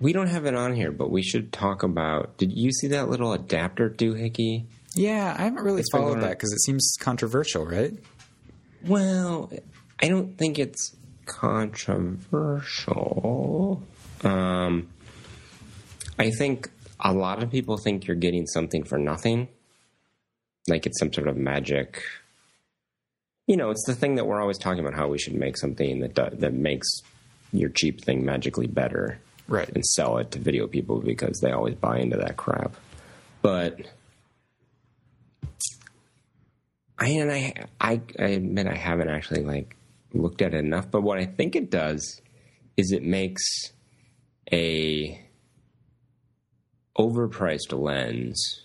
we 0.00 0.12
don't 0.12 0.28
have 0.28 0.46
it 0.46 0.54
on 0.54 0.74
here, 0.74 0.92
but 0.92 1.10
we 1.10 1.22
should 1.22 1.52
talk 1.52 1.82
about. 1.82 2.36
Did 2.36 2.52
you 2.52 2.70
see 2.70 2.86
that 2.88 3.08
little 3.08 3.32
adapter 3.32 3.88
doohickey? 3.90 4.66
Yeah, 4.94 5.34
I 5.36 5.42
haven't 5.44 5.64
really 5.64 5.82
been 5.90 6.00
followed 6.00 6.20
that 6.20 6.30
because 6.30 6.52
it 6.52 6.60
seems 6.60 6.94
controversial, 7.00 7.66
right? 7.66 7.92
Well, 8.84 9.50
I 10.00 10.08
don't 10.08 10.38
think 10.38 10.58
it's 10.58 10.96
controversial. 11.26 13.82
Um, 14.22 14.88
I 16.18 16.30
think 16.30 16.70
a 17.00 17.12
lot 17.12 17.42
of 17.42 17.50
people 17.50 17.76
think 17.76 18.06
you're 18.06 18.16
getting 18.16 18.46
something 18.46 18.82
for 18.84 18.98
nothing, 18.98 19.48
like 20.68 20.86
it's 20.86 20.98
some 20.98 21.12
sort 21.12 21.28
of 21.28 21.36
magic. 21.36 22.02
You 23.46 23.56
know, 23.56 23.70
it's 23.70 23.84
the 23.86 23.94
thing 23.94 24.16
that 24.16 24.26
we're 24.26 24.40
always 24.40 24.58
talking 24.58 24.80
about 24.80 24.94
how 24.94 25.08
we 25.08 25.18
should 25.18 25.34
make 25.34 25.56
something 25.56 26.00
that 26.00 26.14
do, 26.14 26.28
that 26.30 26.52
makes 26.52 26.88
your 27.52 27.70
cheap 27.70 28.02
thing 28.04 28.24
magically 28.24 28.66
better 28.66 29.20
Right. 29.46 29.68
and 29.74 29.82
sell 29.84 30.18
it 30.18 30.30
to 30.32 30.38
video 30.38 30.66
people 30.66 31.00
because 31.00 31.40
they 31.40 31.50
always 31.52 31.74
buy 31.74 31.98
into 31.98 32.18
that 32.18 32.36
crap. 32.36 32.74
But 33.40 33.80
I 36.98 37.08
and 37.08 37.30
I, 37.32 37.54
I 37.80 38.00
I 38.18 38.24
admit 38.24 38.66
I 38.66 38.74
haven't 38.76 39.08
actually 39.08 39.42
like 39.44 39.76
looked 40.12 40.42
at 40.42 40.52
it 40.52 40.58
enough. 40.64 40.90
But 40.90 41.02
what 41.02 41.18
I 41.18 41.24
think 41.24 41.54
it 41.56 41.70
does 41.70 42.20
is 42.76 42.92
it 42.92 43.02
makes 43.02 43.42
a 44.52 45.24
overpriced 46.98 47.72
lens. 47.72 48.62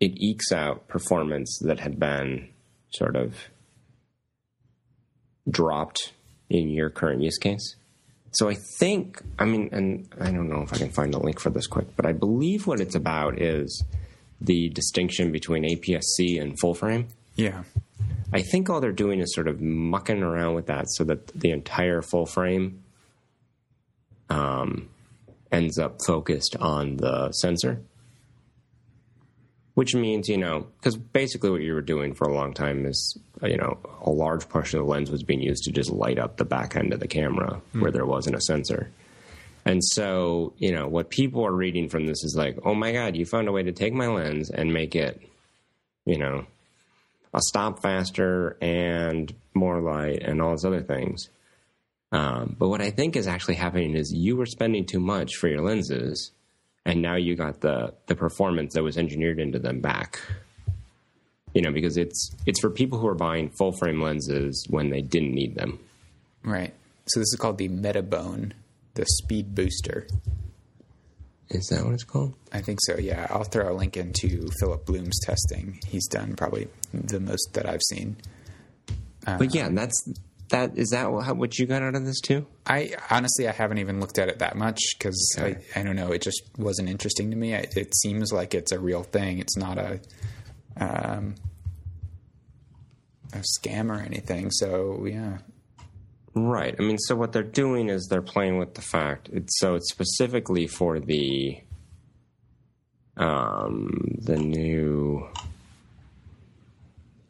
It 0.00 0.12
ekes 0.16 0.50
out 0.50 0.88
performance 0.88 1.58
that 1.62 1.80
had 1.80 1.98
been 2.00 2.48
sort 2.90 3.16
of 3.16 3.36
dropped 5.48 6.12
in 6.48 6.70
your 6.70 6.90
current 6.90 7.22
use 7.22 7.38
case. 7.38 7.76
So 8.32 8.48
I 8.48 8.54
think, 8.78 9.20
I 9.38 9.44
mean, 9.44 9.68
and 9.72 10.08
I 10.20 10.30
don't 10.30 10.48
know 10.48 10.62
if 10.62 10.72
I 10.72 10.78
can 10.78 10.90
find 10.90 11.14
a 11.14 11.18
link 11.18 11.40
for 11.40 11.50
this 11.50 11.66
quick, 11.66 11.96
but 11.96 12.06
I 12.06 12.12
believe 12.12 12.66
what 12.66 12.80
it's 12.80 12.94
about 12.94 13.40
is 13.40 13.84
the 14.40 14.68
distinction 14.70 15.32
between 15.32 15.64
APS-C 15.64 16.38
and 16.38 16.58
full 16.58 16.74
frame. 16.74 17.08
Yeah. 17.34 17.64
I 18.32 18.42
think 18.42 18.70
all 18.70 18.80
they're 18.80 18.92
doing 18.92 19.20
is 19.20 19.34
sort 19.34 19.48
of 19.48 19.60
mucking 19.60 20.22
around 20.22 20.54
with 20.54 20.66
that 20.66 20.88
so 20.90 21.04
that 21.04 21.26
the 21.28 21.50
entire 21.50 22.00
full 22.02 22.26
frame 22.26 22.84
um, 24.28 24.88
ends 25.52 25.78
up 25.78 25.98
focused 26.06 26.56
on 26.56 26.96
the 26.96 27.32
sensor. 27.32 27.82
Which 29.74 29.94
means, 29.94 30.28
you 30.28 30.36
know, 30.36 30.66
because 30.78 30.96
basically 30.96 31.50
what 31.50 31.62
you 31.62 31.72
were 31.72 31.80
doing 31.80 32.14
for 32.14 32.28
a 32.28 32.34
long 32.34 32.52
time 32.52 32.84
is, 32.84 33.18
you 33.42 33.56
know, 33.56 33.78
a 34.02 34.10
large 34.10 34.48
portion 34.48 34.78
of 34.78 34.84
the 34.84 34.90
lens 34.90 35.10
was 35.10 35.22
being 35.22 35.40
used 35.40 35.64
to 35.64 35.72
just 35.72 35.90
light 35.90 36.18
up 36.18 36.36
the 36.36 36.44
back 36.44 36.76
end 36.76 36.92
of 36.92 37.00
the 37.00 37.08
camera 37.08 37.62
hmm. 37.72 37.80
where 37.80 37.90
there 37.90 38.04
wasn't 38.04 38.36
a 38.36 38.40
sensor. 38.40 38.90
And 39.64 39.82
so, 39.84 40.54
you 40.58 40.72
know, 40.72 40.88
what 40.88 41.10
people 41.10 41.46
are 41.46 41.52
reading 41.52 41.88
from 41.88 42.06
this 42.06 42.24
is 42.24 42.34
like, 42.36 42.58
oh 42.64 42.74
my 42.74 42.92
God, 42.92 43.16
you 43.16 43.26
found 43.26 43.48
a 43.48 43.52
way 43.52 43.62
to 43.62 43.72
take 43.72 43.92
my 43.92 44.06
lens 44.06 44.50
and 44.50 44.72
make 44.72 44.96
it, 44.96 45.20
you 46.04 46.18
know, 46.18 46.46
a 47.32 47.40
stop 47.40 47.80
faster 47.82 48.56
and 48.60 49.32
more 49.54 49.80
light 49.80 50.22
and 50.22 50.40
all 50.40 50.50
those 50.50 50.64
other 50.64 50.82
things. 50.82 51.28
Um, 52.12 52.56
but 52.58 52.68
what 52.68 52.80
I 52.80 52.90
think 52.90 53.16
is 53.16 53.26
actually 53.28 53.54
happening 53.54 53.94
is 53.94 54.12
you 54.12 54.36
were 54.36 54.46
spending 54.46 54.84
too 54.84 55.00
much 55.00 55.36
for 55.36 55.48
your 55.48 55.62
lenses, 55.62 56.32
and 56.84 57.02
now 57.02 57.16
you 57.16 57.36
got 57.36 57.60
the 57.60 57.94
the 58.06 58.14
performance 58.16 58.74
that 58.74 58.82
was 58.82 58.98
engineered 58.98 59.38
into 59.38 59.58
them 59.58 59.80
back. 59.80 60.20
You 61.54 61.62
know, 61.62 61.72
because 61.72 61.96
it's 61.96 62.30
it's 62.46 62.60
for 62.60 62.70
people 62.70 62.98
who 62.98 63.06
are 63.06 63.14
buying 63.14 63.50
full 63.50 63.72
frame 63.72 64.00
lenses 64.02 64.66
when 64.70 64.90
they 64.90 65.02
didn't 65.02 65.34
need 65.34 65.54
them. 65.54 65.78
Right. 66.42 66.72
So 67.06 67.20
this 67.20 67.32
is 67.32 67.38
called 67.38 67.58
the 67.58 67.68
Metabone, 67.68 68.52
the 68.94 69.04
speed 69.06 69.54
booster. 69.54 70.06
Is 71.50 71.66
that 71.66 71.84
what 71.84 71.94
it's 71.94 72.04
called? 72.04 72.34
I 72.52 72.60
think 72.60 72.78
so. 72.82 72.96
Yeah, 72.96 73.26
I'll 73.28 73.42
throw 73.42 73.72
a 73.72 73.74
link 73.74 73.96
into 73.96 74.48
Philip 74.60 74.86
Bloom's 74.86 75.18
testing. 75.20 75.80
He's 75.88 76.06
done 76.06 76.36
probably 76.36 76.68
the 76.94 77.18
most 77.18 77.54
that 77.54 77.68
I've 77.68 77.82
seen. 77.88 78.16
but 79.24 79.52
yeah, 79.52 79.68
that's 79.70 80.08
that. 80.50 80.76
Is 80.78 80.90
that 80.90 81.10
what, 81.10 81.36
what 81.36 81.58
you 81.58 81.66
got 81.66 81.82
out 81.82 81.94
of 81.94 82.04
this 82.04 82.20
too? 82.20 82.46
I 82.66 82.94
honestly 83.10 83.48
I 83.48 83.52
haven't 83.52 83.78
even 83.78 84.00
looked 84.00 84.18
at 84.18 84.28
it 84.28 84.38
that 84.40 84.56
much 84.56 84.80
because 84.98 85.36
Okay. 85.38 85.58
I, 85.74 85.80
I 85.80 85.82
don't 85.82 85.96
know. 85.96 86.12
It 86.12 86.22
just 86.22 86.42
wasn't 86.58 86.88
interesting 86.88 87.30
to 87.30 87.36
me. 87.36 87.54
I, 87.54 87.66
it 87.76 87.94
seems 87.96 88.32
like 88.32 88.54
it's 88.54 88.72
a 88.72 88.78
real 88.78 89.02
thing. 89.02 89.38
It's 89.38 89.56
not 89.56 89.78
a 89.78 90.00
um, 90.76 91.34
a 93.32 93.38
scam 93.58 93.90
or 93.90 94.00
anything. 94.00 94.50
So 94.50 95.04
yeah, 95.06 95.38
Right. 96.34 96.74
I 96.78 96.82
mean, 96.82 96.98
so 96.98 97.16
what 97.16 97.32
they're 97.32 97.42
doing 97.42 97.88
is 97.88 98.06
they're 98.08 98.22
playing 98.22 98.58
with 98.58 98.74
the 98.74 98.82
fact. 98.82 99.28
It's, 99.32 99.58
so 99.58 99.74
it's 99.74 99.90
specifically 99.90 100.66
for 100.68 101.00
the 101.00 101.58
um 103.16 103.90
the 104.22 104.36
new 104.36 105.28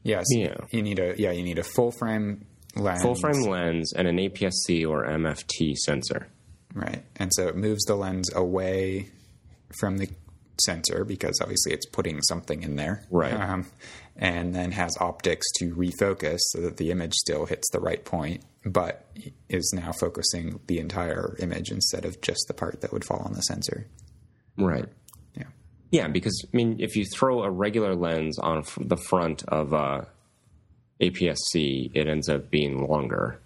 yes, 0.02 0.26
Yeah. 0.30 0.54
You 0.70 0.82
need 0.82 0.98
a 0.98 1.14
yeah. 1.18 1.30
You 1.32 1.42
need 1.42 1.58
a 1.58 1.62
full 1.64 1.90
frame 1.92 2.44
lens. 2.76 3.02
full 3.02 3.14
frame 3.14 3.42
lens 3.42 3.92
and 3.92 4.06
an 4.06 4.16
APS-C 4.16 4.84
or 4.84 5.06
MFT 5.06 5.74
sensor. 5.76 6.28
Right. 6.74 7.02
And 7.16 7.32
so 7.34 7.48
it 7.48 7.56
moves 7.56 7.84
the 7.84 7.96
lens 7.96 8.32
away 8.34 9.10
from 9.78 9.98
the 9.98 10.08
sensor 10.60 11.04
because 11.04 11.40
obviously 11.40 11.72
it's 11.72 11.86
putting 11.86 12.20
something 12.22 12.62
in 12.62 12.76
there. 12.76 13.04
Right. 13.10 13.32
Um, 13.32 13.66
and 14.16 14.54
then 14.54 14.72
has 14.72 14.96
optics 15.00 15.46
to 15.56 15.74
refocus 15.74 16.38
so 16.40 16.60
that 16.60 16.76
the 16.76 16.90
image 16.90 17.14
still 17.14 17.46
hits 17.46 17.70
the 17.70 17.80
right 17.80 18.04
point, 18.04 18.42
but 18.64 19.06
is 19.48 19.72
now 19.74 19.92
focusing 19.92 20.60
the 20.66 20.78
entire 20.78 21.36
image 21.40 21.70
instead 21.70 22.04
of 22.04 22.20
just 22.20 22.44
the 22.46 22.54
part 22.54 22.82
that 22.82 22.92
would 22.92 23.04
fall 23.04 23.22
on 23.24 23.32
the 23.32 23.40
sensor. 23.40 23.86
Right. 24.58 24.86
Yeah. 25.34 25.44
Yeah, 25.90 26.08
because 26.08 26.44
I 26.52 26.56
mean, 26.56 26.76
if 26.80 26.96
you 26.96 27.06
throw 27.06 27.42
a 27.42 27.50
regular 27.50 27.94
lens 27.94 28.38
on 28.38 28.64
the 28.78 28.98
front 29.08 29.42
of 29.48 29.72
a 29.72 30.06
APS-C, 31.00 31.90
it 31.94 32.06
ends 32.06 32.28
up 32.28 32.50
being 32.50 32.86
longer. 32.86 33.40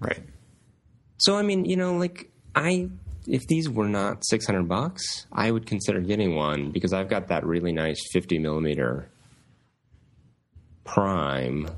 Right. 0.00 0.22
So 1.18 1.36
I 1.36 1.42
mean, 1.42 1.64
you 1.64 1.76
know, 1.76 1.96
like 1.96 2.30
I 2.54 2.88
if 3.26 3.46
these 3.46 3.68
were 3.68 3.88
not 3.88 4.24
600 4.24 4.66
bucks, 4.66 5.26
I 5.30 5.50
would 5.50 5.66
consider 5.66 6.00
getting 6.00 6.34
one 6.34 6.70
because 6.70 6.92
I've 6.92 7.08
got 7.08 7.28
that 7.28 7.44
really 7.44 7.72
nice 7.72 8.00
50 8.12 8.38
millimeter 8.38 9.08
prime, 10.84 11.68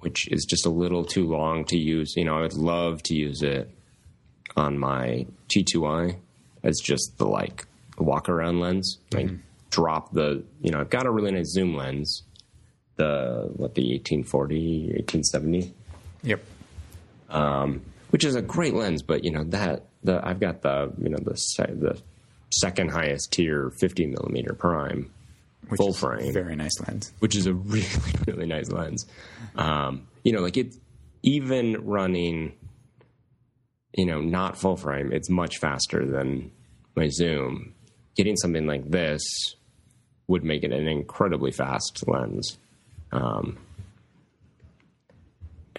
which 0.00 0.26
is 0.28 0.44
just 0.44 0.66
a 0.66 0.70
little 0.70 1.04
too 1.04 1.28
long 1.28 1.64
to 1.66 1.78
use. 1.78 2.14
You 2.16 2.24
know, 2.24 2.38
I 2.38 2.40
would 2.42 2.54
love 2.54 3.02
to 3.04 3.14
use 3.14 3.42
it 3.42 3.70
on 4.56 4.78
my 4.78 5.26
T2i 5.48 6.16
as 6.64 6.80
just 6.82 7.16
the 7.18 7.26
like 7.26 7.66
walk 7.96 8.28
around 8.28 8.60
lens. 8.60 8.98
Mm-hmm. 9.10 9.28
Like 9.28 9.38
drop 9.70 10.12
the, 10.12 10.42
you 10.60 10.72
know, 10.72 10.80
I've 10.80 10.90
got 10.90 11.06
a 11.06 11.10
really 11.10 11.30
nice 11.30 11.52
zoom 11.52 11.76
lens, 11.76 12.24
the 13.00 13.50
what 13.56 13.74
the 13.74 13.82
1840, 13.92 14.92
1870 15.08 15.72
Yep. 16.22 16.40
which 18.10 18.24
is 18.24 18.34
a 18.34 18.42
great 18.42 18.74
lens. 18.74 19.02
But 19.02 19.24
you 19.24 19.30
know 19.30 19.44
that 19.44 19.86
the 20.04 20.20
I've 20.26 20.40
got 20.40 20.62
the 20.62 20.92
you 21.02 21.08
know 21.08 21.18
the 21.18 21.34
the 21.78 22.00
second 22.52 22.90
highest 22.90 23.32
tier 23.32 23.70
50 23.78 24.06
millimeter 24.06 24.54
prime 24.54 25.10
Which 25.68 25.78
full 25.78 25.92
frame, 25.92 26.32
very 26.32 26.56
nice 26.56 26.78
lens. 26.86 27.12
which 27.20 27.36
is 27.36 27.46
a 27.46 27.54
really 27.74 27.86
really 28.26 28.46
nice 28.46 28.70
lens. 28.70 29.06
Um, 29.56 30.06
you 30.24 30.32
know, 30.32 30.40
like 30.40 30.56
it 30.56 30.74
even 31.22 31.84
running, 31.86 32.52
you 33.94 34.06
know, 34.06 34.20
not 34.20 34.58
full 34.58 34.76
frame, 34.76 35.12
it's 35.12 35.30
much 35.30 35.58
faster 35.58 36.04
than 36.06 36.50
my 36.96 37.08
zoom. 37.08 37.74
Getting 38.16 38.36
something 38.36 38.66
like 38.66 38.90
this 38.90 39.22
would 40.26 40.44
make 40.44 40.62
it 40.64 40.72
an 40.72 40.86
incredibly 40.88 41.52
fast 41.52 42.04
lens. 42.06 42.58
Um, 43.12 43.58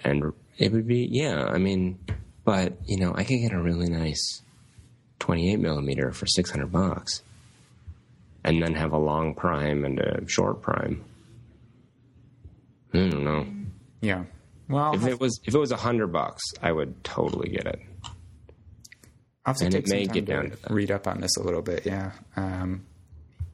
and 0.04 0.32
it 0.58 0.72
would 0.72 0.86
be, 0.86 1.08
yeah, 1.10 1.44
I 1.44 1.58
mean, 1.58 1.98
but, 2.44 2.74
you 2.86 2.96
know, 2.98 3.14
I 3.14 3.24
could 3.24 3.38
get 3.38 3.52
a 3.52 3.60
really 3.60 3.88
nice 3.88 4.42
28 5.20 5.56
millimeter 5.60 6.12
for 6.12 6.26
600 6.26 6.70
bucks 6.70 7.22
and 8.44 8.62
then 8.62 8.74
have 8.74 8.92
a 8.92 8.98
long 8.98 9.34
prime 9.34 9.84
and 9.84 10.00
a 10.00 10.28
short 10.28 10.60
prime. 10.62 11.04
I 12.92 12.98
don't 12.98 13.24
know. 13.24 13.46
Yeah. 14.00 14.24
Well, 14.68 14.94
If 14.94 15.06
it 15.06 15.20
was 15.20 15.40
if 15.44 15.54
it 15.54 15.58
was 15.58 15.70
a 15.70 15.76
hundred 15.76 16.08
bucks, 16.08 16.42
I 16.62 16.72
would 16.72 17.02
totally 17.04 17.48
get 17.50 17.66
it. 17.66 17.80
I'll 19.44 19.54
have 19.54 19.56
to 19.58 19.64
And 19.64 19.72
take 19.72 19.84
it 19.84 19.88
some 19.88 19.98
time 20.06 20.14
to 20.14 20.20
down 20.20 20.50
to 20.50 20.74
read 20.74 20.90
up 20.90 21.06
on 21.06 21.20
this 21.20 21.36
a 21.36 21.42
little 21.42 21.62
bit. 21.62 21.86
Yeah. 21.86 22.12
Um, 22.36 22.84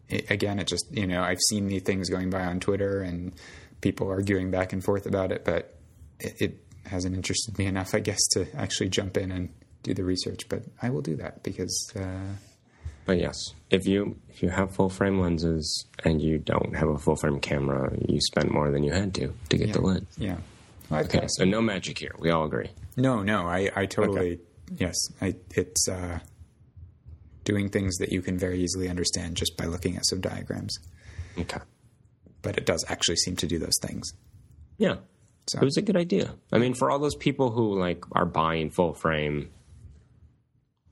it, 0.08 0.30
again, 0.30 0.58
it 0.58 0.66
just 0.66 0.86
you 0.90 1.06
know 1.06 1.22
I've 1.22 1.40
seen 1.48 1.66
the 1.68 1.78
things 1.80 2.08
going 2.08 2.30
by 2.30 2.44
on 2.44 2.60
Twitter 2.60 3.00
and 3.00 3.32
people 3.80 4.08
arguing 4.08 4.50
back 4.50 4.72
and 4.72 4.82
forth 4.84 5.06
about 5.06 5.32
it, 5.32 5.44
but 5.44 5.74
it, 6.20 6.34
it 6.40 6.64
hasn't 6.86 7.14
interested 7.14 7.58
me 7.58 7.66
enough, 7.66 7.94
I 7.94 8.00
guess, 8.00 8.18
to 8.32 8.46
actually 8.56 8.88
jump 8.88 9.16
in 9.16 9.30
and 9.30 9.50
do 9.82 9.94
the 9.94 10.04
research. 10.04 10.48
But 10.48 10.64
I 10.82 10.90
will 10.90 11.02
do 11.02 11.16
that 11.16 11.42
because 11.42 11.92
uh, 11.96 12.34
But 13.04 13.18
yes, 13.18 13.36
if 13.70 13.86
you 13.86 14.16
if 14.28 14.42
you 14.42 14.48
have 14.50 14.74
full 14.74 14.88
frame 14.88 15.20
lenses 15.20 15.86
and 16.04 16.20
you 16.20 16.38
don't 16.38 16.74
have 16.76 16.88
a 16.88 16.98
full 16.98 17.16
frame 17.16 17.40
camera, 17.40 17.92
you 18.08 18.18
spent 18.20 18.50
more 18.50 18.70
than 18.70 18.82
you 18.84 18.92
had 18.92 19.14
to 19.14 19.32
to 19.50 19.56
get 19.58 19.72
the 19.72 19.80
lens. 19.80 20.06
yeah. 20.18 20.38
Well, 20.90 21.04
Okay, 21.04 21.26
so 21.28 21.44
no 21.44 21.60
magic 21.60 21.98
here. 21.98 22.14
We 22.18 22.30
all 22.30 22.46
agree. 22.46 22.70
No, 22.96 23.22
no, 23.22 23.46
I, 23.46 23.70
I 23.76 23.84
totally 23.86 24.40
yes. 24.74 24.96
I 25.20 25.36
it's 25.54 25.86
uh, 25.88 26.18
doing 27.44 27.68
things 27.68 27.96
that 27.98 28.10
you 28.10 28.22
can 28.22 28.38
very 28.38 28.60
easily 28.62 28.88
understand 28.88 29.36
just 29.36 29.56
by 29.56 29.66
looking 29.66 29.96
at 29.96 30.06
some 30.06 30.20
diagrams. 30.20 30.78
Okay. 31.38 31.58
But 32.42 32.56
it 32.56 32.66
does 32.66 32.84
actually 32.88 33.16
seem 33.16 33.36
to 33.36 33.46
do 33.46 33.58
those 33.58 33.78
things. 33.82 34.12
Yeah. 34.78 34.96
So- 35.48 35.60
It 35.60 35.64
was 35.64 35.76
a 35.76 35.82
good 35.82 35.96
idea. 35.96 36.34
I 36.52 36.58
mean, 36.58 36.74
for 36.74 36.90
all 36.90 36.98
those 36.98 37.16
people 37.16 37.50
who 37.50 37.78
like 37.78 38.04
are 38.12 38.26
buying 38.26 38.70
full 38.70 38.94
frame, 38.94 39.50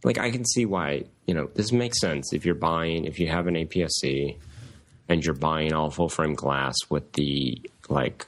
like 0.05 0.19
I 0.19 0.31
can 0.31 0.45
see 0.45 0.65
why, 0.67 1.05
you 1.27 1.35
know, 1.35 1.49
this 1.55 1.73
makes 1.73 2.01
sense 2.01 2.33
if 2.33 2.45
you're 2.45 2.55
buying 2.55 3.05
if 3.05 3.19
you 3.19 3.29
have 3.29 3.47
an 3.47 3.55
APS-C 3.55 4.37
and 5.09 5.25
you're 5.25 5.35
buying 5.35 5.73
all 5.73 5.91
full 5.91 6.09
frame 6.09 6.35
glass 6.35 6.75
with 6.91 7.13
the 7.13 7.61
like 7.89 8.27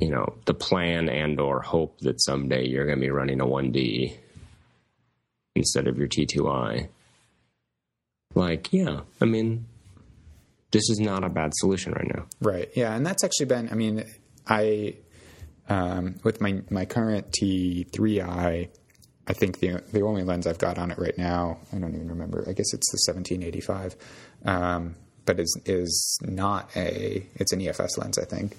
you 0.00 0.10
know, 0.10 0.34
the 0.46 0.54
plan 0.54 1.08
and 1.08 1.38
or 1.38 1.60
hope 1.60 1.98
that 2.00 2.20
someday 2.20 2.66
you're 2.66 2.86
going 2.86 2.98
to 2.98 3.04
be 3.04 3.10
running 3.10 3.40
a 3.40 3.46
1D 3.46 4.16
instead 5.54 5.86
of 5.86 5.96
your 5.96 6.08
T2i. 6.08 6.88
Like, 8.34 8.72
yeah, 8.72 9.00
I 9.20 9.26
mean, 9.26 9.66
this 10.72 10.88
is 10.90 10.98
not 10.98 11.22
a 11.24 11.28
bad 11.28 11.52
solution 11.54 11.92
right 11.92 12.10
now. 12.14 12.26
Right. 12.40 12.68
Yeah, 12.74 12.94
and 12.94 13.06
that's 13.06 13.22
actually 13.24 13.46
been. 13.46 13.68
I 13.70 13.74
mean, 13.74 14.04
I 14.46 14.96
um, 15.68 16.16
with 16.24 16.40
my 16.40 16.62
my 16.70 16.84
current 16.84 17.30
T3i, 17.32 18.68
I 19.28 19.32
think 19.32 19.60
the 19.60 19.82
the 19.92 20.00
only 20.02 20.24
lens 20.24 20.46
I've 20.46 20.58
got 20.58 20.78
on 20.78 20.90
it 20.90 20.98
right 20.98 21.16
now. 21.16 21.58
I 21.72 21.78
don't 21.78 21.94
even 21.94 22.08
remember. 22.08 22.40
I 22.48 22.52
guess 22.52 22.72
it's 22.72 22.90
the 22.90 23.12
1785, 23.12 23.96
um, 24.44 24.96
but 25.24 25.38
is 25.38 25.56
is 25.64 26.18
not 26.22 26.70
a. 26.76 27.26
It's 27.36 27.52
an 27.52 27.60
EFS 27.60 27.98
lens, 27.98 28.18
I 28.18 28.24
think. 28.24 28.56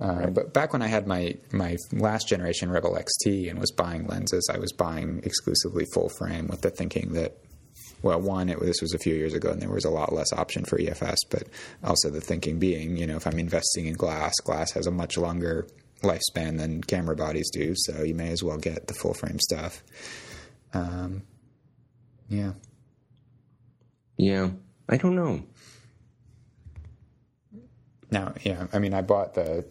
Uh, 0.00 0.30
But 0.30 0.54
back 0.54 0.72
when 0.72 0.80
I 0.80 0.86
had 0.86 1.06
my 1.06 1.34
my 1.52 1.76
last 1.92 2.28
generation 2.28 2.70
Rebel 2.70 2.96
XT 2.96 3.50
and 3.50 3.58
was 3.58 3.72
buying 3.72 4.06
lenses, 4.06 4.48
I 4.52 4.58
was 4.58 4.72
buying 4.72 5.20
exclusively 5.24 5.86
full 5.92 6.08
frame 6.18 6.46
with 6.46 6.62
the 6.62 6.70
thinking 6.70 7.12
that 7.14 7.36
well, 8.02 8.20
one, 8.20 8.48
it, 8.48 8.60
this 8.60 8.80
was 8.80 8.94
a 8.94 8.98
few 8.98 9.14
years 9.14 9.34
ago, 9.34 9.50
and 9.50 9.60
there 9.60 9.70
was 9.70 9.84
a 9.84 9.90
lot 9.90 10.12
less 10.12 10.32
option 10.32 10.64
for 10.64 10.78
EFS. 10.78 11.16
But 11.30 11.44
also 11.82 12.10
the 12.10 12.20
thinking 12.20 12.58
being, 12.58 12.96
you 12.96 13.06
know, 13.06 13.16
if 13.16 13.26
I'm 13.26 13.38
investing 13.38 13.86
in 13.86 13.94
glass, 13.94 14.34
glass 14.44 14.72
has 14.72 14.86
a 14.86 14.90
much 14.90 15.16
longer 15.18 15.66
lifespan 16.02 16.58
than 16.58 16.82
camera 16.82 17.16
bodies 17.16 17.50
do, 17.52 17.74
so 17.76 18.02
you 18.02 18.14
may 18.14 18.30
as 18.30 18.42
well 18.42 18.58
get 18.58 18.86
the 18.86 18.94
full 18.94 19.14
frame 19.14 19.38
stuff. 19.40 19.82
Um, 20.72 21.22
yeah, 22.28 22.52
Yeah, 24.16 24.50
I 24.88 24.96
don't 24.96 25.16
know. 25.16 25.42
now, 28.10 28.34
yeah, 28.42 28.66
I 28.72 28.78
mean, 28.78 28.94
I 28.94 29.02
bought 29.02 29.34
the 29.34 29.64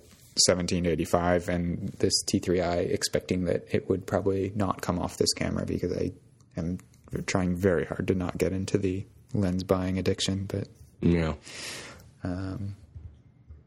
1785 0.45 1.49
and 1.49 1.89
this 1.99 2.23
T3i 2.25 2.89
expecting 2.91 3.45
that 3.45 3.65
it 3.71 3.89
would 3.89 4.05
probably 4.05 4.51
not 4.55 4.81
come 4.81 4.99
off 4.99 5.17
this 5.17 5.33
camera 5.33 5.65
because 5.65 5.91
I 5.95 6.11
am 6.55 6.77
trying 7.25 7.55
very 7.55 7.85
hard 7.85 8.07
to 8.07 8.15
not 8.15 8.37
get 8.37 8.51
into 8.53 8.77
the 8.77 9.05
lens 9.33 9.63
buying 9.63 9.97
addiction, 9.97 10.45
but 10.47 10.67
Yeah. 11.01 11.33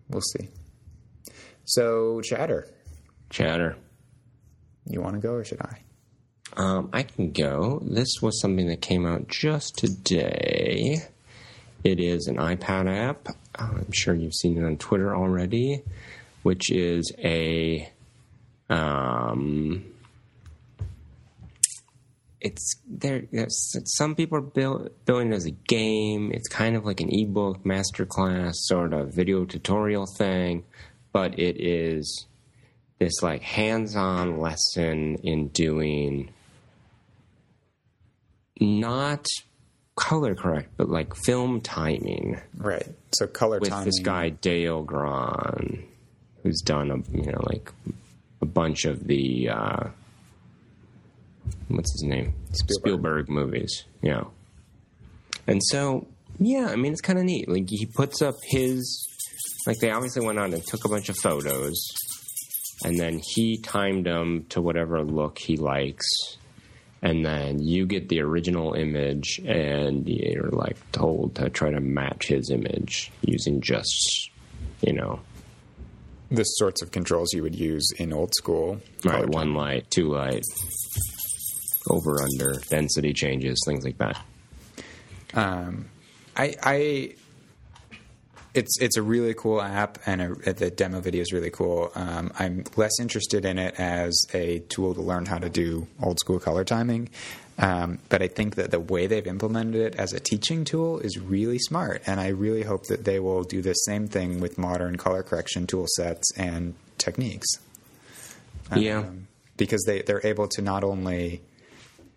we'll 0.08 0.20
see. 0.20 0.48
So, 1.64 2.20
chatter. 2.22 2.66
Chatter. 3.30 3.76
You 4.86 5.00
want 5.00 5.14
to 5.14 5.20
go 5.20 5.34
or 5.34 5.44
should 5.44 5.60
I? 5.60 5.78
Um, 6.56 6.90
I 6.92 7.04
can 7.04 7.30
go. 7.30 7.80
This 7.84 8.20
was 8.20 8.40
something 8.40 8.66
that 8.68 8.80
came 8.80 9.06
out 9.06 9.28
just 9.28 9.78
today. 9.78 10.96
It 11.84 12.00
is 12.00 12.26
an 12.26 12.36
iPad 12.36 12.88
app. 12.92 13.28
I'm 13.54 13.92
sure 13.92 14.14
you've 14.14 14.34
seen 14.34 14.58
it 14.58 14.64
on 14.64 14.76
Twitter 14.76 15.14
already, 15.14 15.82
which 16.42 16.70
is 16.72 17.12
a. 17.18 17.88
Um, 18.68 19.84
it's 22.40 22.76
there. 22.86 23.24
Some 23.48 24.14
people 24.14 24.38
are 24.38 24.42
build, 24.42 24.90
building 25.04 25.32
it 25.32 25.36
as 25.36 25.46
a 25.46 25.50
game. 25.50 26.32
It's 26.32 26.48
kind 26.48 26.76
of 26.76 26.84
like 26.84 27.00
an 27.00 27.10
ebook 27.12 27.64
masterclass 27.64 28.54
sort 28.54 28.92
of 28.92 29.12
video 29.12 29.44
tutorial 29.44 30.06
thing, 30.16 30.64
but 31.12 31.38
it 31.38 31.60
is 31.60 32.26
this 32.98 33.22
like 33.22 33.42
hands-on 33.42 34.38
lesson 34.38 35.16
in 35.22 35.48
doing 35.48 36.30
not 38.60 39.26
color 39.96 40.34
correct, 40.34 40.70
but 40.76 40.88
like 40.88 41.14
film 41.14 41.60
timing 41.60 42.40
Right. 42.56 42.86
So, 43.12 43.26
color 43.26 43.58
with 43.58 43.70
timing. 43.70 43.84
this 43.86 44.00
guy 44.00 44.30
Dale 44.30 44.82
Grahn, 44.82 45.84
who's 46.42 46.60
done 46.62 46.90
a 46.90 46.96
you 47.16 47.32
know 47.32 47.40
like 47.42 47.72
a 48.40 48.46
bunch 48.46 48.84
of 48.84 49.06
the 49.06 49.48
uh, 49.50 49.88
what's 51.70 51.92
his 51.92 52.02
name 52.02 52.34
Spielberg. 52.52 53.28
movies, 53.28 53.84
yeah. 54.02 54.24
And 55.46 55.60
so 55.64 56.06
yeah, 56.38 56.68
I 56.70 56.76
mean 56.76 56.92
it's 56.92 57.00
kind 57.00 57.18
of 57.18 57.24
neat. 57.24 57.48
Like 57.48 57.68
he 57.68 57.86
puts 57.86 58.22
up 58.22 58.36
his 58.42 59.06
like 59.66 59.78
they 59.78 59.90
obviously 59.90 60.24
went 60.24 60.38
on 60.38 60.52
and 60.52 60.64
took 60.64 60.84
a 60.84 60.88
bunch 60.88 61.08
of 61.08 61.16
photos, 61.16 61.82
and 62.84 62.98
then 62.98 63.20
he 63.22 63.58
timed 63.58 64.06
them 64.06 64.46
to 64.50 64.60
whatever 64.60 65.02
look 65.02 65.38
he 65.38 65.56
likes. 65.56 66.06
And 67.02 67.24
then 67.24 67.62
you 67.62 67.86
get 67.86 68.10
the 68.10 68.20
original 68.20 68.74
image, 68.74 69.40
and 69.46 70.06
you're 70.06 70.50
like 70.50 70.76
told 70.92 71.34
to 71.36 71.48
try 71.48 71.70
to 71.70 71.80
match 71.80 72.26
his 72.28 72.50
image 72.50 73.10
using 73.22 73.62
just, 73.62 74.30
you 74.82 74.92
know, 74.92 75.20
the 76.30 76.44
sorts 76.44 76.82
of 76.82 76.90
controls 76.90 77.32
you 77.32 77.42
would 77.42 77.54
use 77.54 77.90
in 77.96 78.12
old 78.12 78.34
school. 78.34 78.80
right, 79.04 79.26
one 79.26 79.54
light, 79.54 79.90
two 79.90 80.08
light, 80.10 80.44
over 81.90 82.22
under, 82.22 82.60
density 82.70 83.12
changes, 83.12 83.60
things 83.66 83.84
like 83.84 83.98
that. 83.98 84.16
Um, 85.34 85.86
I, 86.36 86.54
I, 86.62 87.14
it's 88.54 88.80
it's 88.80 88.96
a 88.96 89.02
really 89.02 89.34
cool 89.34 89.60
app, 89.60 89.98
and 90.06 90.22
a, 90.22 90.52
the 90.52 90.70
demo 90.70 91.00
video 91.00 91.22
is 91.22 91.32
really 91.32 91.50
cool. 91.50 91.92
Um, 91.94 92.32
I'm 92.38 92.64
less 92.76 92.98
interested 92.98 93.44
in 93.44 93.58
it 93.58 93.74
as 93.78 94.26
a 94.32 94.60
tool 94.68 94.94
to 94.94 95.02
learn 95.02 95.26
how 95.26 95.38
to 95.38 95.48
do 95.48 95.86
old 96.02 96.18
school 96.18 96.40
color 96.40 96.64
timing, 96.64 97.10
um, 97.58 97.98
but 98.08 98.22
I 98.22 98.28
think 98.28 98.56
that 98.56 98.70
the 98.70 98.80
way 98.80 99.06
they've 99.06 99.26
implemented 99.26 99.80
it 99.80 99.94
as 99.96 100.12
a 100.12 100.20
teaching 100.20 100.64
tool 100.64 100.98
is 100.98 101.18
really 101.18 101.58
smart, 101.58 102.02
and 102.06 102.18
I 102.18 102.28
really 102.28 102.62
hope 102.62 102.86
that 102.86 103.04
they 103.04 103.20
will 103.20 103.44
do 103.44 103.62
the 103.62 103.74
same 103.74 104.08
thing 104.08 104.40
with 104.40 104.58
modern 104.58 104.96
color 104.96 105.22
correction 105.22 105.66
tool 105.66 105.86
sets 105.88 106.32
and 106.36 106.74
techniques. 106.98 107.48
yeah. 108.74 109.00
Um, 109.00 109.26
because 109.56 109.84
they 109.84 110.00
they're 110.00 110.26
able 110.26 110.48
to 110.48 110.62
not 110.62 110.82
only 110.82 111.42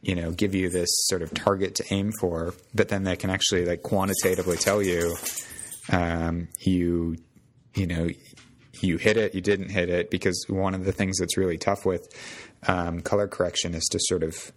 you 0.04 0.16
know 0.16 0.32
give 0.32 0.54
you 0.54 0.70
this 0.70 0.90
sort 1.08 1.24
of 1.24 1.34
target 1.34 1.74
to 1.76 1.84
aim 1.92 2.12
for, 2.20 2.54
but 2.76 2.90
then 2.90 3.04
they 3.04 3.16
can 3.16 3.32
actually 3.32 3.66
like 3.66 3.82
quantitatively 3.82 4.58
tell 4.58 4.84
you 4.84 5.16
um, 5.92 6.48
you 6.60 7.16
you 7.74 7.88
know 7.88 8.08
you 8.82 8.98
hit 8.98 9.18
it, 9.18 9.34
you 9.34 9.42
didn't 9.42 9.70
hit 9.70 9.90
it. 9.90 10.12
Because 10.12 10.46
one 10.48 10.76
of 10.76 10.86
the 10.86 10.92
things 10.92 11.18
that's 11.18 11.38
really 11.38 11.58
tough 11.58 11.86
with 11.86 12.08
Um, 12.66 13.02
color 13.02 13.28
correction 13.28 13.76
is 13.76 13.84
to 13.92 14.00
sort 14.08 14.24
of 14.24 14.54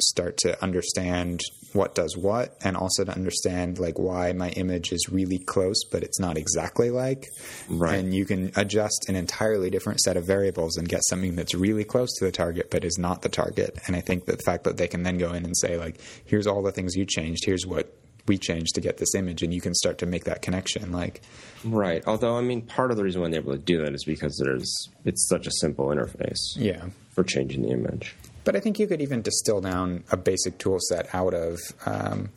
start 0.00 0.36
to 0.38 0.62
understand 0.62 1.40
what 1.72 1.94
does 1.94 2.16
what 2.16 2.56
and 2.62 2.76
also 2.76 3.04
to 3.04 3.12
understand 3.12 3.78
like 3.78 3.98
why 3.98 4.32
my 4.32 4.50
image 4.50 4.92
is 4.92 5.08
really 5.10 5.38
close 5.38 5.84
but 5.90 6.02
it's 6.02 6.20
not 6.20 6.36
exactly 6.36 6.90
like 6.90 7.24
Right. 7.68 7.98
and 7.98 8.14
you 8.14 8.24
can 8.24 8.50
adjust 8.56 9.06
an 9.08 9.16
entirely 9.16 9.70
different 9.70 10.00
set 10.00 10.16
of 10.16 10.26
variables 10.26 10.76
and 10.76 10.88
get 10.88 11.00
something 11.08 11.34
that's 11.34 11.54
really 11.54 11.84
close 11.84 12.12
to 12.18 12.24
the 12.24 12.32
target 12.32 12.70
but 12.70 12.84
is 12.84 12.98
not 12.98 13.22
the 13.22 13.28
target 13.28 13.78
and 13.86 13.96
i 13.96 14.00
think 14.00 14.26
that 14.26 14.38
the 14.38 14.42
fact 14.44 14.64
that 14.64 14.76
they 14.76 14.86
can 14.88 15.02
then 15.02 15.18
go 15.18 15.32
in 15.32 15.44
and 15.44 15.56
say 15.56 15.76
like 15.76 16.00
here's 16.24 16.46
all 16.46 16.62
the 16.62 16.72
things 16.72 16.94
you 16.94 17.04
changed 17.06 17.44
here's 17.44 17.66
what 17.66 17.92
we 18.26 18.36
changed 18.36 18.74
to 18.74 18.80
get 18.80 18.96
this 18.98 19.14
image 19.14 19.42
and 19.42 19.54
you 19.54 19.60
can 19.60 19.72
start 19.74 19.98
to 19.98 20.06
make 20.06 20.24
that 20.24 20.42
connection 20.42 20.92
like 20.92 21.22
Right. 21.64 22.02
Although, 22.06 22.36
I 22.36 22.42
mean, 22.42 22.62
part 22.62 22.90
of 22.92 22.96
the 22.96 23.02
reason 23.02 23.22
why 23.22 23.28
they're 23.30 23.40
able 23.40 23.52
to 23.52 23.58
do 23.58 23.78
that 23.82 23.92
is 23.92 24.04
because 24.04 24.36
there's 24.44 24.72
it's 25.04 25.26
such 25.28 25.46
a 25.48 25.50
simple 25.60 25.86
interface 25.86 26.36
yeah 26.54 26.84
for 27.12 27.24
changing 27.24 27.62
the 27.62 27.70
image. 27.70 28.14
But 28.46 28.56
I 28.56 28.60
think 28.60 28.78
you 28.78 28.86
could 28.86 29.02
even 29.02 29.20
distill 29.20 29.60
down 29.60 30.04
a 30.10 30.16
basic 30.16 30.56
tool 30.56 30.78
set 30.80 31.12
out 31.14 31.34
of 31.34 31.58
um, 31.84 32.30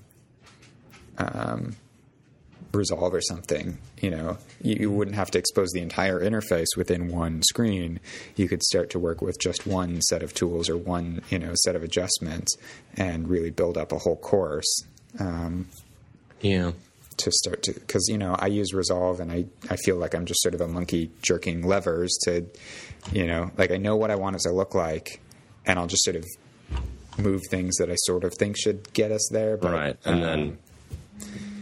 um, 1.18 1.76
Resolve 2.74 3.14
or 3.16 3.22
something. 3.22 3.78
You 4.00 4.12
know, 4.12 4.38
you, 4.62 4.76
you 4.82 4.92
wouldn't 4.92 5.16
have 5.16 5.32
to 5.32 5.40
expose 5.40 5.70
the 5.72 5.82
entire 5.82 6.20
interface 6.20 6.68
within 6.78 7.08
one 7.08 7.42
screen. 7.44 8.00
You 8.36 8.48
could 8.48 8.62
start 8.64 8.90
to 8.92 9.00
work 9.00 9.22
with 9.22 9.40
just 9.40 9.66
one 9.66 10.02
set 10.02 10.22
of 10.22 10.34
tools 10.34 10.70
or 10.70 10.78
one, 10.78 11.22
you 11.30 11.40
know, 11.40 11.54
set 11.56 11.76
of 11.76 11.84
adjustments, 11.84 12.56
and 12.96 13.28
really 13.30 13.50
build 13.50 13.78
up 13.78 13.92
a 13.92 13.98
whole 14.00 14.18
course. 14.18 14.84
Um, 15.20 15.68
Yeah. 16.42 16.72
to 17.18 17.32
start 17.32 17.64
to 17.64 17.74
because 17.74 18.08
you 18.08 18.18
know 18.18 18.36
I 18.40 18.48
use 18.48 18.74
Resolve 18.74 19.20
and 19.20 19.32
I 19.32 19.46
I 19.70 19.76
feel 19.76 19.98
like 19.98 20.14
I'm 20.16 20.26
just 20.26 20.42
sort 20.42 20.54
of 20.56 20.62
a 20.62 20.68
monkey 20.68 21.12
jerking 21.22 21.64
levers 21.64 22.18
to 22.24 22.46
you 23.12 23.28
know 23.28 23.52
like 23.58 23.72
I 23.72 23.78
know 23.78 23.96
what 23.98 24.10
I 24.10 24.16
want 24.16 24.36
it 24.38 24.42
to 24.44 24.52
look 24.52 24.74
like 24.74 25.20
and 25.70 25.78
I'll 25.80 25.88
just 25.88 26.04
sort 26.04 26.16
of 26.18 26.26
move 27.18 27.42
things 27.50 27.76
that 27.78 27.90
I 27.90 27.96
sort 27.96 28.24
of 28.24 28.34
think 28.34 28.58
should 28.58 28.92
get 28.94 29.12
us 29.12 29.30
there 29.32 29.56
but 29.58 29.72
Right. 29.72 29.98
And 30.06 30.16
um, 30.16 30.22
then 30.22 30.58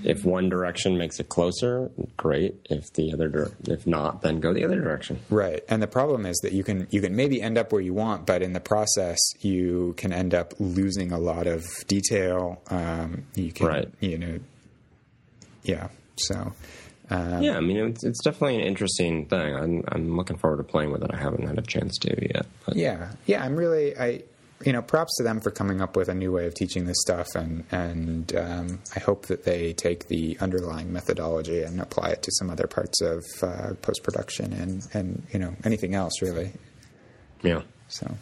if 0.03 0.24
one 0.24 0.47
direction 0.49 0.97
makes 0.97 1.20
it 1.20 1.28
closer, 1.30 1.89
great. 2.16 2.55
If 2.70 2.93
the 2.93 3.12
other, 3.12 3.28
dir- 3.28 3.51
if 3.68 3.86
not, 3.88 4.22
then 4.22 4.39
go 4.39 4.53
the 4.53 4.64
other 4.64 4.80
direction. 4.80 5.20
Right, 5.30 5.64
and 5.68 5.82
the 5.82 5.88
problem 5.88 6.26
is 6.28 6.38
that 6.43 6.53
you 6.53 6.64
can 6.64 6.88
you 6.91 7.01
can 7.01 7.16
maybe 7.16 7.41
end 7.41 7.58
up 7.58 7.72
where 7.74 7.82
you 7.82 7.93
want, 7.95 8.26
but 8.28 8.41
in 8.43 8.53
the 8.53 8.60
process 8.60 9.18
you 9.41 9.95
can 9.97 10.14
end 10.14 10.34
up 10.36 10.53
losing 10.60 11.12
a 11.12 11.18
lot 11.18 11.47
of 11.47 11.66
detail. 11.88 12.62
Um, 12.70 13.24
you 13.36 13.51
can, 13.51 13.66
Right. 13.68 13.89
you 13.99 14.18
know, 14.20 14.39
yeah. 15.64 15.88
So, 16.18 16.53
um, 17.10 17.41
Yeah, 17.41 17.58
I 17.58 17.62
mean, 17.62 17.78
it's, 17.78 18.03
it's 18.03 18.24
definitely 18.24 18.55
an 18.58 18.68
interesting 18.68 19.26
thing. 19.26 19.55
I'm, 19.55 19.84
I'm 19.89 20.18
looking 20.18 20.38
forward 20.38 20.58
to 20.58 20.64
playing 20.64 20.91
with 20.91 21.03
it. 21.03 21.12
I 21.14 21.18
haven't 21.18 21.47
had 21.47 21.58
a 21.58 21.62
chance 21.62 21.97
to 21.99 22.34
yet. 22.34 22.45
But 22.66 22.76
Yeah, 22.76 23.12
yeah. 23.26 23.43
I'm 23.43 23.55
really 23.55 23.97
I, 23.97 24.24
you 24.66 24.74
know, 24.74 24.82
props 24.82 25.16
to 25.18 25.24
them 25.24 25.39
for 25.39 25.51
coming 25.51 25.82
up 25.82 25.95
with 25.95 26.10
a 26.10 26.16
new 26.16 26.32
way 26.32 26.47
of 26.47 26.55
teaching 26.55 26.86
this 26.86 26.97
stuff, 27.01 27.28
and 27.36 27.64
and 27.72 28.36
um, 28.36 28.80
I 28.95 28.99
hope 28.99 29.28
that 29.28 29.43
they 29.43 29.74
take 29.74 30.08
the 30.08 30.38
underlying 30.39 30.91
methodology 30.91 31.62
and 31.62 31.80
apply 31.80 32.10
it 32.10 32.24
to 32.24 32.32
some 32.34 32.49
other 32.49 32.66
parts 32.66 33.01
of 33.01 33.24
uh, 33.41 33.74
post 33.82 34.03
production 34.03 34.53
and 34.53 34.82
and 34.93 35.24
you 35.32 35.39
know 35.39 35.55
anything 35.64 35.95
else 35.95 36.22
really. 36.22 36.51
yeah. 37.43 37.62
So. 37.88 38.18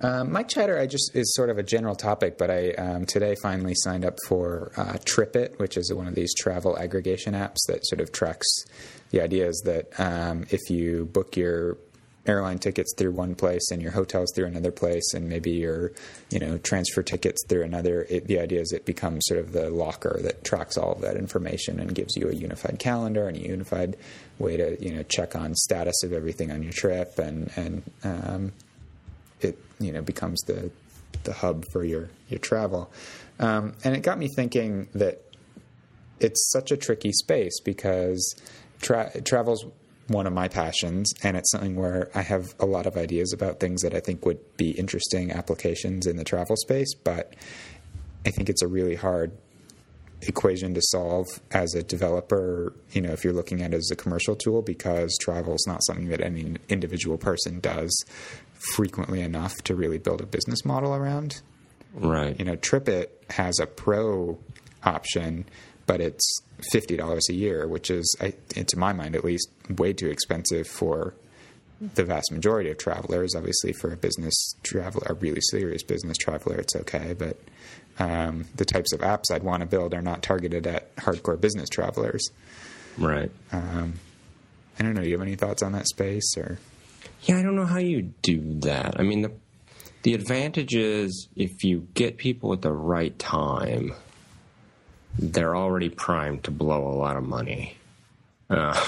Um, 0.00 0.30
Mike 0.30 0.48
Chatter, 0.48 0.78
I 0.78 0.86
just 0.86 1.10
is 1.14 1.34
sort 1.34 1.50
of 1.50 1.58
a 1.58 1.62
general 1.62 1.96
topic, 1.96 2.38
but 2.38 2.50
I 2.50 2.70
um, 2.72 3.04
today 3.04 3.34
finally 3.42 3.74
signed 3.74 4.04
up 4.04 4.16
for 4.26 4.70
uh, 4.76 4.98
TripIt, 5.04 5.58
which 5.58 5.76
is 5.76 5.92
one 5.92 6.06
of 6.06 6.14
these 6.14 6.32
travel 6.34 6.78
aggregation 6.78 7.34
apps 7.34 7.58
that 7.66 7.84
sort 7.84 8.00
of 8.00 8.12
tracks. 8.12 8.46
The 9.10 9.20
idea 9.20 9.48
is 9.48 9.60
that 9.64 9.88
um, 9.98 10.46
if 10.50 10.70
you 10.70 11.06
book 11.06 11.36
your 11.36 11.78
airline 12.26 12.58
tickets 12.58 12.92
through 12.96 13.12
one 13.12 13.34
place 13.34 13.70
and 13.72 13.80
your 13.80 13.90
hotels 13.90 14.30
through 14.36 14.46
another 14.46 14.70
place, 14.70 15.14
and 15.14 15.28
maybe 15.28 15.50
your 15.50 15.90
you 16.30 16.38
know 16.38 16.58
transfer 16.58 17.02
tickets 17.02 17.44
through 17.48 17.64
another, 17.64 18.06
it, 18.08 18.28
the 18.28 18.38
idea 18.38 18.60
is 18.60 18.70
it 18.70 18.86
becomes 18.86 19.24
sort 19.26 19.40
of 19.40 19.50
the 19.50 19.68
locker 19.68 20.20
that 20.22 20.44
tracks 20.44 20.76
all 20.76 20.92
of 20.92 21.00
that 21.00 21.16
information 21.16 21.80
and 21.80 21.92
gives 21.92 22.16
you 22.16 22.28
a 22.28 22.34
unified 22.34 22.78
calendar 22.78 23.26
and 23.26 23.36
a 23.36 23.40
unified 23.40 23.96
way 24.38 24.56
to 24.56 24.80
you 24.80 24.94
know 24.94 25.02
check 25.02 25.34
on 25.34 25.56
status 25.56 26.04
of 26.04 26.12
everything 26.12 26.52
on 26.52 26.62
your 26.62 26.72
trip 26.72 27.18
and 27.18 27.50
and 27.56 27.82
um, 28.04 28.52
it 29.40 29.58
you 29.78 29.92
know 29.92 30.02
becomes 30.02 30.40
the 30.42 30.70
the 31.24 31.32
hub 31.32 31.64
for 31.72 31.84
your 31.84 32.08
your 32.28 32.38
travel. 32.38 32.90
Um, 33.38 33.74
and 33.84 33.94
it 33.94 34.02
got 34.02 34.18
me 34.18 34.28
thinking 34.34 34.88
that 34.94 35.22
it's 36.20 36.50
such 36.50 36.72
a 36.72 36.76
tricky 36.76 37.12
space 37.12 37.60
because 37.60 38.34
tra- 38.80 39.12
travel's 39.22 39.64
one 40.08 40.26
of 40.26 40.32
my 40.32 40.48
passions, 40.48 41.12
and 41.22 41.36
it's 41.36 41.50
something 41.50 41.76
where 41.76 42.10
I 42.14 42.22
have 42.22 42.54
a 42.58 42.66
lot 42.66 42.86
of 42.86 42.96
ideas 42.96 43.32
about 43.32 43.60
things 43.60 43.82
that 43.82 43.94
I 43.94 44.00
think 44.00 44.24
would 44.24 44.56
be 44.56 44.70
interesting 44.70 45.30
applications 45.30 46.06
in 46.06 46.16
the 46.16 46.24
travel 46.24 46.56
space. 46.56 46.94
But 46.94 47.34
I 48.26 48.30
think 48.30 48.48
it's 48.48 48.62
a 48.62 48.68
really 48.68 48.96
hard 48.96 49.32
equation 50.22 50.74
to 50.74 50.80
solve 50.82 51.26
as 51.52 51.74
a 51.74 51.82
developer, 51.82 52.72
you 52.92 53.00
know, 53.00 53.10
if 53.10 53.22
you're 53.22 53.32
looking 53.32 53.62
at 53.62 53.72
it 53.72 53.76
as 53.76 53.90
a 53.92 53.96
commercial 53.96 54.34
tool, 54.34 54.62
because 54.62 55.16
travel 55.20 55.54
is 55.54 55.64
not 55.68 55.84
something 55.84 56.08
that 56.08 56.20
any 56.20 56.56
individual 56.68 57.18
person 57.18 57.60
does 57.60 58.04
frequently 58.58 59.20
enough 59.20 59.54
to 59.64 59.74
really 59.74 59.98
build 59.98 60.20
a 60.20 60.26
business 60.26 60.64
model 60.64 60.94
around. 60.94 61.40
Right. 61.94 62.38
You 62.38 62.44
know, 62.44 62.56
TripIt 62.56 63.06
has 63.30 63.58
a 63.58 63.66
pro 63.66 64.38
option, 64.82 65.46
but 65.86 66.00
it's 66.00 66.40
fifty 66.70 66.96
dollars 66.96 67.28
a 67.30 67.34
year, 67.34 67.66
which 67.66 67.90
is, 67.90 68.14
I, 68.20 68.34
to 68.62 68.78
my 68.78 68.92
mind 68.92 69.16
at 69.16 69.24
least, 69.24 69.48
way 69.70 69.92
too 69.92 70.08
expensive 70.08 70.66
for 70.66 71.14
the 71.94 72.04
vast 72.04 72.30
majority 72.32 72.70
of 72.70 72.78
travelers. 72.78 73.34
Obviously, 73.34 73.72
for 73.72 73.92
a 73.92 73.96
business 73.96 74.34
traveler, 74.62 75.06
a 75.08 75.14
really 75.14 75.40
serious 75.40 75.82
business 75.82 76.16
traveler, 76.18 76.56
it's 76.56 76.76
okay. 76.76 77.14
But 77.14 77.38
um, 77.98 78.44
the 78.54 78.64
types 78.64 78.92
of 78.92 79.00
apps 79.00 79.30
I'd 79.32 79.42
want 79.42 79.62
to 79.62 79.66
build 79.66 79.94
are 79.94 80.02
not 80.02 80.22
targeted 80.22 80.66
at 80.66 80.94
hardcore 80.96 81.40
business 81.40 81.68
travelers. 81.68 82.28
Right. 82.98 83.30
I 83.52 84.82
don't 84.82 84.94
know. 84.94 85.02
Do 85.02 85.08
you 85.08 85.18
have 85.18 85.26
any 85.26 85.36
thoughts 85.36 85.62
on 85.62 85.72
that 85.72 85.88
space 85.88 86.36
or? 86.36 86.58
Yeah, 87.22 87.38
I 87.38 87.42
don't 87.42 87.56
know 87.56 87.66
how 87.66 87.78
you 87.78 88.12
do 88.22 88.60
that. 88.60 88.98
I 88.98 89.02
mean, 89.02 89.22
the 89.22 89.32
the 90.02 90.14
advantage 90.14 90.74
is 90.74 91.28
if 91.36 91.64
you 91.64 91.88
get 91.94 92.16
people 92.16 92.52
at 92.52 92.62
the 92.62 92.72
right 92.72 93.18
time, 93.18 93.92
they're 95.18 95.56
already 95.56 95.88
primed 95.88 96.44
to 96.44 96.50
blow 96.50 96.86
a 96.86 96.94
lot 96.94 97.16
of 97.16 97.24
money. 97.24 97.76
Uh, 98.48 98.78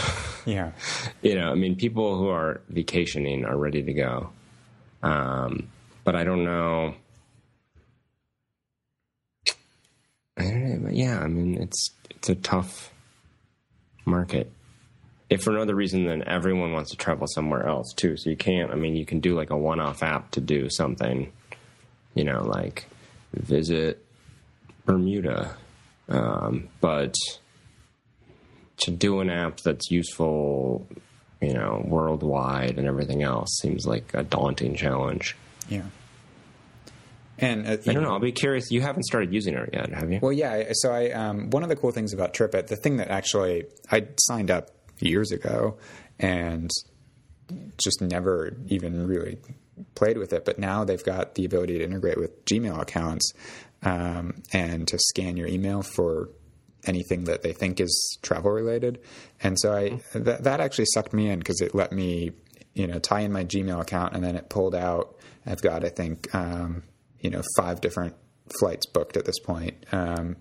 Yeah. 0.46 0.72
you 1.22 1.34
know, 1.34 1.50
I 1.50 1.54
mean, 1.54 1.76
people 1.76 2.16
who 2.16 2.28
are 2.28 2.60
vacationing 2.68 3.44
are 3.44 3.56
ready 3.58 3.82
to 3.82 3.92
go. 3.92 4.30
Um, 5.02 5.68
but 6.04 6.14
I 6.14 6.24
don't 6.24 6.44
know. 6.44 6.94
I 10.36 10.42
don't 10.44 10.68
know. 10.70 10.78
but 10.84 10.94
Yeah, 10.94 11.18
I 11.20 11.26
mean, 11.26 11.60
it's 11.60 11.90
it's 12.10 12.28
a 12.28 12.34
tough 12.36 12.92
market. 14.04 14.50
If 15.30 15.42
for 15.42 15.52
no 15.52 15.62
other 15.62 15.76
reason 15.76 16.06
than 16.06 16.26
everyone 16.28 16.72
wants 16.72 16.90
to 16.90 16.96
travel 16.96 17.26
somewhere 17.28 17.66
else 17.66 17.92
too, 17.94 18.16
so 18.16 18.28
you 18.28 18.36
can't. 18.36 18.72
I 18.72 18.74
mean, 18.74 18.96
you 18.96 19.06
can 19.06 19.20
do 19.20 19.36
like 19.36 19.50
a 19.50 19.56
one-off 19.56 20.02
app 20.02 20.32
to 20.32 20.40
do 20.40 20.68
something. 20.68 21.32
You 22.14 22.24
know, 22.24 22.42
like 22.42 22.86
visit 23.32 24.04
Bermuda, 24.84 25.56
um, 26.08 26.68
but 26.80 27.14
to 28.78 28.90
do 28.90 29.20
an 29.20 29.30
app 29.30 29.58
that's 29.58 29.90
useful, 29.90 30.86
you 31.40 31.54
know, 31.54 31.84
worldwide 31.86 32.78
and 32.78 32.88
everything 32.88 33.22
else 33.22 33.50
seems 33.60 33.86
like 33.86 34.12
a 34.14 34.24
daunting 34.24 34.74
challenge. 34.74 35.36
Yeah. 35.68 35.82
And 37.38 37.66
uh, 37.66 37.76
I 37.86 37.92
don't 37.92 38.02
know. 38.02 38.10
I'll 38.10 38.18
be 38.18 38.32
curious. 38.32 38.70
You 38.70 38.80
haven't 38.80 39.04
started 39.04 39.32
using 39.32 39.54
it 39.54 39.70
yet, 39.72 39.90
have 39.92 40.10
you? 40.10 40.18
Well, 40.20 40.32
yeah. 40.32 40.72
So 40.72 40.92
I, 40.92 41.10
um, 41.12 41.50
one 41.50 41.62
of 41.62 41.68
the 41.68 41.76
cool 41.76 41.90
things 41.90 42.12
about 42.12 42.34
TripIt, 42.34 42.66
the 42.66 42.76
thing 42.76 42.96
that 42.96 43.08
actually 43.08 43.64
I 43.90 44.08
signed 44.18 44.50
up 44.50 44.70
years 45.00 45.32
ago 45.32 45.78
and 46.18 46.70
just 47.78 48.00
never 48.00 48.56
even 48.66 49.06
really 49.06 49.38
played 49.94 50.18
with 50.18 50.32
it, 50.32 50.44
but 50.44 50.58
now 50.58 50.84
they've 50.84 51.04
got 51.04 51.34
the 51.34 51.44
ability 51.44 51.78
to 51.78 51.84
integrate 51.84 52.18
with 52.18 52.44
Gmail 52.44 52.80
accounts 52.80 53.32
um, 53.82 54.42
and 54.52 54.86
to 54.88 54.98
scan 54.98 55.36
your 55.36 55.48
email 55.48 55.82
for 55.82 56.28
anything 56.86 57.24
that 57.24 57.42
they 57.42 57.52
think 57.52 57.80
is 57.80 58.18
travel 58.22 58.50
related. 58.50 59.00
And 59.42 59.58
so 59.58 59.72
I 59.72 60.00
that, 60.14 60.44
that 60.44 60.60
actually 60.60 60.86
sucked 60.86 61.12
me 61.12 61.28
in 61.28 61.38
because 61.38 61.60
it 61.60 61.74
let 61.74 61.92
me, 61.92 62.32
you 62.74 62.86
know, 62.86 62.98
tie 62.98 63.20
in 63.20 63.32
my 63.32 63.44
Gmail 63.44 63.80
account 63.80 64.14
and 64.14 64.24
then 64.24 64.36
it 64.36 64.48
pulled 64.48 64.74
out. 64.74 65.16
I've 65.46 65.62
got 65.62 65.84
I 65.84 65.88
think 65.88 66.32
um, 66.34 66.82
you 67.20 67.30
know 67.30 67.42
five 67.56 67.80
different 67.80 68.14
flights 68.58 68.86
booked 68.86 69.16
at 69.16 69.24
this 69.24 69.38
point. 69.38 69.84
Um, 69.92 70.36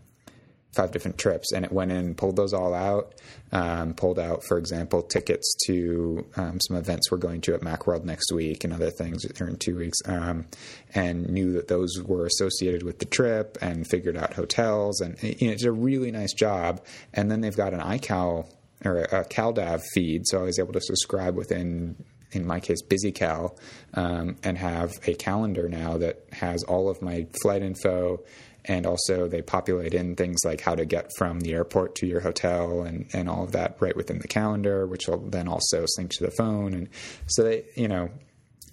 five 0.73 0.91
different 0.91 1.17
trips, 1.17 1.51
and 1.51 1.65
it 1.65 1.71
went 1.71 1.91
in, 1.91 2.13
pulled 2.15 2.35
those 2.35 2.53
all 2.53 2.73
out, 2.73 3.15
um, 3.51 3.93
pulled 3.93 4.19
out, 4.19 4.43
for 4.43 4.57
example, 4.57 5.01
tickets 5.01 5.55
to 5.65 6.25
um, 6.35 6.59
some 6.61 6.77
events 6.77 7.09
we're 7.11 7.17
going 7.17 7.41
to 7.41 7.53
at 7.53 7.61
MacWorld 7.61 8.03
next 8.03 8.31
week 8.31 8.63
and 8.63 8.71
other 8.73 8.91
things 8.91 9.25
in 9.25 9.57
two 9.57 9.77
weeks, 9.77 9.97
um, 10.05 10.45
and 10.93 11.27
knew 11.29 11.53
that 11.53 11.67
those 11.67 12.01
were 12.03 12.25
associated 12.25 12.83
with 12.83 12.99
the 12.99 13.05
trip, 13.05 13.57
and 13.61 13.87
figured 13.87 14.15
out 14.15 14.33
hotels, 14.33 15.01
and 15.01 15.21
you 15.23 15.47
know, 15.47 15.53
it's 15.53 15.63
a 15.63 15.71
really 15.71 16.11
nice 16.11 16.33
job. 16.33 16.83
And 17.13 17.31
then 17.31 17.41
they've 17.41 17.55
got 17.55 17.73
an 17.73 17.81
iCal 17.81 18.51
or 18.85 18.99
a 18.99 19.25
CalDAV 19.25 19.81
feed, 19.93 20.27
so 20.27 20.39
I 20.39 20.43
was 20.43 20.59
able 20.59 20.73
to 20.73 20.81
subscribe 20.81 21.35
within 21.35 21.95
in 22.31 22.45
my 22.45 22.59
case, 22.59 22.81
BusyCal, 22.83 23.57
um, 23.95 24.37
and 24.43 24.57
have 24.57 24.91
a 25.07 25.15
calendar 25.15 25.67
now 25.67 25.97
that 25.97 26.25
has 26.31 26.63
all 26.63 26.89
of 26.89 27.01
my 27.01 27.25
flight 27.41 27.61
info. 27.61 28.21
And 28.69 28.85
also, 28.85 29.27
they 29.27 29.41
populate 29.41 29.93
in 29.93 30.15
things 30.15 30.45
like 30.45 30.61
how 30.61 30.75
to 30.75 30.85
get 30.85 31.09
from 31.17 31.41
the 31.41 31.53
airport 31.53 31.95
to 31.95 32.07
your 32.07 32.21
hotel 32.21 32.83
and, 32.83 33.07
and 33.13 33.27
all 33.27 33.43
of 33.43 33.51
that 33.51 33.75
right 33.81 33.95
within 33.95 34.19
the 34.19 34.27
calendar, 34.27 34.85
which 34.87 35.07
will 35.07 35.17
then 35.17 35.47
also 35.47 35.85
sync 35.87 36.11
to 36.11 36.23
the 36.23 36.31
phone. 36.31 36.73
And 36.73 36.89
so, 37.25 37.43
they, 37.43 37.65
you 37.75 37.87
know, 37.87 38.09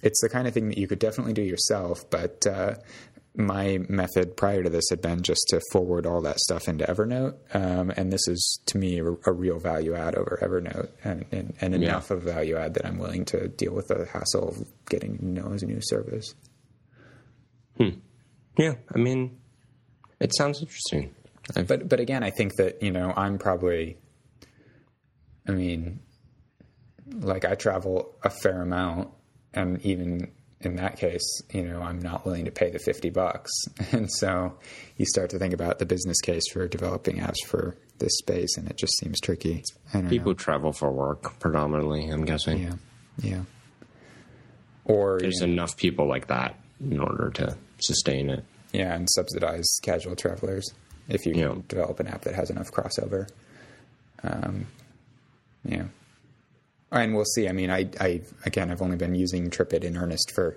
it's 0.03 0.21
the 0.21 0.29
kind 0.29 0.47
of 0.47 0.55
thing 0.55 0.69
that 0.69 0.79
you 0.79 0.87
could 0.87 0.99
definitely 0.99 1.33
do 1.33 1.43
yourself, 1.43 2.09
but 2.11 2.47
uh, 2.47 2.75
my 3.37 3.79
method 3.89 4.37
prior 4.37 4.63
to 4.63 4.71
this 4.71 4.85
had 4.91 5.01
been 5.01 5.23
just 5.23 5.47
to 5.49 5.61
forward 5.71 6.07
all 6.07 6.23
that 6.23 6.39
stuff 6.39 6.69
into 6.69 6.85
Evernote, 6.85 7.37
um, 7.55 7.91
and 7.91 8.13
this 8.13 8.27
is 8.29 8.61
to 8.67 8.79
me 8.79 8.99
a, 8.99 9.05
a, 9.05 9.33
real 9.33 9.59
value 9.59 9.95
add 9.95 10.15
over 10.15 10.39
Evernote, 10.43 10.91
and, 11.05 11.27
and, 11.33 11.55
and 11.61 11.75
enough 11.75 12.09
yeah. 12.11 12.17
of 12.17 12.23
value 12.23 12.57
add 12.57 12.75
that 12.75 12.87
I'm 12.87 12.99
willing 12.99 13.25
to 13.27 13.49
deal 13.49 13.75
with 13.75 13.89
the 13.89 14.07
hassle 14.07 14.49
of 14.49 14.57
getting 14.89 15.19
you 15.21 15.43
know 15.43 15.53
as 15.53 15.63
a 15.63 15.67
new 15.67 15.81
service. 15.83 16.35
Hmm. 17.77 17.99
Yeah, 18.57 18.75
I 18.95 18.99
mean, 18.99 19.39
it 20.21 20.35
sounds 20.35 20.61
interesting. 20.61 21.15
I've... 21.55 21.67
But 21.67 21.89
but 21.89 22.01
again, 22.01 22.23
I 22.23 22.31
think 22.31 22.57
that 22.57 22.83
you 22.83 22.91
know 22.91 23.13
I'm 23.17 23.39
probably, 23.39 23.99
I 25.47 25.53
mean, 25.53 26.01
like 27.21 27.45
I 27.45 27.55
travel 27.55 28.15
a 28.23 28.31
fair 28.31 28.63
amount, 28.63 29.11
and 29.55 29.81
even 29.85 30.31
in 30.61 30.77
that 30.77 30.99
case, 30.99 31.43
you 31.53 31.63
know, 31.63 31.81
I'm 31.83 32.01
not 32.01 32.25
willing 32.25 32.47
to 32.47 32.51
pay 32.51 32.71
the 32.71 32.79
50 32.79 33.11
bucks. 33.11 33.51
And 33.93 34.11
so 34.11 34.55
you 34.97 35.07
start 35.07 35.31
to 35.31 35.39
think 35.39 35.55
about 35.55 35.79
the 35.79 35.87
business 35.87 36.21
case 36.21 36.43
for 36.53 36.67
developing 36.67 37.19
apps 37.19 37.45
for 37.47 37.77
this 37.99 38.17
space, 38.19 38.57
and 38.57 38.69
it 38.69 38.77
just 38.77 38.99
seems 38.99 39.21
tricky. 39.21 39.63
People 40.09 40.33
know. 40.33 40.35
travel 40.35 40.73
for 40.73 40.91
work 40.91 41.39
predominantly, 41.39 42.09
I'm 42.09 42.25
guessing. 42.25 42.63
Yeah. 42.63 42.75
Yeah. 43.23 43.43
Or 44.85 45.19
there's 45.21 45.41
you 45.41 45.47
know, 45.47 45.53
enough 45.53 45.77
people 45.77 46.09
like 46.09 46.27
that 46.29 46.59
in 46.81 46.99
order 46.99 47.31
to 47.31 47.57
sustain 47.79 48.31
it. 48.31 48.45
Yeah, 48.77 48.95
and 48.95 49.09
subsidize 49.11 49.67
casual 49.83 50.17
travelers 50.17 50.73
if 51.09 51.25
you 51.25 51.35
yeah. 51.35 51.55
develop 51.69 52.01
an 52.01 52.09
app 52.09 52.23
that 52.23 52.35
has 52.35 52.51
enough 52.51 52.71
crossover. 52.71 53.29
Um, 54.23 54.67
yeah 55.65 55.85
and 56.91 57.15
we'll 57.15 57.25
see. 57.25 57.49
I 57.49 57.53
mean, 57.53 57.71
I, 57.71 57.89
I 58.01 58.23
again, 58.45 58.71
I've 58.71 58.83
only 58.83 58.97
been 58.97 59.15
using 59.15 59.51
TripIt 59.51 59.85
in 59.85 59.97
earnest 59.97 60.33
for, 60.35 60.57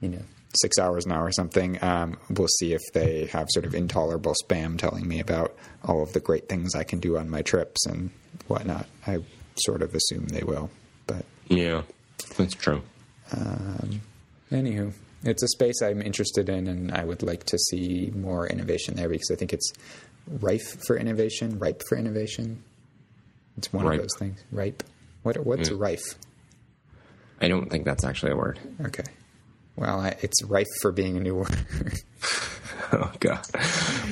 you 0.00 0.08
know, 0.08 0.22
six 0.60 0.78
hours 0.78 1.06
now 1.06 1.22
or 1.22 1.32
something. 1.32 1.82
Um, 1.82 2.18
we'll 2.30 2.48
see 2.48 2.72
if 2.72 2.80
they 2.92 3.26
have 3.26 3.48
sort 3.50 3.66
of 3.66 3.74
intolerable 3.74 4.34
spam 4.44 4.78
telling 4.78 5.06
me 5.06 5.20
about 5.20 5.54
all 5.84 6.02
of 6.02 6.12
the 6.12 6.20
great 6.20 6.48
things 6.48 6.74
I 6.74 6.84
can 6.84 6.98
do 6.98 7.16
on 7.16 7.30
my 7.30 7.42
trips 7.42 7.86
and 7.86 8.10
whatnot. 8.48 8.86
I 9.06 9.18
sort 9.56 9.82
of 9.82 9.94
assume 9.94 10.26
they 10.26 10.42
will, 10.42 10.70
but 11.06 11.24
yeah, 11.48 11.82
that's 12.36 12.54
true. 12.54 12.82
Um, 13.32 14.00
anywho, 14.50 14.92
it's 15.22 15.42
a 15.42 15.48
space 15.48 15.82
I'm 15.82 16.00
interested 16.02 16.48
in, 16.48 16.66
and 16.66 16.92
I 16.92 17.04
would 17.04 17.22
like 17.22 17.44
to 17.44 17.58
see 17.58 18.12
more 18.14 18.46
innovation 18.46 18.94
there 18.94 19.08
because 19.08 19.30
I 19.30 19.34
think 19.34 19.52
it's 19.52 19.72
rife 20.40 20.76
for 20.86 20.96
innovation, 20.96 21.58
ripe 21.58 21.82
for 21.88 21.96
innovation. 21.96 22.62
It's 23.56 23.72
one 23.72 23.84
ripe. 23.84 23.96
of 23.96 24.02
those 24.02 24.16
things, 24.18 24.42
ripe. 24.50 24.82
What 25.22 25.44
what's 25.44 25.68
mm. 25.68 25.80
rife? 25.80 26.14
I 27.40 27.48
don't 27.48 27.70
think 27.70 27.84
that's 27.84 28.04
actually 28.04 28.32
a 28.32 28.36
word. 28.36 28.58
Okay. 28.86 29.04
Well, 29.76 30.00
I, 30.00 30.16
it's 30.20 30.42
rife 30.44 30.66
for 30.82 30.92
being 30.92 31.16
a 31.16 31.20
new 31.20 31.36
word. 31.36 31.56
oh 32.92 33.12
god. 33.20 33.46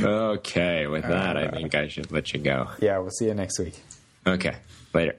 Okay, 0.01 0.87
with 0.87 1.03
that, 1.03 1.37
uh, 1.37 1.41
I 1.41 1.51
think 1.51 1.75
I 1.75 1.89
should 1.89 2.11
let 2.11 2.33
you 2.33 2.41
go. 2.41 2.69
Yeah, 2.81 2.99
we'll 2.99 3.11
see 3.11 3.27
you 3.27 3.35
next 3.35 3.59
week. 3.59 3.79
Okay. 4.27 4.57
Later. 4.95 5.17